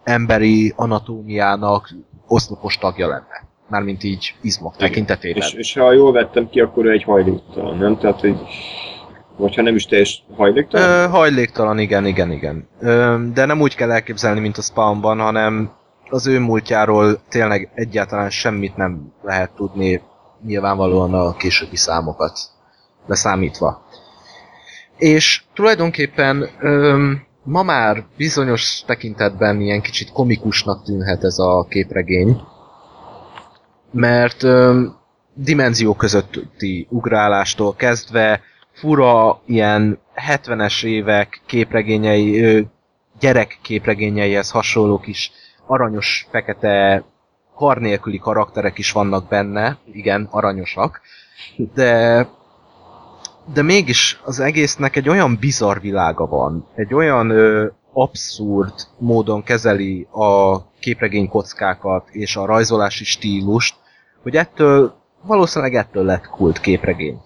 emberi 0.03 0.73
anatómiának 0.75 1.89
oszlopos 2.27 2.77
tagja 2.77 3.07
lenne. 3.07 3.49
Mármint 3.71 4.03
így 4.03 4.35
izmok 4.41 4.75
tekintetében. 4.75 5.41
És, 5.41 5.53
és 5.53 5.73
ha 5.73 5.91
jól 5.91 6.11
vettem 6.11 6.49
ki, 6.49 6.59
akkor 6.59 6.85
ő 6.85 6.91
egy 6.91 7.03
hajléktalan, 7.03 7.77
nem? 7.77 7.97
Tehát, 7.97 8.19
hogy 8.19 8.37
vagy 9.37 9.55
ha 9.55 9.61
nem 9.61 9.75
is 9.75 9.85
teljes 9.85 10.23
hajléktalan? 10.35 10.89
Ö, 10.89 11.07
hajléktalan, 11.07 11.79
igen, 11.79 12.05
igen, 12.05 12.31
igen. 12.31 12.67
Ö, 12.79 13.17
de 13.33 13.45
nem 13.45 13.61
úgy 13.61 13.75
kell 13.75 13.91
elképzelni, 13.91 14.39
mint 14.39 14.57
a 14.57 14.61
Spawnban, 14.61 15.19
hanem 15.19 15.71
az 16.09 16.27
ő 16.27 16.39
múltjáról 16.39 17.21
tényleg 17.29 17.71
egyáltalán 17.73 18.29
semmit 18.29 18.75
nem 18.75 19.13
lehet 19.23 19.51
tudni, 19.55 20.01
nyilvánvalóan 20.45 21.13
a 21.13 21.35
későbbi 21.35 21.75
számokat 21.75 22.39
leszámítva. 23.07 23.85
És 24.97 25.43
tulajdonképpen 25.53 26.49
öm, 26.59 27.23
ma 27.43 27.63
már 27.63 28.05
bizonyos 28.17 28.83
tekintetben 28.85 29.61
ilyen 29.61 29.81
kicsit 29.81 30.11
komikusnak 30.11 30.83
tűnhet 30.83 31.23
ez 31.23 31.39
a 31.39 31.65
képregény, 31.69 32.41
mert 33.91 34.43
öm, 34.43 34.95
dimenzió 35.33 35.95
közötti 35.95 36.87
ugrálástól 36.89 37.75
kezdve 37.75 38.41
fura 38.71 39.41
ilyen 39.45 39.99
70-es 40.27 40.83
évek 40.83 41.41
képregényei, 41.45 42.67
gyerek 43.19 43.59
képregényeihez 43.61 44.51
hasonló 44.51 44.99
kis 44.99 45.31
aranyos, 45.65 46.27
fekete, 46.31 47.03
kar 47.55 47.77
nélküli 47.77 48.19
karakterek 48.19 48.77
is 48.77 48.91
vannak 48.91 49.27
benne, 49.27 49.77
igen, 49.91 50.27
aranyosak, 50.31 51.01
de 51.73 52.27
de 53.53 53.61
mégis 53.61 54.19
az 54.23 54.39
egésznek 54.39 54.95
egy 54.95 55.09
olyan 55.09 55.37
bizarr 55.39 55.79
világa 55.79 56.25
van, 56.25 56.67
egy 56.75 56.93
olyan 56.93 57.29
ö, 57.29 57.67
abszurd 57.93 58.73
módon 58.97 59.43
kezeli 59.43 60.07
a 60.11 60.61
képregény 60.79 61.29
kockákat 61.29 62.09
és 62.09 62.35
a 62.35 62.45
rajzolási 62.45 63.03
stílust, 63.03 63.75
hogy 64.23 64.35
ettől, 64.35 64.93
valószínűleg 65.21 65.75
ettől 65.75 66.03
lett 66.03 66.27
kult 66.27 66.59
képregény. 66.59 67.21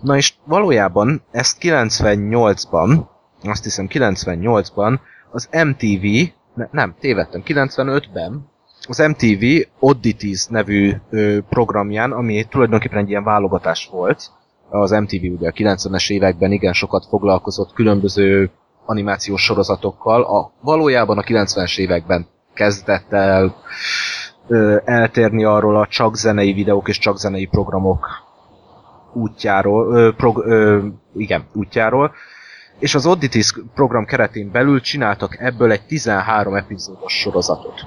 Na 0.00 0.16
és 0.16 0.34
valójában 0.44 1.22
ezt 1.30 1.56
98-ban, 1.60 3.06
azt 3.42 3.64
hiszem 3.64 3.86
98-ban 3.90 4.98
az 5.30 5.48
MTV, 5.50 6.32
ne, 6.54 6.68
nem, 6.70 6.94
tévedtem, 7.00 7.42
95-ben 7.44 8.46
az 8.88 8.98
MTV 8.98 9.44
Oddities 9.78 10.46
nevű 10.46 10.92
ö, 11.10 11.38
programján, 11.48 12.12
ami 12.12 12.44
tulajdonképpen 12.44 12.98
egy 12.98 13.08
ilyen 13.08 13.24
válogatás 13.24 13.88
volt, 13.92 14.30
az 14.70 14.90
MTV 14.90 15.24
ugye 15.38 15.48
a 15.48 15.52
90-es 15.52 16.10
években 16.10 16.52
igen 16.52 16.72
sokat 16.72 17.06
foglalkozott 17.06 17.72
különböző 17.72 18.50
animációs 18.84 19.42
sorozatokkal, 19.42 20.22
a, 20.22 20.52
valójában 20.60 21.18
a 21.18 21.22
90-es 21.22 21.78
években 21.78 22.26
kezdett 22.54 23.12
el 23.12 23.54
ö, 24.48 24.76
eltérni 24.84 25.44
arról 25.44 25.76
a 25.76 25.86
csak 25.86 26.16
zenei 26.16 26.52
videók 26.52 26.88
és 26.88 26.98
csak 26.98 27.18
zenei 27.18 27.46
programok 27.46 28.06
útjáról, 29.12 29.94
ö, 29.94 30.12
prog, 30.16 30.44
ö, 30.46 30.86
igen, 31.16 31.46
útjáról, 31.52 32.14
és 32.78 32.94
az 32.94 33.06
Oddities 33.06 33.54
program 33.74 34.04
keretén 34.04 34.50
belül 34.50 34.80
csináltak 34.80 35.40
ebből 35.40 35.70
egy 35.72 35.86
13 35.86 36.54
epizódos 36.54 37.12
sorozatot. 37.12 37.86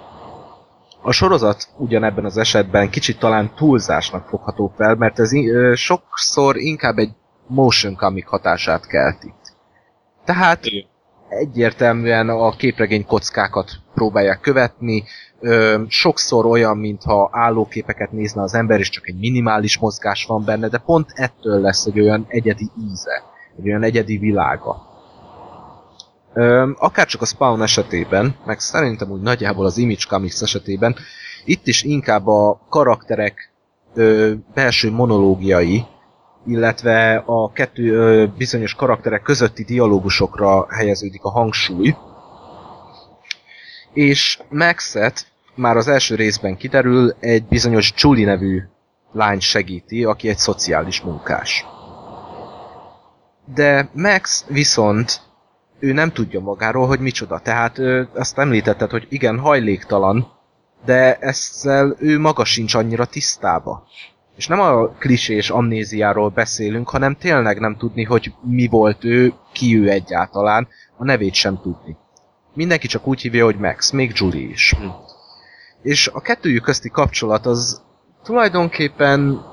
A 1.01 1.11
sorozat 1.11 1.67
ugyanebben 1.77 2.25
az 2.25 2.37
esetben 2.37 2.89
kicsit 2.89 3.19
talán 3.19 3.51
túlzásnak 3.55 4.27
fogható 4.27 4.73
fel, 4.77 4.95
mert 4.95 5.19
ez 5.19 5.33
ö, 5.33 5.73
sokszor 5.75 6.57
inkább 6.57 6.97
egy 6.97 7.11
motion 7.47 7.95
comic 7.95 8.27
hatását 8.27 8.87
kelti. 8.87 9.33
Tehát 10.25 10.65
egyértelműen 11.29 12.29
a 12.29 12.55
képregény 12.55 13.05
kockákat 13.05 13.71
próbálják 13.93 14.39
követni, 14.39 15.03
ö, 15.41 15.81
sokszor 15.87 16.45
olyan, 16.45 16.77
mintha 16.77 17.29
állóképeket 17.31 18.11
nézne 18.11 18.41
az 18.41 18.53
ember, 18.53 18.79
és 18.79 18.89
csak 18.89 19.07
egy 19.07 19.19
minimális 19.19 19.77
mozgás 19.77 20.25
van 20.25 20.43
benne, 20.45 20.67
de 20.67 20.77
pont 20.77 21.11
ettől 21.13 21.61
lesz 21.61 21.85
egy 21.85 21.99
olyan 21.99 22.25
egyedi 22.27 22.69
íze, 22.91 23.23
egy 23.59 23.67
olyan 23.67 23.83
egyedi 23.83 24.17
világa. 24.17 24.89
Ö, 26.33 26.71
akárcsak 26.77 27.21
a 27.21 27.25
Spawn 27.25 27.61
esetében, 27.61 28.35
meg 28.45 28.59
szerintem 28.59 29.11
úgy 29.11 29.21
nagyjából 29.21 29.65
az 29.65 29.77
Image 29.77 30.05
Comics 30.09 30.41
esetében, 30.41 30.95
itt 31.45 31.67
is 31.67 31.83
inkább 31.83 32.27
a 32.27 32.59
karakterek 32.69 33.51
ö, 33.93 34.31
belső 34.53 34.91
monológiai, 34.91 35.85
illetve 36.45 37.23
a 37.25 37.51
kettő 37.51 37.93
ö, 37.93 38.25
bizonyos 38.37 38.75
karakterek 38.75 39.21
közötti 39.21 39.63
dialógusokra 39.63 40.67
helyeződik 40.69 41.23
a 41.23 41.29
hangsúly. 41.29 41.95
És 43.93 44.39
Maxet 44.49 45.30
már 45.55 45.77
az 45.77 45.87
első 45.87 46.15
részben 46.15 46.57
kiderül, 46.57 47.15
egy 47.19 47.45
bizonyos 47.45 47.93
Julie 47.95 48.25
nevű 48.25 48.61
lány 49.11 49.39
segíti, 49.39 50.03
aki 50.03 50.29
egy 50.29 50.37
szociális 50.37 51.01
munkás. 51.01 51.65
De 53.53 53.89
Max 53.93 54.45
viszont 54.47 55.21
ő 55.79 55.93
nem 55.93 56.11
tudja 56.11 56.39
magáról, 56.39 56.87
hogy 56.87 56.99
micsoda. 56.99 57.39
Tehát 57.39 57.77
ő, 57.77 58.09
azt 58.13 58.37
említetted, 58.37 58.91
hogy 58.91 59.07
igen, 59.09 59.39
hajléktalan, 59.39 60.27
de 60.85 61.15
ezzel 61.15 61.95
ő 61.99 62.19
maga 62.19 62.45
sincs 62.45 62.73
annyira 62.73 63.05
tisztába. 63.05 63.87
És 64.35 64.47
nem 64.47 64.59
a 64.59 64.87
klisés 64.87 65.49
amnéziáról 65.49 66.29
beszélünk, 66.29 66.89
hanem 66.89 67.15
tényleg 67.15 67.59
nem 67.59 67.77
tudni, 67.77 68.03
hogy 68.03 68.33
mi 68.41 68.67
volt 68.67 69.03
ő, 69.03 69.33
ki 69.53 69.77
ő 69.77 69.89
egyáltalán, 69.89 70.67
a 70.97 71.03
nevét 71.03 71.33
sem 71.33 71.59
tudni. 71.61 71.97
Mindenki 72.53 72.87
csak 72.87 73.07
úgy 73.07 73.21
hívja, 73.21 73.45
hogy 73.45 73.57
Max, 73.57 73.91
még 73.91 74.11
Julie 74.13 74.49
is. 74.49 74.75
És 75.81 76.07
a 76.13 76.21
kettőjük 76.21 76.63
közti 76.63 76.89
kapcsolat 76.89 77.45
az 77.45 77.81
tulajdonképpen 78.23 79.45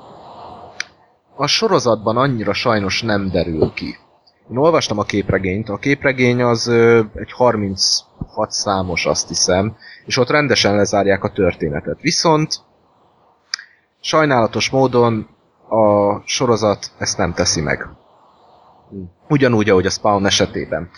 a 1.35 1.47
sorozatban 1.47 2.17
annyira 2.17 2.53
sajnos 2.53 3.01
nem 3.01 3.29
derül 3.29 3.73
ki. 3.73 3.97
Én 4.51 4.57
olvastam 4.57 4.97
a 4.99 5.03
képregényt, 5.03 5.69
a 5.69 5.77
képregény 5.77 6.41
az 6.41 6.67
ö, 6.67 7.01
egy 7.15 7.31
36 7.31 8.51
számos, 8.51 9.05
azt 9.05 9.27
hiszem, 9.27 9.75
és 10.05 10.17
ott 10.17 10.29
rendesen 10.29 10.75
lezárják 10.75 11.23
a 11.23 11.31
történetet. 11.31 12.01
Viszont 12.01 12.53
sajnálatos 14.01 14.69
módon 14.69 15.27
a 15.69 16.21
sorozat 16.25 16.91
ezt 16.97 17.17
nem 17.17 17.33
teszi 17.33 17.61
meg. 17.61 17.87
Ugyanúgy, 19.29 19.69
ahogy 19.69 19.85
a 19.85 19.89
Spawn 19.89 20.25
esetében. 20.25 20.89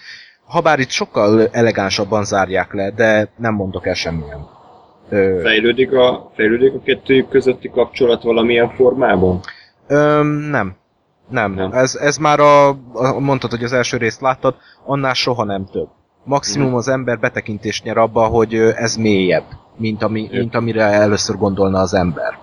Habár 0.45 0.79
itt 0.79 0.89
sokkal 0.89 1.47
elegánsabban 1.47 2.23
zárják 2.23 2.73
le, 2.73 2.91
de 2.91 3.33
nem 3.37 3.53
mondok 3.53 3.87
el 3.87 3.93
semmilyen. 3.93 4.59
Fejlődik 5.41 5.93
a, 5.93 6.31
fejlődik 6.35 6.73
a 6.73 6.81
kettőjük 6.83 7.29
közötti 7.29 7.69
kapcsolat 7.69 8.23
valamilyen 8.23 8.69
formában? 8.69 9.39
Öm, 9.87 10.27
nem. 10.27 10.75
Nem. 11.29 11.53
Nem. 11.53 11.71
Ez, 11.71 11.95
ez 11.95 12.17
már 12.17 12.39
a, 12.39 12.67
a, 12.93 13.19
mondtad, 13.19 13.49
hogy 13.49 13.63
az 13.63 13.73
első 13.73 13.97
részt 13.97 14.21
láttad, 14.21 14.55
annál 14.85 15.13
soha 15.13 15.43
nem 15.43 15.65
több. 15.71 15.87
Maximum 16.23 16.67
Mhm. 16.67 16.75
az 16.75 16.87
ember 16.87 17.19
betekintést 17.19 17.83
nyer 17.83 17.97
abba, 17.97 18.25
hogy 18.25 18.55
ez 18.55 18.95
mélyebb, 18.95 19.45
mint, 19.77 20.03
ami, 20.03 20.27
mint 20.31 20.55
amire 20.55 20.83
először 20.83 21.35
gondolna 21.37 21.79
az 21.79 21.93
ember. 21.93 22.37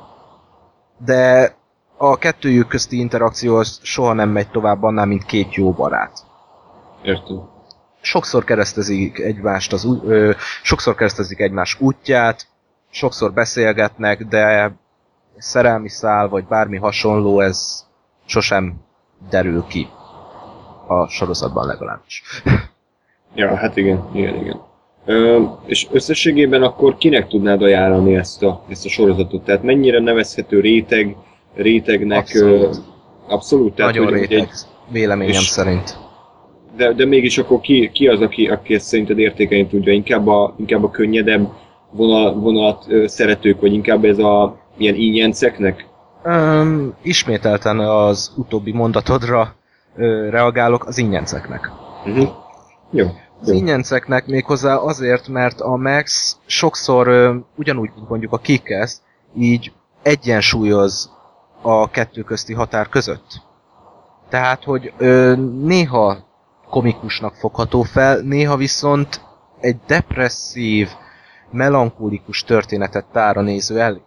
De 1.05 1.53
a 1.97 2.17
kettőjük 2.19 2.69
közti 2.69 2.99
interakció 2.99 3.57
az 3.57 3.81
soha 3.83 4.13
nem 4.13 4.29
megy 4.29 4.51
tovább 4.51 4.83
annál, 4.83 5.07
mint 5.07 5.25
két 5.25 5.55
jó 5.55 5.71
barát. 5.73 6.19
Értem. 7.03 7.49
Sokszor 8.01 8.45
keresztezik 8.45 9.19
egymást 9.19 9.73
az, 9.73 9.89
ö, 10.05 10.31
sokszor 10.63 10.95
keresztezik 10.95 11.41
egymás 11.41 11.81
útját, 11.81 12.47
sokszor 12.91 13.33
beszélgetnek, 13.33 14.25
de 14.25 14.73
szerelmi 15.37 15.89
szál, 15.89 16.29
vagy 16.29 16.45
bármi 16.45 16.77
hasonló, 16.77 17.41
ez 17.41 17.87
sosem 18.27 18.75
derül 19.31 19.65
ki. 19.69 19.89
A 20.87 21.07
sorozatban 21.09 21.67
legalábbis. 21.67 22.23
Ja, 23.35 23.55
hát 23.57 23.77
igen, 23.77 24.09
igen, 24.15 24.35
igen. 24.35 24.61
Ö, 25.05 25.43
és 25.67 25.87
összességében 25.91 26.63
akkor 26.63 26.97
kinek 26.97 27.29
tudnád 27.29 27.63
ajánlani 27.63 28.15
ezt 28.17 28.43
a, 28.43 28.63
ezt 28.69 28.85
a 28.85 28.89
sorozatot? 28.89 29.45
Tehát 29.45 29.63
mennyire 29.63 30.01
nevezhető 30.01 30.61
réteg, 30.61 31.17
rétegnek? 31.55 32.19
Abszolút. 32.19 32.63
Ö, 32.63 32.79
abszolút? 33.33 33.75
Tehát, 33.75 33.95
Nagyon 33.95 34.09
hogy- 34.11 34.19
réteg, 34.29 34.49
véleményem 34.91 35.33
és- 35.41 35.47
szerint. 35.47 35.99
de, 36.77 36.93
de 36.93 37.05
mégis 37.07 37.39
akkor 37.39 37.61
ki, 37.61 37.91
ki 37.93 38.07
az, 38.09 38.21
aki, 38.21 38.49
aki 38.49 38.75
ezt 38.75 38.87
szerinted 38.87 39.19
értékelni 39.19 39.67
tudja? 39.67 39.93
Inkább 39.93 40.27
a, 40.27 40.55
inkább 40.59 40.85
a 40.85 40.91
könnyedebb 40.91 41.49
vonal, 41.91 42.35
vonalat 42.35 42.87
szeretők, 43.07 43.61
vagy 43.61 43.73
inkább 43.73 44.05
ez 44.05 44.19
a 44.19 44.57
ilyen 44.77 44.95
ínyenceknek? 44.95 45.87
Öm, 46.23 46.95
ismételten 47.03 47.79
az 47.79 48.33
utóbbi 48.37 48.73
mondatodra 48.73 49.55
ö, 49.97 50.29
reagálok 50.31 50.87
az 50.87 50.99
ingyenceknek. 50.99 51.71
Uh-huh. 52.07 52.29
Jó. 52.91 53.07
Az 53.41 53.49
Jó. 53.49 53.55
ingyenceknek 53.55 54.27
méghozzá 54.27 54.77
azért, 54.77 55.29
mert 55.29 55.61
a 55.61 55.77
Max 55.77 56.37
sokszor 56.47 57.09
ö, 57.09 57.35
ugyanúgy, 57.57 57.91
mint 57.95 58.09
mondjuk 58.09 58.33
a 58.33 58.39
Kickers, 58.39 58.97
így 59.37 59.73
egyensúlyoz 60.03 61.11
a 61.63 61.91
kettő 61.91 62.23
közti 62.23 62.53
határ 62.55 62.89
között. 62.89 63.43
Tehát, 64.29 64.65
hogy 64.65 64.93
ö, 64.99 65.35
néha 65.63 66.17
komikusnak 66.69 67.35
fogható 67.35 67.83
fel, 67.83 68.21
néha 68.21 68.57
viszont 68.57 69.21
egy 69.61 69.77
depresszív, 69.87 70.89
melankolikus 71.51 72.45
történetet 72.45 73.07
tár 73.13 73.37
a 73.37 73.41
néző 73.41 73.81
elé. 73.81 74.01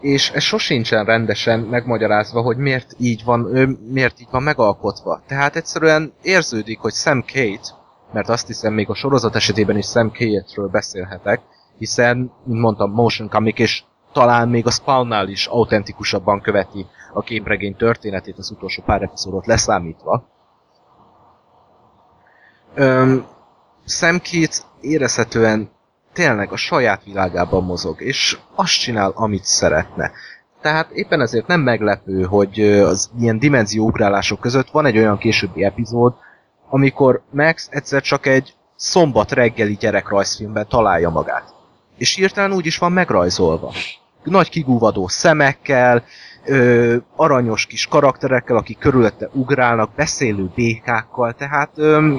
És 0.00 0.30
ez 0.30 0.42
sosincsen 0.42 1.04
rendesen 1.04 1.60
megmagyarázva, 1.60 2.40
hogy 2.40 2.56
miért 2.56 2.94
így 2.98 3.24
van, 3.24 3.56
ö, 3.56 3.66
miért 3.90 4.20
így 4.20 4.28
van 4.30 4.42
megalkotva. 4.42 5.22
Tehát 5.26 5.56
egyszerűen 5.56 6.12
érződik, 6.22 6.78
hogy 6.78 6.92
Sam 6.92 7.22
Kate, 7.22 7.74
mert 8.12 8.28
azt 8.28 8.46
hiszem 8.46 8.72
még 8.72 8.90
a 8.90 8.94
sorozat 8.94 9.34
esetében 9.34 9.76
is 9.76 9.86
Sam 9.86 10.10
Kate-ről 10.10 10.68
beszélhetek, 10.68 11.40
hiszen, 11.78 12.32
mint 12.44 12.60
mondtam, 12.60 12.90
motion 12.90 13.28
comic, 13.28 13.58
és 13.58 13.82
talán 14.12 14.48
még 14.48 14.66
a 14.66 14.70
Spawnnál 14.70 15.28
is 15.28 15.46
autentikusabban 15.46 16.40
követi 16.40 16.86
a 17.12 17.22
képregény 17.22 17.76
történetét 17.76 18.38
az 18.38 18.50
utolsó 18.50 18.82
pár 18.82 19.02
epizódot 19.02 19.46
leszámítva. 19.46 20.28
Öm, 22.74 23.26
Sam 23.86 24.18
Kate 24.18 24.56
érezhetően 24.80 25.70
tényleg 26.14 26.52
a 26.52 26.56
saját 26.56 27.04
világában 27.04 27.64
mozog, 27.64 28.00
és 28.00 28.38
azt 28.54 28.80
csinál, 28.80 29.12
amit 29.14 29.44
szeretne. 29.44 30.10
Tehát 30.60 30.90
éppen 30.90 31.20
ezért 31.20 31.46
nem 31.46 31.60
meglepő, 31.60 32.22
hogy 32.22 32.60
az 32.60 33.10
ilyen 33.18 33.38
dimenzióugrálások 33.38 34.40
között 34.40 34.70
van 34.70 34.86
egy 34.86 34.98
olyan 34.98 35.18
későbbi 35.18 35.64
epizód, 35.64 36.14
amikor 36.68 37.22
Max 37.30 37.68
egyszer 37.70 38.02
csak 38.02 38.26
egy 38.26 38.54
szombat 38.76 39.32
reggeli 39.32 39.76
gyerekrajzfilmben 39.80 40.68
találja 40.68 41.10
magát. 41.10 41.54
És 41.96 42.14
hirtelen 42.14 42.52
úgy 42.52 42.66
is 42.66 42.78
van 42.78 42.92
megrajzolva. 42.92 43.72
Nagy 44.22 44.48
kigúvadó 44.48 45.08
szemekkel, 45.08 46.04
ö, 46.44 46.96
aranyos 47.16 47.66
kis 47.66 47.86
karakterekkel, 47.86 48.56
akik 48.56 48.78
körülötte 48.78 49.28
ugrálnak, 49.32 49.94
beszélő 49.94 50.50
békákkal, 50.54 51.32
tehát 51.32 51.70
ö, 51.74 52.14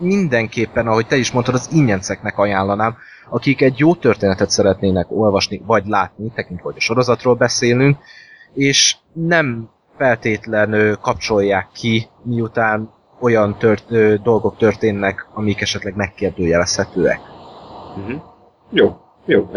mindenképpen, 0.00 0.86
ahogy 0.86 1.06
te 1.06 1.16
is 1.16 1.32
mondtad, 1.32 1.54
az 1.54 1.68
ingyenceknek 1.72 2.38
ajánlanám, 2.38 2.96
akik 3.30 3.62
egy 3.62 3.78
jó 3.78 3.94
történetet 3.94 4.50
szeretnének 4.50 5.06
olvasni, 5.10 5.62
vagy 5.66 5.86
látni, 5.86 6.32
tekintve, 6.34 6.64
hogy 6.64 6.76
a 6.76 6.80
sorozatról 6.80 7.34
beszélünk, 7.34 7.96
és 8.54 8.96
nem 9.12 9.70
feltétlen 9.96 10.98
kapcsolják 11.00 11.68
ki, 11.72 12.08
miután 12.22 12.90
olyan 13.20 13.58
tört, 13.58 13.84
ö, 13.88 14.14
dolgok 14.22 14.56
történnek, 14.56 15.26
amik 15.34 15.60
esetleg 15.60 15.96
megkérdőjelezhetőek. 15.96 17.20
Uh-huh. 17.96 18.22
Jó, 18.70 18.96
jó. 19.26 19.50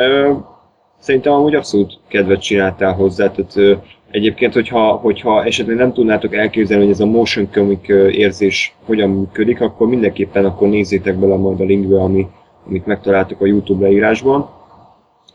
Szerintem 1.02 1.34
amúgy 1.34 1.56
abszolút 1.56 2.00
kedvet 2.08 2.42
csináltál 2.42 2.94
hozzá, 2.94 3.32
tehát 3.32 3.56
ö, 3.56 3.74
egyébként, 4.12 4.54
hogyha, 4.54 4.92
hogyha 4.92 5.46
esetleg 5.46 5.76
nem 5.76 5.94
tudnátok 5.94 6.36
elképzelni, 6.36 6.84
hogy 6.84 6.94
ez 6.94 7.00
a 7.00 7.06
motion 7.06 7.50
comic 7.52 7.88
érzés 8.12 8.76
hogyan 8.86 9.10
működik, 9.10 9.62
akkor 9.62 9.88
mindenképpen 9.88 10.46
akkor 10.46 10.68
nézzétek 10.68 11.20
bele 11.20 11.36
majd 11.36 11.60
a 11.60 11.64
linkbe, 11.64 12.02
ami, 12.02 12.28
amit 12.68 12.86
megtaláltok 12.86 13.42
a 13.42 13.46
YouTube 13.46 13.86
leírásban. 13.86 14.50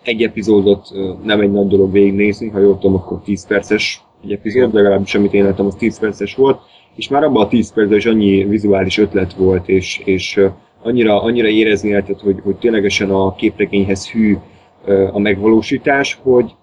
Egy 0.02 0.22
epizódot 0.22 0.88
nem 1.24 1.40
egy 1.40 1.52
nagy 1.52 1.66
dolog 1.66 1.92
végignézni, 1.92 2.48
ha 2.48 2.58
jól 2.58 2.78
tudom, 2.78 2.96
akkor 2.96 3.20
10 3.24 3.46
perces 3.46 4.04
egy 4.24 4.32
epizód, 4.32 4.74
legalábbis 4.74 5.14
amit 5.14 5.34
én 5.34 5.44
láttam, 5.44 5.66
az 5.66 5.74
10 5.74 5.98
perces 5.98 6.34
volt, 6.34 6.60
és 6.94 7.08
már 7.08 7.24
abban 7.24 7.44
a 7.44 7.48
10 7.48 7.72
percben 7.72 7.98
is 7.98 8.06
annyi 8.06 8.44
vizuális 8.44 8.98
ötlet 8.98 9.34
volt, 9.34 9.68
és, 9.68 10.00
és 10.04 10.40
annyira, 10.82 11.22
annyira 11.22 11.48
érezni 11.48 11.90
lehetett, 11.90 12.20
hogy, 12.20 12.40
hogy 12.42 12.56
ténylegesen 12.56 13.10
a 13.10 13.34
képregényhez 13.34 14.10
hű 14.10 14.36
a 15.12 15.18
megvalósítás, 15.18 16.18
hogy, 16.22 16.54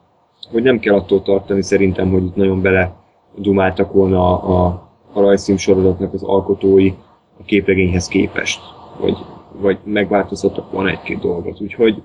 hogy 0.51 0.63
nem 0.63 0.79
kell 0.79 0.95
attól 0.95 1.21
tartani 1.21 1.61
szerintem, 1.61 2.11
hogy 2.11 2.25
itt 2.25 2.35
nagyon 2.35 2.61
bele 2.61 2.95
dumáltak 3.35 3.93
volna 3.93 4.39
a, 4.39 4.65
a, 4.65 4.89
a 5.13 5.21
rajzfilm 5.21 5.57
sorozatnak 5.57 6.13
az 6.13 6.23
alkotói 6.23 6.93
a 7.39 7.43
képregényhez 7.45 8.07
képest, 8.07 8.59
vagy, 8.99 9.17
vagy 9.51 9.77
megváltoztattak 9.83 10.71
volna 10.71 10.89
egy-két 10.89 11.19
dolgot. 11.19 11.61
Úgyhogy 11.61 12.03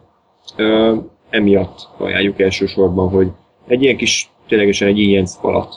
ö, 0.56 0.96
emiatt 1.30 1.88
ajánljuk 1.96 2.40
elsősorban, 2.40 3.08
hogy 3.08 3.30
egy 3.66 3.82
ilyen 3.82 3.96
kis, 3.96 4.30
ténylegesen 4.46 4.88
egy 4.88 4.98
ilyen 4.98 5.26
falat, 5.26 5.74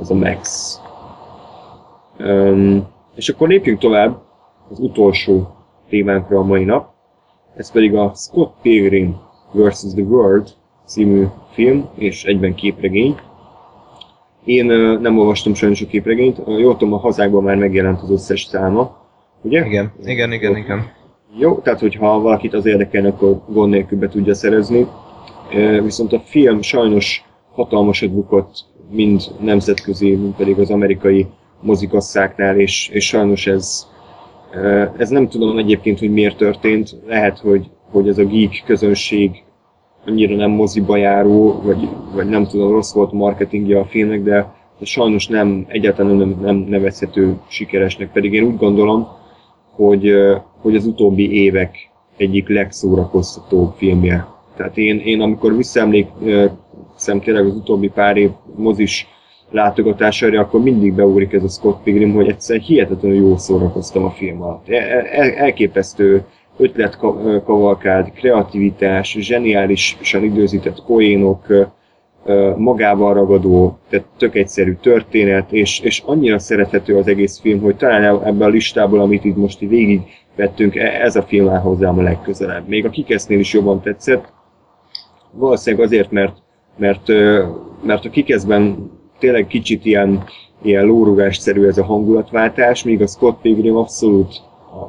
ez 0.00 0.10
a 0.10 0.14
Max. 0.14 0.80
Öm, 2.16 2.86
és 3.14 3.28
akkor 3.28 3.48
lépjünk 3.48 3.78
tovább 3.78 4.20
az 4.70 4.78
utolsó 4.78 5.48
témánkra 5.88 6.38
a 6.38 6.44
mai 6.44 6.64
nap, 6.64 6.90
ez 7.56 7.72
pedig 7.72 7.94
a 7.94 8.12
Scott 8.14 8.54
Pilgrim 8.62 9.16
vs. 9.52 9.92
The 9.94 10.02
World 10.02 10.48
című 10.86 11.26
film, 11.52 11.88
és 11.94 12.24
egyben 12.24 12.54
képregény. 12.54 13.16
Én 14.44 14.64
nem 15.00 15.18
olvastam 15.18 15.54
sajnos 15.54 15.82
a 15.82 15.86
képregényt, 15.86 16.40
jól 16.46 16.76
tudom, 16.76 16.94
a 16.94 16.98
hazákban 16.98 17.42
már 17.42 17.56
megjelent 17.56 18.02
az 18.02 18.10
összes 18.10 18.42
száma, 18.42 18.96
ugye? 19.42 19.66
Igen, 19.66 19.92
igen, 20.04 20.32
igen, 20.32 20.56
igen. 20.56 20.90
Jó, 21.36 21.58
tehát 21.58 21.80
hogyha 21.80 22.20
valakit 22.20 22.54
az 22.54 22.66
érdekel, 22.66 23.06
akkor 23.06 23.40
gond 23.48 23.70
nélkül 23.70 23.98
be 23.98 24.08
tudja 24.08 24.34
szerezni. 24.34 24.86
Viszont 25.82 26.12
a 26.12 26.20
film 26.24 26.62
sajnos 26.62 27.24
hatalmasat 27.52 28.10
bukott, 28.10 28.64
mind 28.90 29.22
nemzetközi, 29.40 30.10
mind 30.10 30.34
pedig 30.34 30.58
az 30.58 30.70
amerikai 30.70 31.26
mozikasszáknál, 31.60 32.60
és, 32.60 32.88
és 32.88 33.06
sajnos 33.06 33.46
ez, 33.46 33.86
ez 34.96 35.08
nem 35.08 35.28
tudom 35.28 35.58
egyébként, 35.58 35.98
hogy 35.98 36.12
miért 36.12 36.36
történt. 36.36 36.96
Lehet, 37.06 37.38
hogy, 37.38 37.70
hogy 37.90 38.08
ez 38.08 38.18
a 38.18 38.24
geek 38.24 38.62
közönség 38.66 39.42
annyira 40.06 40.36
nem 40.36 40.50
moziba 40.50 40.96
járó, 40.96 41.60
vagy, 41.64 41.88
vagy 42.14 42.28
nem 42.28 42.46
tudom, 42.46 42.72
rossz 42.72 42.92
volt 42.92 43.12
a 43.12 43.16
marketingje 43.16 43.78
a 43.78 43.84
filmnek, 43.84 44.22
de, 44.22 44.54
de 44.78 44.84
sajnos 44.84 45.26
nem, 45.26 45.64
egyáltalán 45.68 46.16
nem, 46.16 46.38
nem 46.40 46.56
nevezhető 46.56 47.40
sikeresnek, 47.48 48.12
pedig 48.12 48.32
én 48.32 48.44
úgy 48.44 48.56
gondolom, 48.56 49.08
hogy, 49.70 50.12
hogy 50.60 50.76
az 50.76 50.86
utóbbi 50.86 51.32
évek 51.32 51.90
egyik 52.16 52.48
legszórakoztatóbb 52.48 53.72
filmje. 53.76 54.26
Tehát 54.56 54.76
én, 54.76 54.98
én 54.98 55.20
amikor 55.20 55.56
visszaemlékszem 55.56 57.20
tényleg 57.20 57.46
az 57.46 57.54
utóbbi 57.54 57.88
pár 57.88 58.16
év 58.16 58.30
mozis 58.56 59.06
látogatására, 59.50 60.40
akkor 60.40 60.62
mindig 60.62 60.94
beúrik 60.94 61.32
ez 61.32 61.44
a 61.44 61.48
Scott 61.48 61.82
Pilgrim, 61.82 62.14
hogy 62.14 62.28
egyszerűen 62.28 62.64
hihetetlenül 62.64 63.16
jól 63.18 63.38
szórakoztam 63.38 64.04
a 64.04 64.10
film 64.10 64.42
alatt. 64.42 64.68
El, 64.68 65.00
el, 65.00 65.30
elképesztő 65.30 66.24
ötletkavalkád, 66.58 68.12
kreativitás, 68.12 69.16
zseniálisan 69.20 70.24
időzített 70.24 70.82
poénok, 70.86 71.46
magával 72.56 73.14
ragadó, 73.14 73.78
tehát 73.88 74.06
tök 74.16 74.34
egyszerű 74.34 74.76
történet, 74.80 75.52
és, 75.52 75.80
és 75.80 76.02
annyira 76.06 76.38
szerethető 76.38 76.96
az 76.96 77.06
egész 77.08 77.40
film, 77.40 77.60
hogy 77.60 77.76
talán 77.76 78.02
ebben 78.24 78.48
a 78.48 78.50
listából, 78.50 79.00
amit 79.00 79.24
itt 79.24 79.36
most 79.36 79.62
így 79.62 79.68
végig 79.68 80.00
vettünk, 80.36 80.76
e, 80.76 81.02
ez 81.02 81.16
a 81.16 81.22
film 81.22 81.48
áll 81.48 81.60
hozzám 81.60 81.98
a 81.98 82.02
legközelebb. 82.02 82.68
Még 82.68 82.84
a 82.84 82.90
Kikesznél 82.90 83.38
is 83.38 83.52
jobban 83.52 83.80
tetszett, 83.80 84.32
valószínűleg 85.30 85.86
azért, 85.86 86.10
mert, 86.10 86.36
mert, 86.76 87.08
mert 87.82 88.04
a 88.04 88.10
Kikeszben 88.10 88.90
tényleg 89.18 89.46
kicsit 89.46 89.84
ilyen, 89.84 90.24
ilyen 90.62 90.84
lórugásszerű 90.84 91.66
ez 91.66 91.78
a 91.78 91.84
hangulatváltás, 91.84 92.84
míg 92.84 93.02
a 93.02 93.06
Scott 93.06 93.40
Pilgrim 93.40 93.76
abszolút 93.76 94.42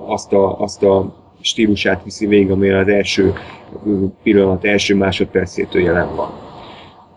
azt 0.07 0.34
a, 0.34 0.59
azt 0.59 0.84
a 0.84 1.15
stílusát 1.42 2.04
viszi 2.04 2.28
végig, 2.28 2.52
amilyen 2.52 2.80
az 2.80 2.88
első 2.88 3.34
pillanat, 4.24 4.66
első 4.66 4.96
másodpercétől 4.96 5.82
jelen 5.82 6.16
van. 6.16 6.30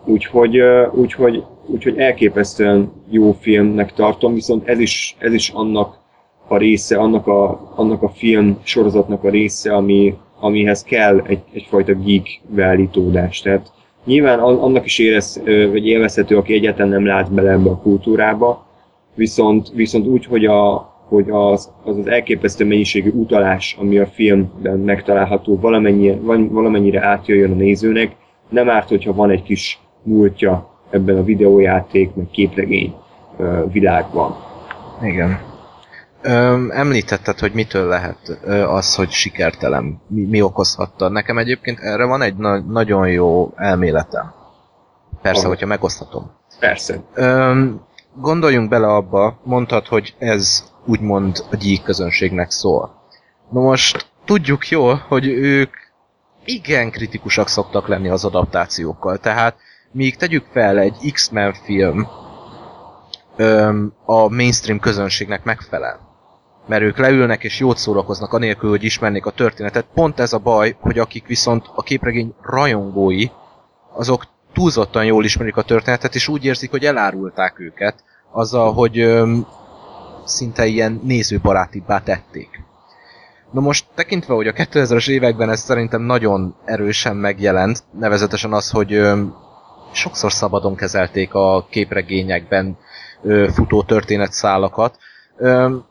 Úgyhogy, 0.05 0.61
úgyhogy, 0.91 1.43
úgyhogy 1.65 1.97
elképesztően 1.97 2.91
jó 3.09 3.31
filmnek 3.31 3.93
tartom, 3.93 4.33
viszont 4.33 4.67
ez 4.67 4.79
is, 4.79 5.15
ez 5.19 5.33
is 5.33 5.49
annak 5.49 6.01
a 6.47 6.57
része, 6.57 6.97
annak 6.97 7.27
a, 7.27 7.71
annak 7.75 8.01
a 8.01 8.09
film 8.09 8.57
sorozatnak 8.63 9.23
a 9.23 9.29
része, 9.29 9.73
ami, 9.75 10.15
amihez 10.39 10.83
kell 10.83 11.21
egy, 11.27 11.41
egyfajta 11.53 11.93
geek 11.93 12.41
beállítódás. 12.47 13.41
Tehát 13.41 13.71
nyilván 14.05 14.39
annak 14.39 14.85
is 14.85 14.99
érez, 14.99 15.41
vagy 15.45 15.87
élvezhető, 15.87 16.37
aki 16.37 16.53
egyáltalán 16.53 16.89
nem 16.89 17.05
lát 17.05 17.31
bele 17.31 17.51
ebbe 17.51 17.69
a 17.69 17.77
kultúrába, 17.77 18.65
viszont, 19.15 19.71
viszont 19.73 20.07
úgy, 20.07 20.25
hogy, 20.25 20.45
a, 20.45 20.92
hogy 21.13 21.29
az, 21.29 21.71
az 21.83 21.97
az 21.97 22.07
elképesztő 22.07 22.65
mennyiségű 22.65 23.09
utalás, 23.09 23.75
ami 23.79 23.97
a 23.97 24.07
filmben 24.07 24.79
megtalálható, 24.79 25.59
valamennyire, 25.59 26.17
valamennyire 26.49 27.05
átjöjjön 27.05 27.51
a 27.51 27.55
nézőnek, 27.55 28.15
nem 28.49 28.69
árt, 28.69 28.89
hogyha 28.89 29.13
van 29.13 29.29
egy 29.29 29.43
kis 29.43 29.79
múltja 30.03 30.69
ebben 30.89 31.17
a 31.17 31.23
videójáték, 31.23 32.15
meg 32.15 32.27
képregény 32.31 32.95
világban. 33.71 34.35
Igen. 35.01 35.39
Öm, 36.21 36.71
említetted, 36.71 37.39
hogy 37.39 37.51
mitől 37.53 37.87
lehet 37.87 38.39
az, 38.67 38.95
hogy 38.95 39.09
sikertelen, 39.09 40.01
mi, 40.07 40.25
mi 40.25 40.41
okozhatta. 40.41 41.09
Nekem 41.09 41.37
egyébként 41.37 41.79
erre 41.79 42.05
van 42.05 42.21
egy 42.21 42.35
na- 42.35 42.63
nagyon 42.71 43.09
jó 43.09 43.51
elméletem. 43.55 44.33
Persze, 45.21 45.39
Aha. 45.39 45.49
hogyha 45.49 45.65
megoszthatom. 45.67 46.31
Persze. 46.59 46.99
Öm, 47.13 47.81
gondoljunk 48.15 48.69
bele 48.69 48.87
abba, 48.87 49.39
mondtad, 49.43 49.87
hogy 49.87 50.15
ez 50.19 50.72
úgymond 50.85 51.45
a 51.51 51.55
gyík 51.55 51.83
közönségnek 51.83 52.51
szól. 52.51 53.01
Na 53.51 53.59
most 53.61 54.11
tudjuk 54.25 54.67
jól, 54.67 55.05
hogy 55.07 55.27
ők 55.27 55.73
igen 56.45 56.91
kritikusak 56.91 57.47
szoktak 57.47 57.87
lenni 57.87 58.09
az 58.09 58.25
adaptációkkal, 58.25 59.17
tehát 59.17 59.55
míg 59.91 60.15
tegyük 60.15 60.45
fel 60.51 60.79
egy 60.79 61.11
X-Men 61.13 61.53
film 61.53 62.07
öm, 63.35 63.93
a 64.05 64.29
mainstream 64.29 64.79
közönségnek 64.79 65.43
megfelel, 65.43 65.99
mert 66.67 66.81
ők 66.81 66.97
leülnek 66.97 67.43
és 67.43 67.59
jót 67.59 67.77
szórakoznak 67.77 68.33
anélkül, 68.33 68.69
hogy 68.69 68.83
ismernék 68.83 69.25
a 69.25 69.31
történetet. 69.31 69.85
Pont 69.93 70.19
ez 70.19 70.33
a 70.33 70.37
baj, 70.37 70.75
hogy 70.79 70.99
akik 70.99 71.27
viszont 71.27 71.65
a 71.75 71.83
képregény 71.83 72.33
rajongói, 72.41 73.25
azok 73.93 74.25
túlzottan 74.53 75.05
jól 75.05 75.23
ismerik 75.23 75.57
a 75.57 75.61
történetet, 75.61 76.15
és 76.15 76.27
úgy 76.27 76.45
érzik, 76.45 76.69
hogy 76.71 76.85
elárulták 76.85 77.59
őket, 77.59 78.03
azzal, 78.31 78.73
hogy 78.73 79.23
szinte 80.25 80.65
ilyen 80.65 81.01
nézőbarátibbá 81.03 81.99
tették. 81.99 82.63
Na 83.51 83.61
most 83.61 83.85
tekintve, 83.95 84.33
hogy 84.33 84.47
a 84.47 84.53
2000-es 84.53 85.09
években 85.09 85.49
ez 85.49 85.59
szerintem 85.59 86.01
nagyon 86.01 86.55
erősen 86.65 87.15
megjelent, 87.15 87.83
nevezetesen 87.99 88.53
az, 88.53 88.69
hogy 88.69 88.93
öm, 88.93 89.35
sokszor 89.91 90.31
szabadon 90.31 90.75
kezelték 90.75 91.33
a 91.33 91.65
képregényekben 91.69 92.77
ö, 93.23 93.47
futó 93.53 93.83
történetszálakat, 93.83 94.97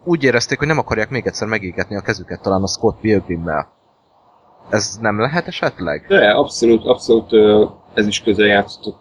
úgy 0.05 0.24
érezték, 0.24 0.59
hogy 0.59 0.66
nem 0.66 0.78
akarják 0.78 1.11
még 1.11 1.26
egyszer 1.26 1.49
megégetni 1.49 1.97
a 1.97 2.01
kezüket 2.01 2.41
talán 2.43 2.62
a 2.62 2.66
Scott 2.66 3.01
Pilgrimmel. 3.01 3.68
Ez 4.70 4.99
nem 5.01 5.20
lehet 5.20 5.47
esetleg? 5.47 6.05
De, 6.09 6.30
abszolút, 6.30 6.85
abszolút 6.87 7.30
ez 7.95 8.07
is 8.07 8.22
közel 8.22 8.47
játszott. 8.47 9.01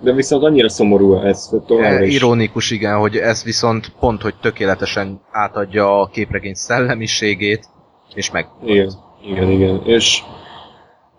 De 0.00 0.12
viszont 0.12 0.44
annyira 0.44 0.68
szomorú 0.68 1.14
ez 1.14 1.50
továbbra 1.66 2.04
is. 2.04 2.14
Ironikus, 2.14 2.70
igen, 2.70 2.98
hogy 2.98 3.16
ez 3.16 3.44
viszont 3.44 3.92
pont, 4.00 4.22
hogy 4.22 4.34
tökéletesen 4.40 5.20
átadja 5.30 6.00
a 6.00 6.06
képregény 6.06 6.54
szellemiségét, 6.54 7.68
és 8.14 8.30
meg. 8.30 8.46
Igen, 8.64 8.90
igen, 9.22 9.50
igen. 9.50 9.82
És 9.84 10.22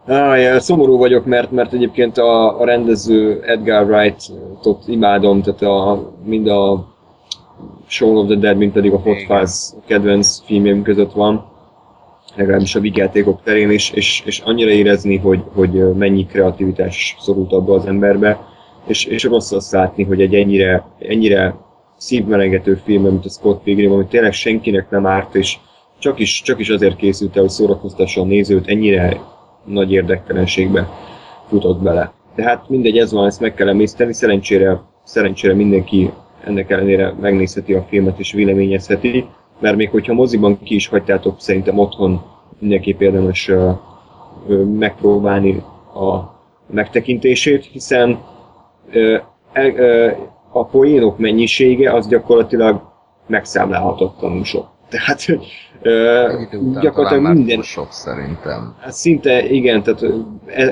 Ah, 0.08 0.58
szomorú 0.60 0.98
vagyok, 0.98 1.26
mert, 1.26 1.52
mert 1.52 1.74
egyébként 1.74 2.18
a, 2.18 2.60
a 2.60 2.66
rendező 2.66 3.42
Edgar 3.46 3.90
Wright-ot 3.90 4.84
imádom, 4.88 5.42
tehát 5.42 5.62
a, 5.62 6.12
mind 6.24 6.48
a 6.48 6.88
Shaun 7.88 8.18
of 8.18 8.28
the 8.28 8.36
Dead, 8.36 8.58
mint 8.58 8.74
pedig 8.74 8.92
a 8.94 8.98
Hot 8.98 9.22
Fuzz 9.28 9.74
kedvenc 9.86 10.42
filmjem 10.46 10.82
között 10.82 11.12
van, 11.12 11.46
legalábbis 12.36 12.76
a 12.76 12.80
vigyátékok 12.80 13.42
terén 13.44 13.72
is, 13.72 13.92
és, 13.92 14.24
és 14.26 14.40
annyira 14.40 14.70
érezni, 14.70 15.18
hogy, 15.18 15.44
hogy 15.54 15.94
mennyi 15.94 16.26
kreativitás 16.26 17.16
szorult 17.20 17.52
abba 17.52 17.74
az 17.74 17.86
emberbe, 17.86 18.40
és, 18.88 19.06
és 19.06 19.24
rossz 19.24 19.52
azt 19.52 19.72
látni, 19.72 20.04
hogy 20.04 20.22
egy 20.22 20.36
ennyire, 20.36 20.86
ennyire 21.00 21.56
szívmelengető 21.98 22.82
film, 22.84 23.04
mint 23.04 23.26
a 23.26 23.30
Scott 23.30 23.64
Pilgrim, 23.64 23.92
ami 23.92 24.06
tényleg 24.06 24.34
senkinek 24.34 24.90
nem 24.90 25.06
árt, 25.06 25.36
és 25.36 25.58
csak 26.00 26.20
is, 26.20 26.42
csak 26.42 26.60
is 26.60 26.70
azért 26.70 26.96
készült 26.96 27.36
el, 27.36 27.42
hogy 27.42 27.52
szórakoztassa 27.52 28.22
a 28.22 28.26
nézőt, 28.26 28.68
ennyire 28.68 29.22
nagy 29.66 29.92
érdektelenségbe 29.92 30.90
futott 31.48 31.82
bele. 31.82 32.14
Tehát 32.36 32.70
mindegy, 32.70 32.98
ez 32.98 33.12
van, 33.12 33.26
ezt 33.26 33.40
meg 33.40 33.54
kell 33.54 33.68
emészteni, 33.68 34.14
szerencsére, 34.14 34.82
szerencsére 35.04 35.54
mindenki 35.54 36.12
ennek 36.44 36.70
ellenére 36.70 37.14
megnézheti 37.22 37.74
a 37.74 37.86
filmet 37.90 38.20
és 38.20 38.32
véleményezheti, 38.32 39.26
mert 39.60 39.76
még 39.76 39.90
hogyha 39.90 40.14
moziban 40.14 40.60
ki 40.64 40.76
is 40.76 40.88
hagytátok, 40.88 41.40
szerintem 41.40 41.78
otthon 41.78 42.22
mindenképp 42.60 43.02
érdemes 43.02 43.52
megpróbálni 44.78 45.64
a 45.94 46.40
megtekintését, 46.74 47.66
hiszen 47.66 48.20
a 50.52 50.66
poénok 50.66 51.18
mennyisége 51.18 51.94
az 51.94 52.08
gyakorlatilag 52.08 52.82
megszámlálhatatlanul 53.28 54.44
sok. 54.44 54.68
Tehát 54.90 55.26
gyakorlatilag 56.82 57.34
minden... 57.34 57.62
sok 57.62 57.92
szerintem. 57.92 58.76
Hát 58.80 58.94
szinte 58.94 59.50
igen, 59.50 59.84
tehát 59.84 60.04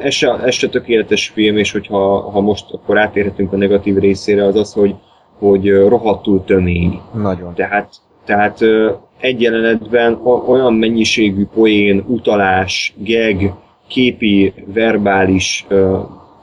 ez 0.04 0.14
se, 0.14 0.40
ez 0.44 0.54
se 0.54 0.70
tökéletes 0.70 1.28
film, 1.28 1.58
és 1.58 1.72
hogyha 1.72 2.20
ha 2.32 2.42
most 2.42 2.66
akkor 2.72 2.98
átérhetünk 3.00 3.54
a 3.54 3.58
negatív 3.58 3.98
részére, 3.98 4.44
az 4.46 4.56
az, 4.56 4.74
hogy 4.74 4.96
hogy 5.40 5.70
rohadtul 5.70 6.44
tömény. 6.44 7.02
Nagyon. 7.14 7.54
Tehát, 7.54 7.94
tehát 8.26 8.60
egy 9.20 9.42
jelenetben 9.42 10.20
olyan 10.48 10.74
mennyiségű 10.74 11.46
poén, 11.54 12.04
utalás, 12.08 12.94
geg, 12.98 13.54
képi, 13.88 14.54
verbális 14.74 15.68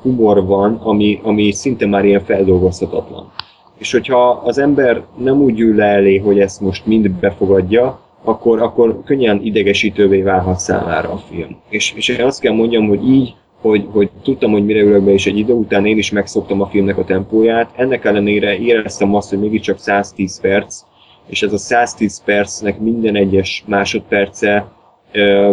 humor 0.06 0.46
van, 0.46 0.80
ami, 0.82 1.20
ami 1.22 1.52
szinte 1.52 1.86
már 1.86 2.04
ilyen 2.04 2.24
feldolgozhatatlan. 2.24 3.32
És 3.78 3.92
hogyha 3.92 4.42
az 4.44 4.58
ember 4.58 5.02
nem 5.16 5.40
úgy 5.40 5.60
ül 5.60 5.74
le 5.76 5.84
elé, 5.84 6.16
hogy 6.16 6.38
ezt 6.38 6.60
most 6.60 6.86
mind 6.86 7.10
befogadja, 7.10 8.00
akkor, 8.24 8.62
akkor 8.62 9.02
könnyen 9.04 9.40
idegesítővé 9.42 10.22
válhat 10.22 10.58
számára 10.58 11.12
a 11.12 11.16
film. 11.16 11.56
És, 11.68 11.92
és 11.92 12.08
én 12.08 12.24
azt 12.24 12.40
kell 12.40 12.52
mondjam, 12.52 12.88
hogy 12.88 13.08
így 13.08 13.34
hogy, 13.60 13.88
hogy 13.92 14.10
tudtam, 14.22 14.50
hogy 14.50 14.64
mire 14.64 14.80
ülök 14.80 15.02
be, 15.02 15.12
és 15.12 15.26
egy 15.26 15.38
idő 15.38 15.52
után 15.52 15.86
én 15.86 15.98
is 15.98 16.10
megszoktam 16.10 16.60
a 16.60 16.66
filmnek 16.66 16.98
a 16.98 17.04
tempóját. 17.04 17.70
Ennek 17.76 18.04
ellenére 18.04 18.58
éreztem 18.58 19.14
azt, 19.14 19.28
hogy 19.28 19.38
mégiscsak 19.38 19.78
110 19.78 20.40
perc, 20.40 20.82
és 21.26 21.42
ez 21.42 21.52
a 21.52 21.58
110 21.58 22.22
percnek 22.24 22.78
minden 22.80 23.16
egyes 23.16 23.64
másodperce 23.66 24.68
ö, 25.12 25.52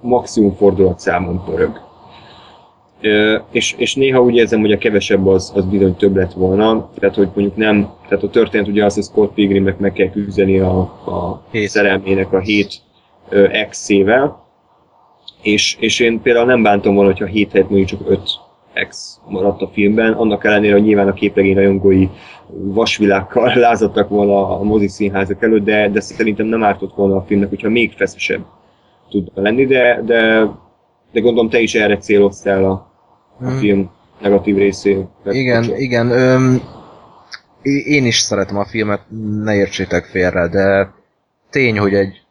maximum 0.00 0.56
számon 0.96 1.44
pörög. 1.44 1.80
És, 3.50 3.74
és 3.78 3.94
néha 3.94 4.22
úgy 4.22 4.34
érzem, 4.34 4.60
hogy 4.60 4.72
a 4.72 4.78
kevesebb 4.78 5.26
az, 5.26 5.52
az 5.54 5.64
bizony 5.64 5.96
több 5.96 6.16
lett 6.16 6.32
volna, 6.32 6.90
tehát 6.98 7.14
hogy 7.14 7.28
mondjuk 7.34 7.56
nem, 7.56 7.90
tehát 8.08 8.24
a 8.24 8.30
történet 8.30 8.68
ugye 8.68 8.84
az, 8.84 8.94
hogy 8.94 9.02
Scott 9.02 9.34
Pilgrimnek 9.34 9.78
meg 9.78 9.92
kell 9.92 10.10
küzdeni 10.10 10.58
a, 10.58 10.78
a 10.80 11.42
szerelmének 11.64 12.32
a 12.32 12.38
hét 12.38 12.80
ex-ével, 13.50 14.44
és, 15.42 15.76
és 15.80 16.00
én 16.00 16.20
például 16.20 16.46
nem 16.46 16.62
bántom 16.62 16.94
volna, 16.94 17.10
hogyha 17.10 17.26
7 17.26 17.52
helyett 17.52 17.68
mondjuk 17.68 17.88
csak 17.88 18.10
5 18.10 18.20
ex 18.72 19.20
maradt 19.28 19.62
a 19.62 19.70
filmben, 19.72 20.12
annak 20.12 20.44
ellenére, 20.44 20.72
hogy 20.72 20.82
nyilván 20.82 21.08
a 21.08 21.12
képregény 21.12 21.54
rajongói 21.54 22.08
vasvilágkal 22.46 23.54
lázadtak 23.66 24.08
volna 24.08 24.58
a 24.58 24.62
mozi 24.62 24.88
színházak 24.88 25.42
előtt, 25.42 25.64
de, 25.64 25.88
de 25.88 26.00
szerintem 26.00 26.46
nem 26.46 26.64
ártott 26.64 26.94
volna 26.94 27.16
a 27.16 27.24
filmnek, 27.26 27.48
hogyha 27.48 27.68
még 27.68 27.92
feszesebb 27.92 28.44
tudna 29.10 29.42
lenni, 29.42 29.66
de, 29.66 30.02
de, 30.04 30.48
de 31.14 31.20
gondolom 31.20 31.50
te 31.50 31.58
is 31.58 31.74
erre 31.74 31.98
céloztál 31.98 32.64
a, 32.64 32.70
a 32.70 33.48
hmm. 33.48 33.56
film 33.56 33.90
negatív 34.20 34.56
részé. 34.56 35.06
Igen, 35.24 35.76
igen. 35.76 36.10
Öm, 36.10 36.62
én 37.84 38.04
is 38.04 38.18
szeretem 38.18 38.56
a 38.56 38.64
filmet, 38.64 39.00
ne 39.42 39.54
értsétek 39.54 40.04
félre, 40.04 40.48
de 40.48 40.92
tény, 41.50 41.78
hogy 41.78 41.94
egy 41.94 42.22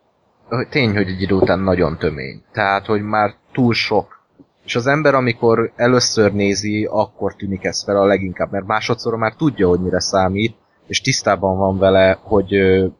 tény, 0.69 0.95
hogy 0.95 1.07
egy 1.07 1.21
idő 1.21 1.35
után 1.35 1.59
nagyon 1.59 1.97
tömény. 1.97 2.41
Tehát, 2.51 2.85
hogy 2.85 3.01
már 3.01 3.33
túl 3.51 3.73
sok. 3.73 4.21
És 4.65 4.75
az 4.75 4.87
ember, 4.87 5.13
amikor 5.13 5.71
először 5.75 6.33
nézi, 6.33 6.87
akkor 6.91 7.35
tűnik 7.35 7.63
ez 7.63 7.83
fel 7.83 7.97
a 7.97 8.05
leginkább, 8.05 8.51
mert 8.51 8.65
másodszor 8.65 9.15
már 9.15 9.33
tudja, 9.35 9.67
hogy 9.67 9.79
mire 9.79 9.99
számít, 9.99 10.55
és 10.87 11.01
tisztában 11.01 11.57
van 11.57 11.77
vele, 11.77 12.17
hogy 12.21 12.55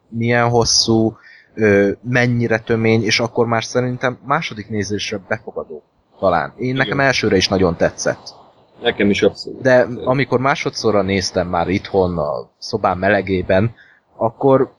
milyen 0.08 0.48
hosszú, 0.48 1.16
ö, 1.54 1.90
mennyire 2.02 2.58
tömény, 2.58 3.02
és 3.04 3.20
akkor 3.20 3.46
már 3.46 3.64
szerintem 3.64 4.18
második 4.26 4.68
nézésre 4.68 5.20
befogadó. 5.28 5.82
Talán. 6.18 6.52
Én 6.56 6.74
nekem 6.74 6.92
Igen. 6.94 7.06
elsőre 7.06 7.36
is 7.36 7.48
nagyon 7.48 7.76
tetszett. 7.76 8.34
Nekem 8.82 9.10
is 9.10 9.22
abszolút. 9.22 9.62
De 9.62 9.86
amikor 10.04 10.40
másodszorra 10.40 11.02
néztem 11.02 11.48
már 11.48 11.68
itthon 11.68 12.18
a 12.18 12.50
szobám 12.58 12.98
melegében, 12.98 13.74
akkor 14.16 14.72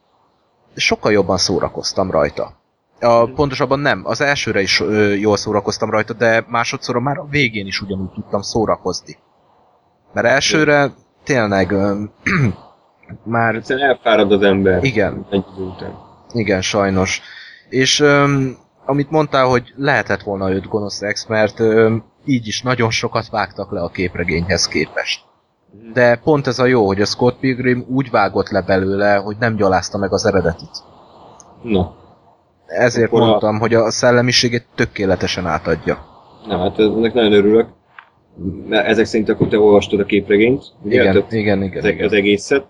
sokkal 0.75 1.11
jobban 1.11 1.37
szórakoztam 1.37 2.11
rajta. 2.11 2.53
A, 2.99 3.25
pontosabban 3.25 3.79
nem, 3.79 4.01
az 4.05 4.21
elsőre 4.21 4.61
is 4.61 4.79
ö, 4.79 5.13
jól 5.13 5.37
szórakoztam 5.37 5.89
rajta, 5.89 6.13
de 6.13 6.45
másodszorra 6.47 6.99
már 6.99 7.17
a 7.17 7.27
végén 7.29 7.65
is 7.65 7.81
ugyanúgy 7.81 8.11
tudtam 8.11 8.41
szórakozni. 8.41 9.17
Mert 10.13 10.27
elsőre 10.27 10.91
tényleg 11.23 11.71
ö, 11.71 12.03
már 13.23 13.55
Egyszerűen 13.55 13.89
elfárad 13.89 14.31
az 14.31 14.41
ember. 14.41 14.83
Igen. 14.83 15.25
Egy 15.29 15.45
után. 15.57 16.04
Igen, 16.35 16.61
sajnos. 16.61 17.21
És 17.69 17.99
öm, 17.99 18.57
amit 18.85 19.09
mondtál, 19.11 19.45
hogy 19.45 19.73
lehetett 19.75 20.21
volna 20.21 20.51
őt 20.51 20.67
gonosz 20.67 21.01
ex, 21.01 21.25
mert 21.27 21.59
öm, 21.59 22.03
így 22.25 22.47
is 22.47 22.61
nagyon 22.61 22.89
sokat 22.91 23.29
vágtak 23.29 23.71
le 23.71 23.81
a 23.81 23.89
képregényhez 23.89 24.67
képest. 24.67 25.23
De 25.93 26.15
pont 26.15 26.47
ez 26.47 26.59
a 26.59 26.65
jó, 26.65 26.85
hogy 26.85 27.01
a 27.01 27.05
Scott 27.05 27.39
Pilgrim 27.39 27.85
úgy 27.89 28.09
vágott 28.09 28.49
le 28.49 28.61
belőle, 28.61 29.15
hogy 29.15 29.35
nem 29.39 29.55
gyalázta 29.55 29.97
meg 29.97 30.13
az 30.13 30.25
eredetit. 30.25 30.83
Na, 31.63 31.95
Ezért 32.65 33.07
Akkor 33.07 33.21
a- 33.21 33.25
mondtam, 33.25 33.59
hogy 33.59 33.73
a 33.73 33.91
szellemiségét 33.91 34.65
tökéletesen 34.75 35.45
átadja. 35.45 36.05
na 36.47 36.57
hát 36.57 36.79
ennek 36.79 37.13
nagyon 37.13 37.33
örülök. 37.33 37.67
Mert 38.67 38.87
ezek 38.87 39.05
szerint 39.05 39.29
akkor 39.29 39.47
te 39.47 39.59
olvastad 39.59 39.99
a 39.99 40.05
képregényt. 40.05 40.63
ugye? 40.83 41.01
Igen, 41.01 41.13
Tehát 41.13 41.31
igen, 41.31 41.63
igen. 41.63 41.83
az, 41.83 41.89
igen. 41.89 42.05
az 42.05 42.13
egészet. 42.13 42.65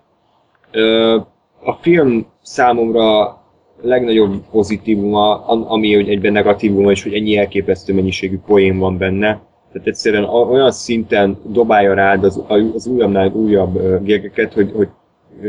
A 1.64 1.72
film 1.80 2.26
számomra 2.42 3.38
legnagyobb 3.82 4.34
pozitívuma, 4.50 5.46
am- 5.46 5.64
ami 5.68 5.94
hogy 5.94 6.08
egyben 6.08 6.32
negatívuma 6.32 6.90
is, 6.90 7.02
hogy 7.02 7.14
ennyi 7.14 7.36
elképesztő 7.36 7.94
mennyiségű 7.94 8.38
poén 8.46 8.78
van 8.78 8.98
benne. 8.98 9.40
Tehát 9.72 9.88
egyszerűen 9.88 10.24
olyan 10.24 10.70
szinten 10.70 11.38
dobálja 11.46 11.94
rád 11.94 12.24
az, 12.24 12.42
az 12.74 12.86
újabbnál 12.86 13.32
újabb 13.32 13.76
ö, 13.76 13.96
gegeket, 14.02 14.52
hogy, 14.52 14.72
hogy 14.74 14.88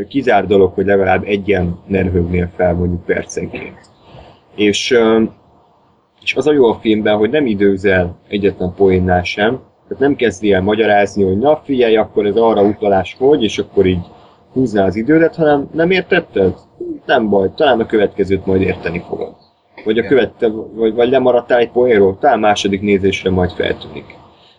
kizár 0.08 0.46
dolog, 0.46 0.72
hogy 0.72 0.86
legalább 0.86 1.24
egyen 1.24 1.78
ne 1.86 2.02
röhögnél 2.02 2.50
fel 2.56 2.74
mondjuk 2.74 3.04
percenként. 3.04 3.76
És, 4.54 4.98
és 6.22 6.34
az 6.34 6.46
a 6.46 6.52
jó 6.52 6.64
a 6.64 6.78
filmben, 6.80 7.16
hogy 7.16 7.30
nem 7.30 7.46
időzel 7.46 8.16
egyetlen 8.28 8.74
poénnál 8.76 9.22
sem, 9.22 9.60
tehát 9.88 10.02
nem 10.02 10.16
kezdi 10.16 10.52
el 10.52 10.62
magyarázni, 10.62 11.24
hogy 11.24 11.38
na 11.38 11.56
figyelj, 11.56 11.96
akkor 11.96 12.26
ez 12.26 12.36
arra 12.36 12.62
utalás 12.62 13.16
hogy, 13.18 13.42
és 13.42 13.58
akkor 13.58 13.86
így 13.86 14.06
húzná 14.52 14.84
az 14.84 14.96
idődet, 14.96 15.36
hanem 15.36 15.68
nem 15.72 15.90
értetted? 15.90 16.54
Nem 17.08 17.28
baj, 17.28 17.50
talán 17.54 17.80
a 17.80 17.86
következőt 17.86 18.46
majd 18.46 18.60
érteni 18.60 19.04
fogod. 19.08 19.34
Vagy, 19.84 19.98
a 19.98 20.06
követte, 20.06 20.48
vagy, 20.74 20.94
vagy 20.94 21.10
lemaradtál 21.10 21.58
egy 21.58 21.70
poénról, 21.70 22.18
talán 22.20 22.38
második 22.38 22.80
nézésre 22.80 23.30
majd 23.30 23.50
feltűnik. 23.50 24.16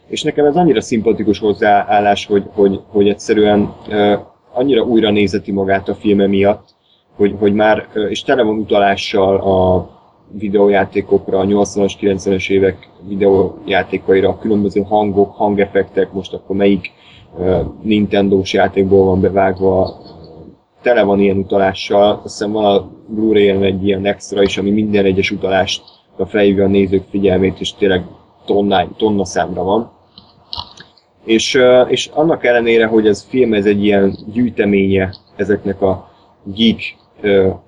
És 0.08 0.24
nekem 0.24 0.46
ez 0.46 0.56
annyira 0.56 0.82
szimpatikus 0.82 1.40
hozzáállás, 1.40 2.26
hogy, 2.26 2.44
hogy, 2.54 2.80
hogy 2.88 3.10
egyszerűen 3.10 3.74
uh, 3.88 4.20
annyira 4.54 4.82
újra 4.82 5.10
nézeti 5.10 5.52
magát 5.52 5.90
a 5.90 5.96
filme 5.96 6.28
miatt, 6.28 6.68
hogy, 7.16 7.36
hogy 7.40 7.54
már, 7.54 7.88
uh, 7.96 8.10
és 8.10 8.24
tele 8.24 8.44
van 8.44 8.58
utalással 8.58 9.36
a 9.36 9.90
videójátékokra, 10.32 11.40
a 11.40 11.46
80-as, 11.46 11.94
90-es 12.02 12.50
évek 12.50 12.90
videójátékaira, 13.08 14.30
a 14.30 14.38
különböző 14.38 14.82
hangok, 14.82 15.36
hangeffektek, 15.36 16.12
most 16.12 16.34
akkor 16.34 16.56
melyik 16.56 16.92
uh, 17.38 17.60
Nintendo-s 17.82 18.54
játékból 18.54 19.06
van 19.06 19.22
bevágva, 19.22 19.98
tele 20.81 21.03
van 21.03 21.19
ilyen 21.19 21.38
utalással, 21.38 22.11
azt 22.11 22.22
hiszem 22.23 22.51
van 22.51 22.65
a 22.65 22.89
Blu-ray-en 23.07 23.64
egy 23.64 23.85
ilyen 23.85 24.06
extra 24.06 24.41
is, 24.41 24.57
ami 24.57 24.69
minden 24.72 25.06
egyes 25.06 25.31
utalást 25.31 25.84
felhívja 26.27 26.64
a 26.64 26.68
nézők 26.68 27.03
figyelmét, 27.10 27.60
és 27.60 27.73
tényleg 27.73 28.06
tonna, 28.45 28.88
tonna 28.97 29.26
számra 29.26 29.64
van. 29.64 29.91
És, 31.23 31.60
és 31.88 32.10
annak 32.14 32.45
ellenére, 32.45 32.85
hogy 32.85 33.07
ez 33.07 33.23
film, 33.23 33.53
ez 33.53 33.65
egy 33.65 33.84
ilyen 33.84 34.18
gyűjteménye 34.34 35.14
ezeknek 35.35 35.81
a 35.81 36.10
geek 36.43 36.95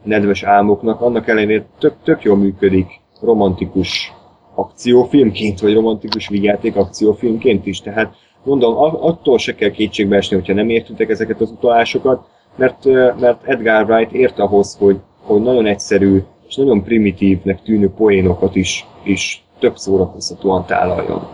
nedves 0.03 0.43
álmoknak, 0.43 1.01
annak 1.01 1.27
ellenére 1.27 1.65
tök, 1.79 1.93
tök 2.03 2.23
jól 2.23 2.37
működik 2.37 2.99
romantikus 3.21 4.13
akciófilmként, 4.55 5.59
vagy 5.59 5.73
romantikus 5.73 6.27
vigyáték 6.27 6.75
akciófilmként 6.75 7.65
is. 7.65 7.81
Tehát 7.81 8.13
mondom, 8.43 8.77
a- 8.77 9.05
attól 9.05 9.37
se 9.37 9.55
kell 9.55 9.69
kétségbe 9.69 10.15
esni, 10.15 10.35
hogyha 10.35 10.53
nem 10.53 10.69
értitek 10.69 11.09
ezeket 11.09 11.41
az 11.41 11.51
utalásokat, 11.51 12.25
mert, 12.55 12.85
mert 13.19 13.43
Edgar 13.43 13.89
Wright 13.89 14.11
ért 14.11 14.39
ahhoz, 14.39 14.77
hogy, 14.79 14.99
hogy 15.21 15.41
nagyon 15.41 15.65
egyszerű 15.65 16.23
és 16.47 16.55
nagyon 16.55 16.83
primitívnek 16.83 17.61
tűnő 17.63 17.89
poénokat 17.89 18.55
is, 18.55 18.87
is 19.03 19.43
tök 19.59 19.77
szórakoztatóan 19.77 20.65
tálaljon. 20.65 21.27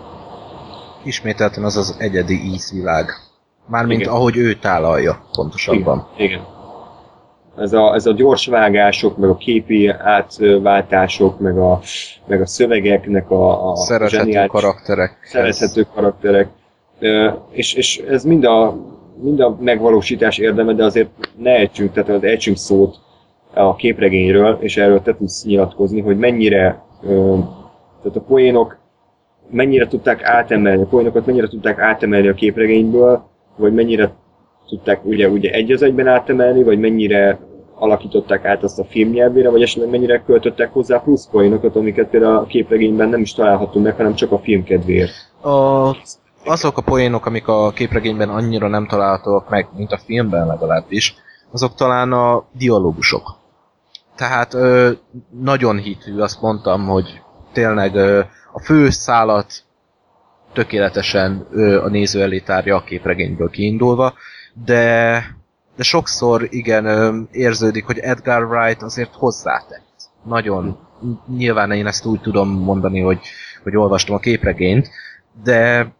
Ismételten 1.03 1.63
az 1.63 1.77
az 1.77 1.95
egyedi 1.99 2.41
ízvilág. 2.53 3.09
Mármint 3.65 4.01
Igen. 4.01 4.13
ahogy 4.13 4.37
ő 4.37 4.53
tálalja, 4.53 5.21
pontosabban. 5.31 6.07
Igen. 6.17 6.29
Igen. 6.29 6.45
Ez 7.57 7.73
a, 7.73 7.93
ez 7.93 8.05
a 8.05 8.13
gyors 8.13 8.47
vágások, 8.47 9.17
meg 9.17 9.29
a 9.29 9.37
képi 9.37 9.87
átváltások, 9.87 11.39
meg 11.39 11.57
a, 11.57 11.79
meg 12.25 12.41
a 12.41 12.45
szövegeknek 12.45 13.31
a, 13.31 13.71
a 13.71 13.75
Szerethető 13.75 14.45
karakterek. 14.45 15.17
szerethető 15.23 15.87
karakterek. 15.93 16.49
És, 17.51 17.73
és 17.73 17.97
ez 17.97 18.23
mind 18.23 18.43
a, 18.43 18.75
mind 19.21 19.39
a 19.39 19.57
megvalósítás 19.59 20.37
érdeme, 20.37 20.73
de 20.73 20.83
azért 20.83 21.09
ne 21.37 21.51
ejtsünk, 21.51 21.91
tehát 21.91 22.09
az 22.09 22.23
ejtsünk 22.23 22.57
szót 22.57 22.95
a 23.53 23.75
képregényről, 23.75 24.57
és 24.59 24.77
erről 24.77 25.01
te 25.01 25.15
tudsz 25.15 25.45
nyilatkozni, 25.45 26.01
hogy 26.01 26.17
mennyire, 26.17 26.83
tehát 28.01 28.15
a 28.15 28.23
poénok 28.27 28.77
mennyire 29.49 29.87
tudták 29.87 30.23
átemelni, 30.23 30.81
a 30.81 30.87
poénokat 30.87 31.25
mennyire 31.25 31.47
tudták 31.47 31.79
átemelni 31.79 32.27
a 32.27 32.33
képregényből, 32.33 33.23
vagy 33.55 33.73
mennyire 33.73 34.11
tudták 34.67 35.05
ugye, 35.05 35.29
ugye 35.29 35.51
egy 35.51 35.71
az 35.71 35.81
egyben 35.81 36.07
átemelni, 36.07 36.63
vagy 36.63 36.79
mennyire 36.79 37.39
alakították 37.79 38.45
át 38.45 38.63
azt 38.63 38.79
a 38.79 38.83
filmnyelvére, 38.83 39.49
vagy 39.49 39.61
esetleg 39.61 39.89
mennyire 39.89 40.23
költöttek 40.25 40.73
hozzá 40.73 41.01
plusz 41.01 41.27
poénokat, 41.31 41.75
amiket 41.75 42.09
például 42.09 42.37
a 42.37 42.45
képregényben 42.45 43.09
nem 43.09 43.21
is 43.21 43.33
találhatunk 43.33 43.85
meg, 43.85 43.95
hanem 43.95 44.15
csak 44.15 44.31
a 44.31 44.39
film 44.39 44.63
kedvéért. 44.63 45.13
A, 45.41 45.91
azok 46.45 46.77
a 46.77 46.81
poénok, 46.81 47.25
amik 47.25 47.47
a 47.47 47.71
képregényben 47.71 48.29
annyira 48.29 48.67
nem 48.67 48.87
találhatóak 48.87 49.49
meg, 49.49 49.67
mint 49.75 49.91
a 49.91 49.97
filmben 50.05 50.47
legalábbis, 50.47 51.15
azok 51.51 51.75
talán 51.75 52.11
a 52.11 52.45
dialógusok. 52.51 53.35
Tehát 54.15 54.53
ö, 54.53 54.91
nagyon 55.41 55.77
hitű, 55.77 56.19
azt 56.19 56.41
mondtam, 56.41 56.87
hogy 56.87 57.21
tényleg 57.53 57.95
ö, 57.95 58.19
a 58.53 58.59
fő 58.59 58.89
szálat 58.89 59.53
tökéletesen 60.53 61.47
ö, 61.51 61.83
a 61.83 61.87
néző 61.87 62.21
elé 62.21 62.39
tárja 62.39 62.75
a 62.75 62.83
képregényből 62.83 63.49
kiindulva, 63.49 64.13
de, 64.65 65.23
de 65.75 65.83
sokszor 65.83 66.47
igen 66.49 66.85
ö, 66.85 67.19
érződik, 67.31 67.85
hogy 67.85 67.97
Edgar 67.97 68.43
Wright 68.43 68.81
azért 68.81 69.15
hozzátett. 69.15 69.85
Nagyon. 70.23 70.77
Nyilván 71.27 71.71
én 71.71 71.87
ezt 71.87 72.05
úgy 72.05 72.21
tudom 72.21 72.49
mondani, 72.49 72.99
hogy, 72.99 73.19
hogy 73.63 73.75
olvastam 73.75 74.15
a 74.15 74.19
képregényt, 74.19 74.89
de 75.43 75.91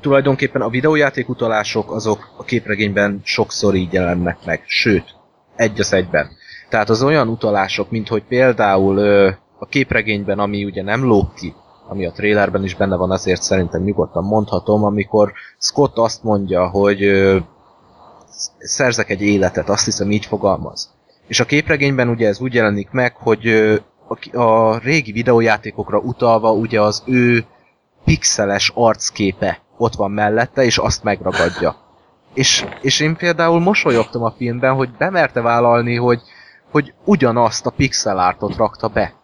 tulajdonképpen 0.00 0.62
a 0.62 0.68
videójáték 0.68 1.28
utalások 1.28 1.92
azok 1.92 2.28
a 2.36 2.44
képregényben 2.44 3.20
sokszor 3.24 3.74
így 3.74 3.92
jelennek 3.92 4.38
meg, 4.44 4.62
sőt, 4.66 5.14
egy 5.56 5.80
az 5.80 5.92
egyben. 5.92 6.28
Tehát 6.68 6.88
az 6.88 7.02
olyan 7.02 7.28
utalások, 7.28 7.90
mint 7.90 8.08
hogy 8.08 8.22
például 8.28 8.96
ö, 8.96 9.30
a 9.58 9.66
képregényben, 9.66 10.38
ami 10.38 10.64
ugye 10.64 10.82
nem 10.82 11.04
lóg 11.04 11.34
ki, 11.34 11.54
ami 11.88 12.06
a 12.06 12.12
trailerben 12.12 12.64
is 12.64 12.74
benne 12.74 12.96
van, 12.96 13.10
azért 13.10 13.42
szerintem 13.42 13.82
nyugodtan 13.82 14.24
mondhatom, 14.24 14.84
amikor 14.84 15.32
Scott 15.58 15.96
azt 15.96 16.22
mondja, 16.22 16.68
hogy 16.68 17.02
ö, 17.02 17.38
szerzek 18.58 19.10
egy 19.10 19.22
életet, 19.22 19.68
azt 19.68 19.84
hiszem 19.84 20.10
így 20.10 20.26
fogalmaz. 20.26 20.94
És 21.26 21.40
a 21.40 21.44
képregényben 21.44 22.08
ugye 22.08 22.28
ez 22.28 22.40
úgy 22.40 22.54
jelenik 22.54 22.90
meg, 22.90 23.16
hogy 23.16 23.46
ö, 23.46 23.76
a, 24.08 24.38
a 24.38 24.78
régi 24.78 25.12
videójátékokra 25.12 25.98
utalva 25.98 26.52
ugye 26.52 26.80
az 26.80 27.02
ő 27.06 27.44
pixeles 28.04 28.72
arcképe 28.74 29.60
ott 29.80 29.94
van 29.94 30.10
mellette, 30.10 30.64
és 30.64 30.78
azt 30.78 31.02
megragadja. 31.02 31.76
És, 32.34 32.64
és 32.80 33.00
én 33.00 33.16
például 33.16 33.60
mosolyogtam 33.60 34.22
a 34.22 34.30
filmben, 34.30 34.74
hogy 34.74 34.88
bemerte 34.98 35.40
vállalni, 35.40 35.96
hogy, 35.96 36.20
hogy 36.70 36.94
ugyanazt 37.04 37.66
a 37.66 37.70
pixel 37.70 38.18
artot 38.18 38.56
rakta 38.56 38.88
be. 38.88 39.14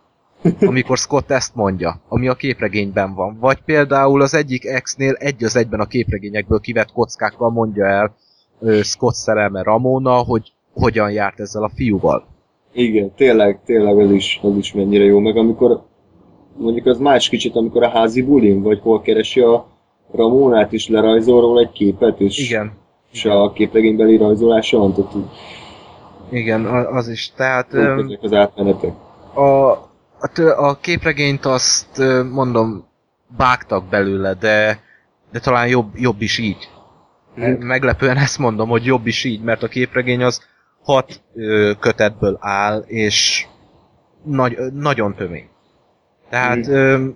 Amikor 0.60 0.98
Scott 0.98 1.30
ezt 1.30 1.54
mondja, 1.54 2.00
ami 2.08 2.28
a 2.28 2.34
képregényben 2.34 3.14
van. 3.14 3.36
Vagy 3.40 3.58
például 3.64 4.22
az 4.22 4.34
egyik 4.34 4.64
ex-nél 4.64 5.12
egy 5.12 5.44
az 5.44 5.56
egyben 5.56 5.80
a 5.80 5.86
képregényekből 5.86 6.60
kivett 6.60 6.92
kockákkal 6.92 7.50
mondja 7.50 7.86
el, 7.86 8.14
ö, 8.60 8.80
Scott 8.82 9.14
szerelme 9.14 9.62
Ramona, 9.62 10.12
hogy 10.12 10.52
hogyan 10.72 11.10
járt 11.10 11.40
ezzel 11.40 11.62
a 11.62 11.70
fiúval. 11.74 12.26
Igen, 12.72 13.14
tényleg, 13.14 13.60
tényleg 13.64 13.98
az 13.98 14.10
is, 14.10 14.40
az 14.42 14.56
is 14.56 14.72
mennyire 14.72 15.04
jó. 15.04 15.18
Meg 15.18 15.36
amikor 15.36 15.82
mondjuk 16.56 16.86
az 16.86 16.98
más 16.98 17.28
kicsit, 17.28 17.56
amikor 17.56 17.82
a 17.82 17.88
házi 17.88 18.22
bulin, 18.22 18.62
vagy 18.62 18.80
hol 18.80 19.00
keresi 19.00 19.40
a 19.40 19.75
Ramonát 20.12 20.72
is 20.72 20.88
lerajzol 20.88 21.40
róla 21.40 21.60
egy 21.60 21.72
képet, 21.72 22.20
és, 22.20 22.38
Igen, 22.38 22.72
és 23.12 23.24
a 23.24 23.52
képregénybeli 23.52 24.16
rajzolása 24.16 24.78
van, 24.78 24.94
tehát 24.94 25.12
igen, 26.30 26.64
az 26.66 27.08
is. 27.08 27.32
Tehát 27.36 27.74
öm, 27.74 27.98
ezek 27.98 28.22
az 28.22 28.32
átmenetek. 28.32 28.92
a, 29.34 29.70
a, 30.20 30.30
a 30.56 30.78
képregényt 30.80 31.44
azt 31.44 32.02
mondom, 32.32 32.86
vágtak 33.36 33.84
belőle, 33.84 34.34
de, 34.34 34.80
de 35.32 35.40
talán 35.40 35.68
jobb, 35.68 35.90
jobb 35.94 36.20
is 36.20 36.38
így. 36.38 36.68
Mhm. 37.34 37.50
Meglepően 37.50 38.16
ezt 38.16 38.38
mondom, 38.38 38.68
hogy 38.68 38.84
jobb 38.84 39.06
is 39.06 39.24
így, 39.24 39.42
mert 39.42 39.62
a 39.62 39.68
képregény 39.68 40.22
az 40.22 40.44
hat 40.82 41.22
ö, 41.34 41.72
kötetből 41.80 42.36
áll, 42.40 42.78
és 42.86 43.46
nagy, 44.22 44.54
ö, 44.56 44.66
nagyon 44.72 45.14
tömény. 45.14 45.48
Tehát 46.30 46.66
ö, 46.66 47.08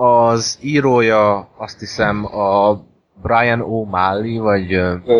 az 0.00 0.58
írója 0.60 1.48
azt 1.56 1.78
hiszem 1.78 2.24
a 2.24 2.80
Brian 3.22 3.60
O'Malley, 3.62 4.38
vagy 4.40 4.66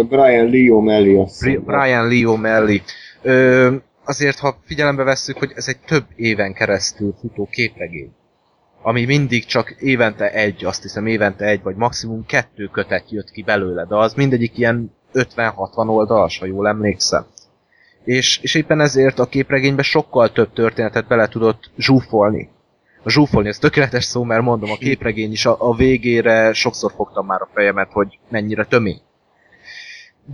Brian 0.08 0.50
Lee 0.50 0.70
O'Malley. 0.70 1.16
Brian 1.64 2.08
Lee 2.08 2.24
O'Malley. 2.26 2.80
Azért, 4.04 4.38
ha 4.38 4.56
figyelembe 4.64 5.02
vesszük, 5.02 5.38
hogy 5.38 5.52
ez 5.54 5.68
egy 5.68 5.78
több 5.86 6.04
éven 6.16 6.52
keresztül 6.52 7.14
futó 7.20 7.48
képregény, 7.50 8.12
ami 8.82 9.04
mindig 9.04 9.44
csak 9.44 9.70
évente 9.78 10.32
egy, 10.32 10.64
azt 10.64 10.82
hiszem 10.82 11.06
évente 11.06 11.44
egy, 11.44 11.62
vagy 11.62 11.76
maximum 11.76 12.26
kettő 12.26 12.66
kötet 12.66 13.10
jött 13.10 13.30
ki 13.30 13.42
belőle, 13.42 13.84
de 13.84 13.96
az 13.96 14.14
mindegyik 14.14 14.58
ilyen 14.58 14.94
50-60 15.14 15.88
oldalas, 15.88 16.38
ha 16.38 16.46
jól 16.46 16.68
emlékszem. 16.68 17.26
És, 18.04 18.38
és 18.42 18.54
éppen 18.54 18.80
ezért 18.80 19.18
a 19.18 19.26
képregénybe 19.26 19.82
sokkal 19.82 20.32
több 20.32 20.52
történetet 20.52 21.06
bele 21.06 21.28
tudott 21.28 21.70
zsúfolni. 21.78 22.50
A 23.08 23.10
zsúfolni, 23.10 23.48
ez 23.48 23.58
tökéletes 23.58 24.04
szó, 24.04 24.22
mert 24.22 24.42
mondom, 24.42 24.70
a 24.70 24.76
képregény 24.76 25.32
is 25.32 25.46
a, 25.46 25.56
a 25.58 25.74
végére 25.74 26.52
sokszor 26.52 26.92
fogtam 26.96 27.26
már 27.26 27.40
a 27.42 27.48
fejemet, 27.54 27.92
hogy 27.92 28.18
mennyire 28.28 28.64
tömény. 28.64 29.00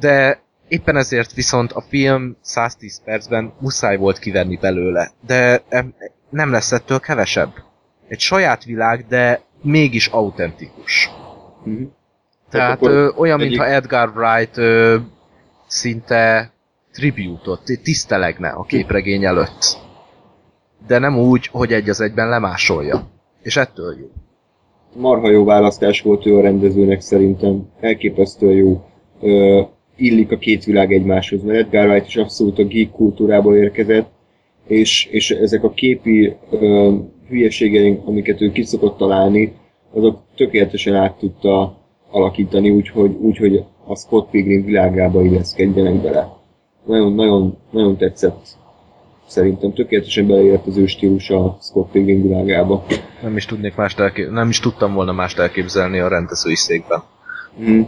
De 0.00 0.42
éppen 0.68 0.96
ezért 0.96 1.32
viszont 1.32 1.72
a 1.72 1.80
film 1.88 2.36
110 2.40 3.02
percben 3.04 3.52
muszáj 3.60 3.96
volt 3.96 4.18
kivenni 4.18 4.56
belőle, 4.56 5.10
de 5.26 5.62
em- 5.68 5.94
nem 6.30 6.50
lesz 6.50 6.72
ettől 6.72 7.00
kevesebb. 7.00 7.52
Egy 8.08 8.20
saját 8.20 8.64
világ, 8.64 9.06
de 9.08 9.40
mégis 9.62 10.06
autentikus. 10.06 11.10
Mhm. 11.64 11.82
Tehát 12.50 12.82
ö, 12.82 13.10
olyan, 13.16 13.40
egyik- 13.40 13.50
mintha 13.58 13.74
Edgar 13.74 14.12
Wright 14.16 14.56
ö, 14.56 14.96
szinte 15.66 16.52
tributot, 16.92 17.62
tisztelegne 17.82 18.48
a 18.48 18.62
képregény 18.64 19.24
előtt. 19.24 19.82
De 20.86 20.98
nem 20.98 21.18
úgy, 21.18 21.46
hogy 21.46 21.72
egy 21.72 21.88
az 21.88 22.00
egyben 22.00 22.28
lemásolja. 22.28 23.06
És 23.42 23.56
ettől 23.56 23.96
jó. 24.00 24.06
marha 25.00 25.30
jó 25.30 25.44
választás 25.44 26.02
volt 26.02 26.26
ő 26.26 26.36
a 26.36 26.40
rendezőnek 26.40 27.00
szerintem. 27.00 27.68
Elképesztően 27.80 28.56
jó. 28.56 28.84
Ö, 29.20 29.60
illik 29.96 30.32
a 30.32 30.38
két 30.38 30.64
világ 30.64 30.92
egymáshoz, 30.92 31.42
mert 31.42 31.58
Edgar 31.58 31.88
Wright 31.88 32.06
is 32.06 32.16
abszolút 32.16 32.58
a 32.58 32.64
geek 32.64 32.90
kultúrából 32.90 33.56
érkezett, 33.56 34.10
és, 34.66 35.04
és 35.10 35.30
ezek 35.30 35.64
a 35.64 35.70
képi 35.70 36.36
ö, 36.50 36.94
hülyeségeink, 37.28 38.06
amiket 38.06 38.40
ő 38.40 38.52
ki 38.52 38.62
szokott 38.62 38.96
találni, 38.96 39.52
azok 39.92 40.22
tökéletesen 40.36 40.94
át 40.94 41.18
tudta 41.18 41.76
alakítani, 42.10 42.70
úgyhogy, 42.70 43.16
úgyhogy 43.20 43.64
a 43.86 43.96
Scott 43.96 44.30
Pilgrim 44.30 44.64
világába 44.64 45.24
illeszkedjenek 45.24 45.94
bele. 45.94 46.36
Nagyon, 46.86 47.12
nagyon, 47.12 47.56
nagyon 47.70 47.96
tetszett. 47.96 48.62
Szerintem 49.26 49.72
tökéletesen 49.72 50.26
beleért 50.26 50.66
az 50.66 50.76
ő 50.76 50.86
stílusa 50.86 51.44
a 51.44 51.58
Scott 51.60 51.90
Pilgrim 51.90 52.22
világába. 52.22 52.84
Nem 53.22 53.36
is 53.36 53.46
tudnék 53.46 53.74
mást 53.74 54.00
elkép- 54.00 54.30
nem 54.30 54.48
is 54.48 54.60
tudtam 54.60 54.94
volna 54.94 55.12
mást 55.12 55.38
elképzelni 55.38 55.98
a 55.98 56.08
rendezői 56.08 56.54
székben. 56.54 57.02
Mm, 57.62 57.80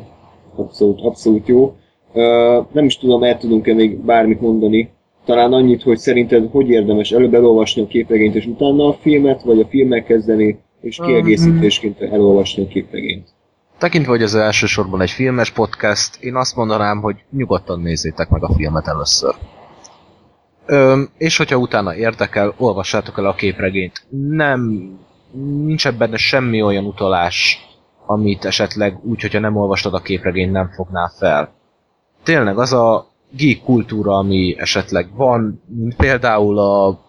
abszolút, 0.56 1.00
abszolút 1.00 1.48
jó. 1.48 1.76
Uh, 2.12 2.66
nem 2.72 2.84
is 2.84 2.98
tudom, 2.98 3.22
el 3.22 3.38
tudunk-e 3.38 3.74
még 3.74 3.98
bármit 3.98 4.40
mondani. 4.40 4.90
Talán 5.24 5.52
annyit, 5.52 5.82
hogy 5.82 5.98
szerinted 5.98 6.48
hogy 6.50 6.68
érdemes 6.68 7.10
előbb 7.10 7.34
elolvasni 7.34 7.82
a 7.82 7.86
képregényt, 7.86 8.34
és 8.34 8.46
utána 8.46 8.88
a 8.88 8.96
filmet, 9.00 9.42
vagy 9.42 9.60
a 9.60 9.66
filmet 9.66 10.04
kezdeni, 10.04 10.58
és 10.80 11.00
kiegészítésként 11.04 12.00
elolvasni 12.00 12.62
a 12.62 12.68
képregényt. 12.68 13.28
Tekintve, 13.78 14.10
hogy 14.10 14.22
ez 14.22 14.34
elsősorban 14.34 15.00
egy 15.00 15.10
filmes 15.10 15.50
podcast, 15.50 16.16
én 16.20 16.34
azt 16.34 16.56
mondanám, 16.56 17.00
hogy 17.00 17.16
nyugodtan 17.30 17.80
nézzétek 17.80 18.28
meg 18.28 18.44
a 18.44 18.54
filmet 18.56 18.86
először. 18.86 19.34
Öm, 20.66 21.08
és 21.18 21.36
hogyha 21.36 21.56
utána 21.56 21.94
érdekel, 21.94 22.54
olvassátok 22.56 23.18
el 23.18 23.26
a 23.26 23.34
képregényt. 23.34 24.06
Nem, 24.28 24.90
nincs 25.64 25.90
benne 25.90 26.16
semmi 26.16 26.62
olyan 26.62 26.84
utalás, 26.84 27.58
amit 28.06 28.44
esetleg 28.44 28.98
úgy, 29.02 29.20
hogyha 29.20 29.38
nem 29.38 29.56
olvastad 29.56 29.94
a 29.94 30.00
képregényt, 30.00 30.52
nem 30.52 30.70
fognál 30.70 31.12
fel. 31.18 31.52
Tényleg 32.22 32.58
az 32.58 32.72
a 32.72 33.06
geek 33.30 33.60
kultúra, 33.64 34.12
ami 34.16 34.54
esetleg 34.58 35.08
van, 35.14 35.62
például 35.96 36.58
a 36.58 37.04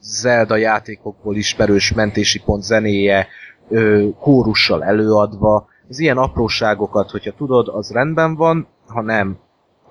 Zelda 0.00 0.56
játékokból 0.56 1.36
ismerős 1.36 1.92
mentési 1.92 2.40
pont 2.40 2.62
zenéje, 2.62 3.26
ö, 3.68 4.08
kórussal 4.20 4.84
előadva, 4.84 5.68
az 5.88 5.98
ilyen 5.98 6.18
apróságokat, 6.18 7.10
hogyha 7.10 7.32
tudod, 7.32 7.68
az 7.68 7.90
rendben 7.90 8.34
van, 8.34 8.66
ha 8.86 9.02
nem, 9.02 9.38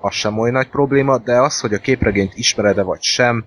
az 0.02 0.14
sem 0.14 0.40
olyan 0.40 0.54
nagy 0.54 0.70
probléma, 0.70 1.18
de 1.18 1.34
az, 1.34 1.60
hogy 1.60 1.74
a 1.74 1.78
képregényt 1.78 2.34
ismered-e 2.36 2.84
vagy 2.84 3.02
sem, 3.02 3.46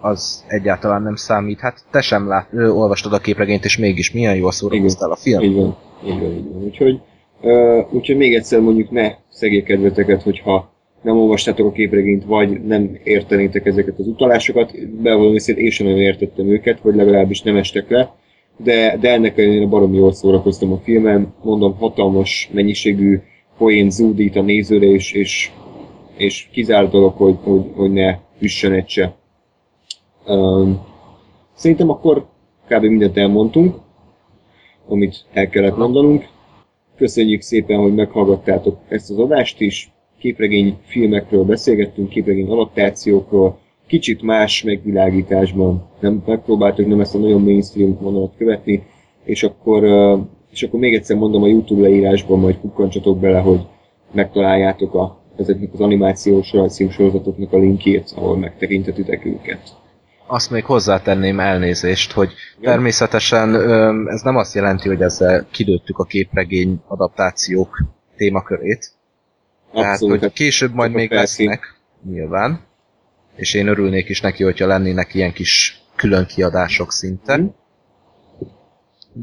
az 0.00 0.44
egyáltalán 0.48 1.02
nem 1.02 1.14
számít. 1.14 1.60
Hát 1.60 1.84
te 1.90 2.00
sem 2.00 2.28
lát, 2.28 2.48
ö, 2.52 2.68
olvastad 2.68 3.12
a 3.12 3.18
képregényt, 3.18 3.64
és 3.64 3.78
mégis 3.78 4.12
milyen 4.12 4.36
jól 4.36 4.52
szórakoztál 4.52 5.10
a 5.10 5.16
film. 5.16 5.42
Így 5.42 5.54
van, 5.54 5.76
így 6.04 6.20
van, 6.20 6.32
így 6.32 6.52
van. 6.52 6.62
Úgyhogy, 6.62 7.00
uh, 7.40 7.94
úgyhogy 7.94 8.16
még 8.16 8.34
egyszer 8.34 8.60
mondjuk 8.60 8.90
ne 8.90 9.14
szegje 9.30 9.62
kedveteket, 9.62 10.22
hogyha 10.22 10.74
nem 11.02 11.16
olvastátok 11.16 11.66
a 11.66 11.72
képregényt, 11.72 12.24
vagy 12.24 12.64
nem 12.64 12.98
értenétek 13.02 13.66
ezeket 13.66 13.98
az 13.98 14.06
utalásokat. 14.06 14.88
Bevallom 15.02 15.34
őszintén, 15.34 15.64
én 15.64 15.70
sem 15.70 15.86
nagyon 15.86 16.00
értettem 16.00 16.46
őket, 16.46 16.80
vagy 16.80 16.94
legalábbis 16.94 17.42
nem 17.42 17.56
estek 17.56 17.90
le. 17.90 18.14
De, 18.56 18.96
de 19.00 19.10
ennek 19.10 19.38
ellenére 19.38 19.66
baromi 19.66 19.96
jól 19.96 20.12
szórakoztam 20.12 20.72
a 20.72 20.80
filmen. 20.84 21.34
Mondom, 21.42 21.76
hatalmas 21.76 22.50
mennyiségű 22.52 23.20
poén 23.58 23.90
zúdít 23.90 24.36
a 24.36 24.42
nézőre, 24.42 24.86
és, 24.86 25.12
és, 25.12 25.50
és 26.16 26.48
kizárt 26.52 26.90
dolog, 26.90 27.16
hogy, 27.16 27.36
hogy, 27.42 27.64
hogy 27.74 27.92
ne 27.92 28.18
üssön 28.38 28.72
egy 28.72 28.88
se. 28.88 29.14
Um, 30.26 30.80
szerintem 31.54 31.90
akkor 31.90 32.26
kb. 32.68 32.82
mindent 32.82 33.16
elmondtunk, 33.16 33.74
amit 34.88 35.24
el 35.32 35.48
kellett 35.48 35.76
mondanunk. 35.76 36.28
Köszönjük 36.96 37.40
szépen, 37.40 37.78
hogy 37.80 37.94
meghallgattátok 37.94 38.78
ezt 38.88 39.10
az 39.10 39.18
adást 39.18 39.60
is. 39.60 39.90
Képregény 40.18 40.76
filmekről 40.82 41.44
beszélgettünk, 41.44 42.08
képregény 42.08 42.48
adaptációkról, 42.50 43.58
kicsit 43.86 44.22
más 44.22 44.62
megvilágításban. 44.62 45.88
Nem 46.00 46.22
megpróbáltuk 46.26 46.86
nem 46.86 47.00
ezt 47.00 47.14
a 47.14 47.18
nagyon 47.18 47.42
mainstream 47.42 47.98
vonalat 48.00 48.32
követni, 48.36 48.86
és 49.24 49.42
akkor, 49.42 49.84
uh, 49.84 50.20
és 50.56 50.62
akkor 50.62 50.80
még 50.80 50.94
egyszer 50.94 51.16
mondom 51.16 51.42
a 51.42 51.46
YouTube 51.46 51.80
leírásban, 51.80 52.38
majd 52.38 52.58
kukkantsatok 52.60 53.18
bele, 53.20 53.38
hogy 53.38 53.60
megtaláljátok 54.12 54.94
a, 54.94 55.20
ezeknek 55.36 55.72
az 55.72 55.80
animációs 55.80 56.52
rajzfilm 56.52 56.90
sorozatoknak 56.90 57.52
a 57.52 57.58
linkjét, 57.58 58.12
ahol 58.16 58.36
megtekintetitek 58.36 59.24
őket. 59.24 59.60
Azt 60.26 60.50
még 60.50 60.64
hozzátenném 60.64 61.40
elnézést, 61.40 62.12
hogy 62.12 62.32
természetesen 62.60 63.54
ez 64.08 64.20
nem 64.22 64.36
azt 64.36 64.54
jelenti, 64.54 64.88
hogy 64.88 65.00
ezzel 65.00 65.46
kidőttük 65.50 65.98
a 65.98 66.04
képregény 66.04 66.80
adaptációk 66.86 67.82
témakörét. 68.16 68.90
Tehát, 69.72 69.92
Abszolút. 69.92 70.20
hogy 70.20 70.32
később 70.32 70.74
majd 70.74 70.92
még 70.92 71.08
felszín. 71.08 71.48
lesznek, 71.48 71.80
nyilván. 72.10 72.60
És 73.34 73.54
én 73.54 73.66
örülnék 73.66 74.08
is 74.08 74.20
neki, 74.20 74.42
hogyha 74.42 74.66
lennének 74.66 75.14
ilyen 75.14 75.32
kis 75.32 75.82
külön 75.96 76.26
kiadások 76.26 76.92
szinte. 76.92 77.36
Mhm. 77.36 77.46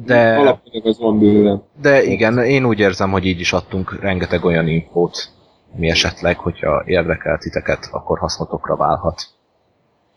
De, 0.06 0.36
Alapanyag 0.36 0.86
az 0.86 0.99
van 0.99 1.20
bőven. 1.20 1.64
de 1.82 2.03
igen, 2.03 2.38
én 2.38 2.65
úgy 2.65 2.80
érzem, 2.80 3.11
hogy 3.11 3.26
így 3.26 3.40
is 3.40 3.53
adtunk 3.53 4.02
rengeteg 4.02 4.45
olyan 4.45 4.68
infót, 4.68 5.30
mi 5.76 5.90
esetleg, 5.90 6.38
hogyha 6.38 6.84
érdekel 6.86 7.38
titeket, 7.38 7.90
akkor 7.91 8.20
hasznotokra 8.20 8.76
válhat. 8.76 9.22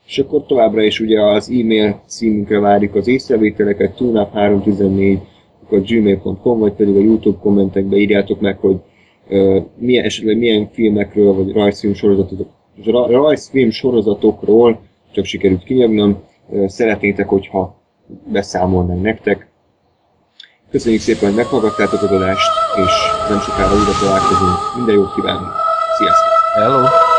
És 0.06 0.18
akkor 0.18 0.46
továbbra 0.46 0.82
is 0.82 1.00
ugye 1.00 1.22
az 1.22 1.50
e-mail 1.50 2.02
címünkre 2.06 2.58
várjuk 2.58 2.94
az 2.94 3.06
észrevételeket, 3.06 3.94
tunap314 3.98 5.18
a 5.70 5.76
gmail.com, 5.76 6.58
vagy 6.58 6.72
pedig 6.72 6.96
a 6.96 7.00
YouTube 7.00 7.38
kommentekbe 7.40 7.96
írjátok 7.96 8.40
meg, 8.40 8.58
hogy 8.58 8.76
uh, 9.28 9.64
milyen, 9.76 10.04
esetleg 10.04 10.38
milyen 10.38 10.68
filmekről, 10.72 11.32
vagy 11.32 11.52
rajzfilm 11.52 11.94
sorozatok, 11.94 12.48
ra- 12.84 13.10
rajzfilm 13.10 13.70
sorozatokról, 13.70 14.80
csak 15.12 15.24
sikerült 15.24 15.64
kinyagnom, 15.64 16.22
uh, 16.46 16.66
szeretnétek, 16.66 17.28
hogyha 17.28 17.76
beszámolnánk 18.32 19.02
nektek. 19.02 19.48
Köszönjük 20.76 21.02
szépen, 21.02 21.28
hogy 21.28 21.34
meghallgattátok 21.34 22.02
az 22.02 22.10
adást, 22.10 22.50
és 22.74 22.92
nem 23.28 23.40
sokára 23.40 23.74
újra 23.76 23.92
találkozunk. 24.00 24.58
Minden 24.76 24.94
jót 24.94 25.14
kívánunk! 25.14 25.52
Sziasztok! 25.98 26.32
Hello! 26.54 27.15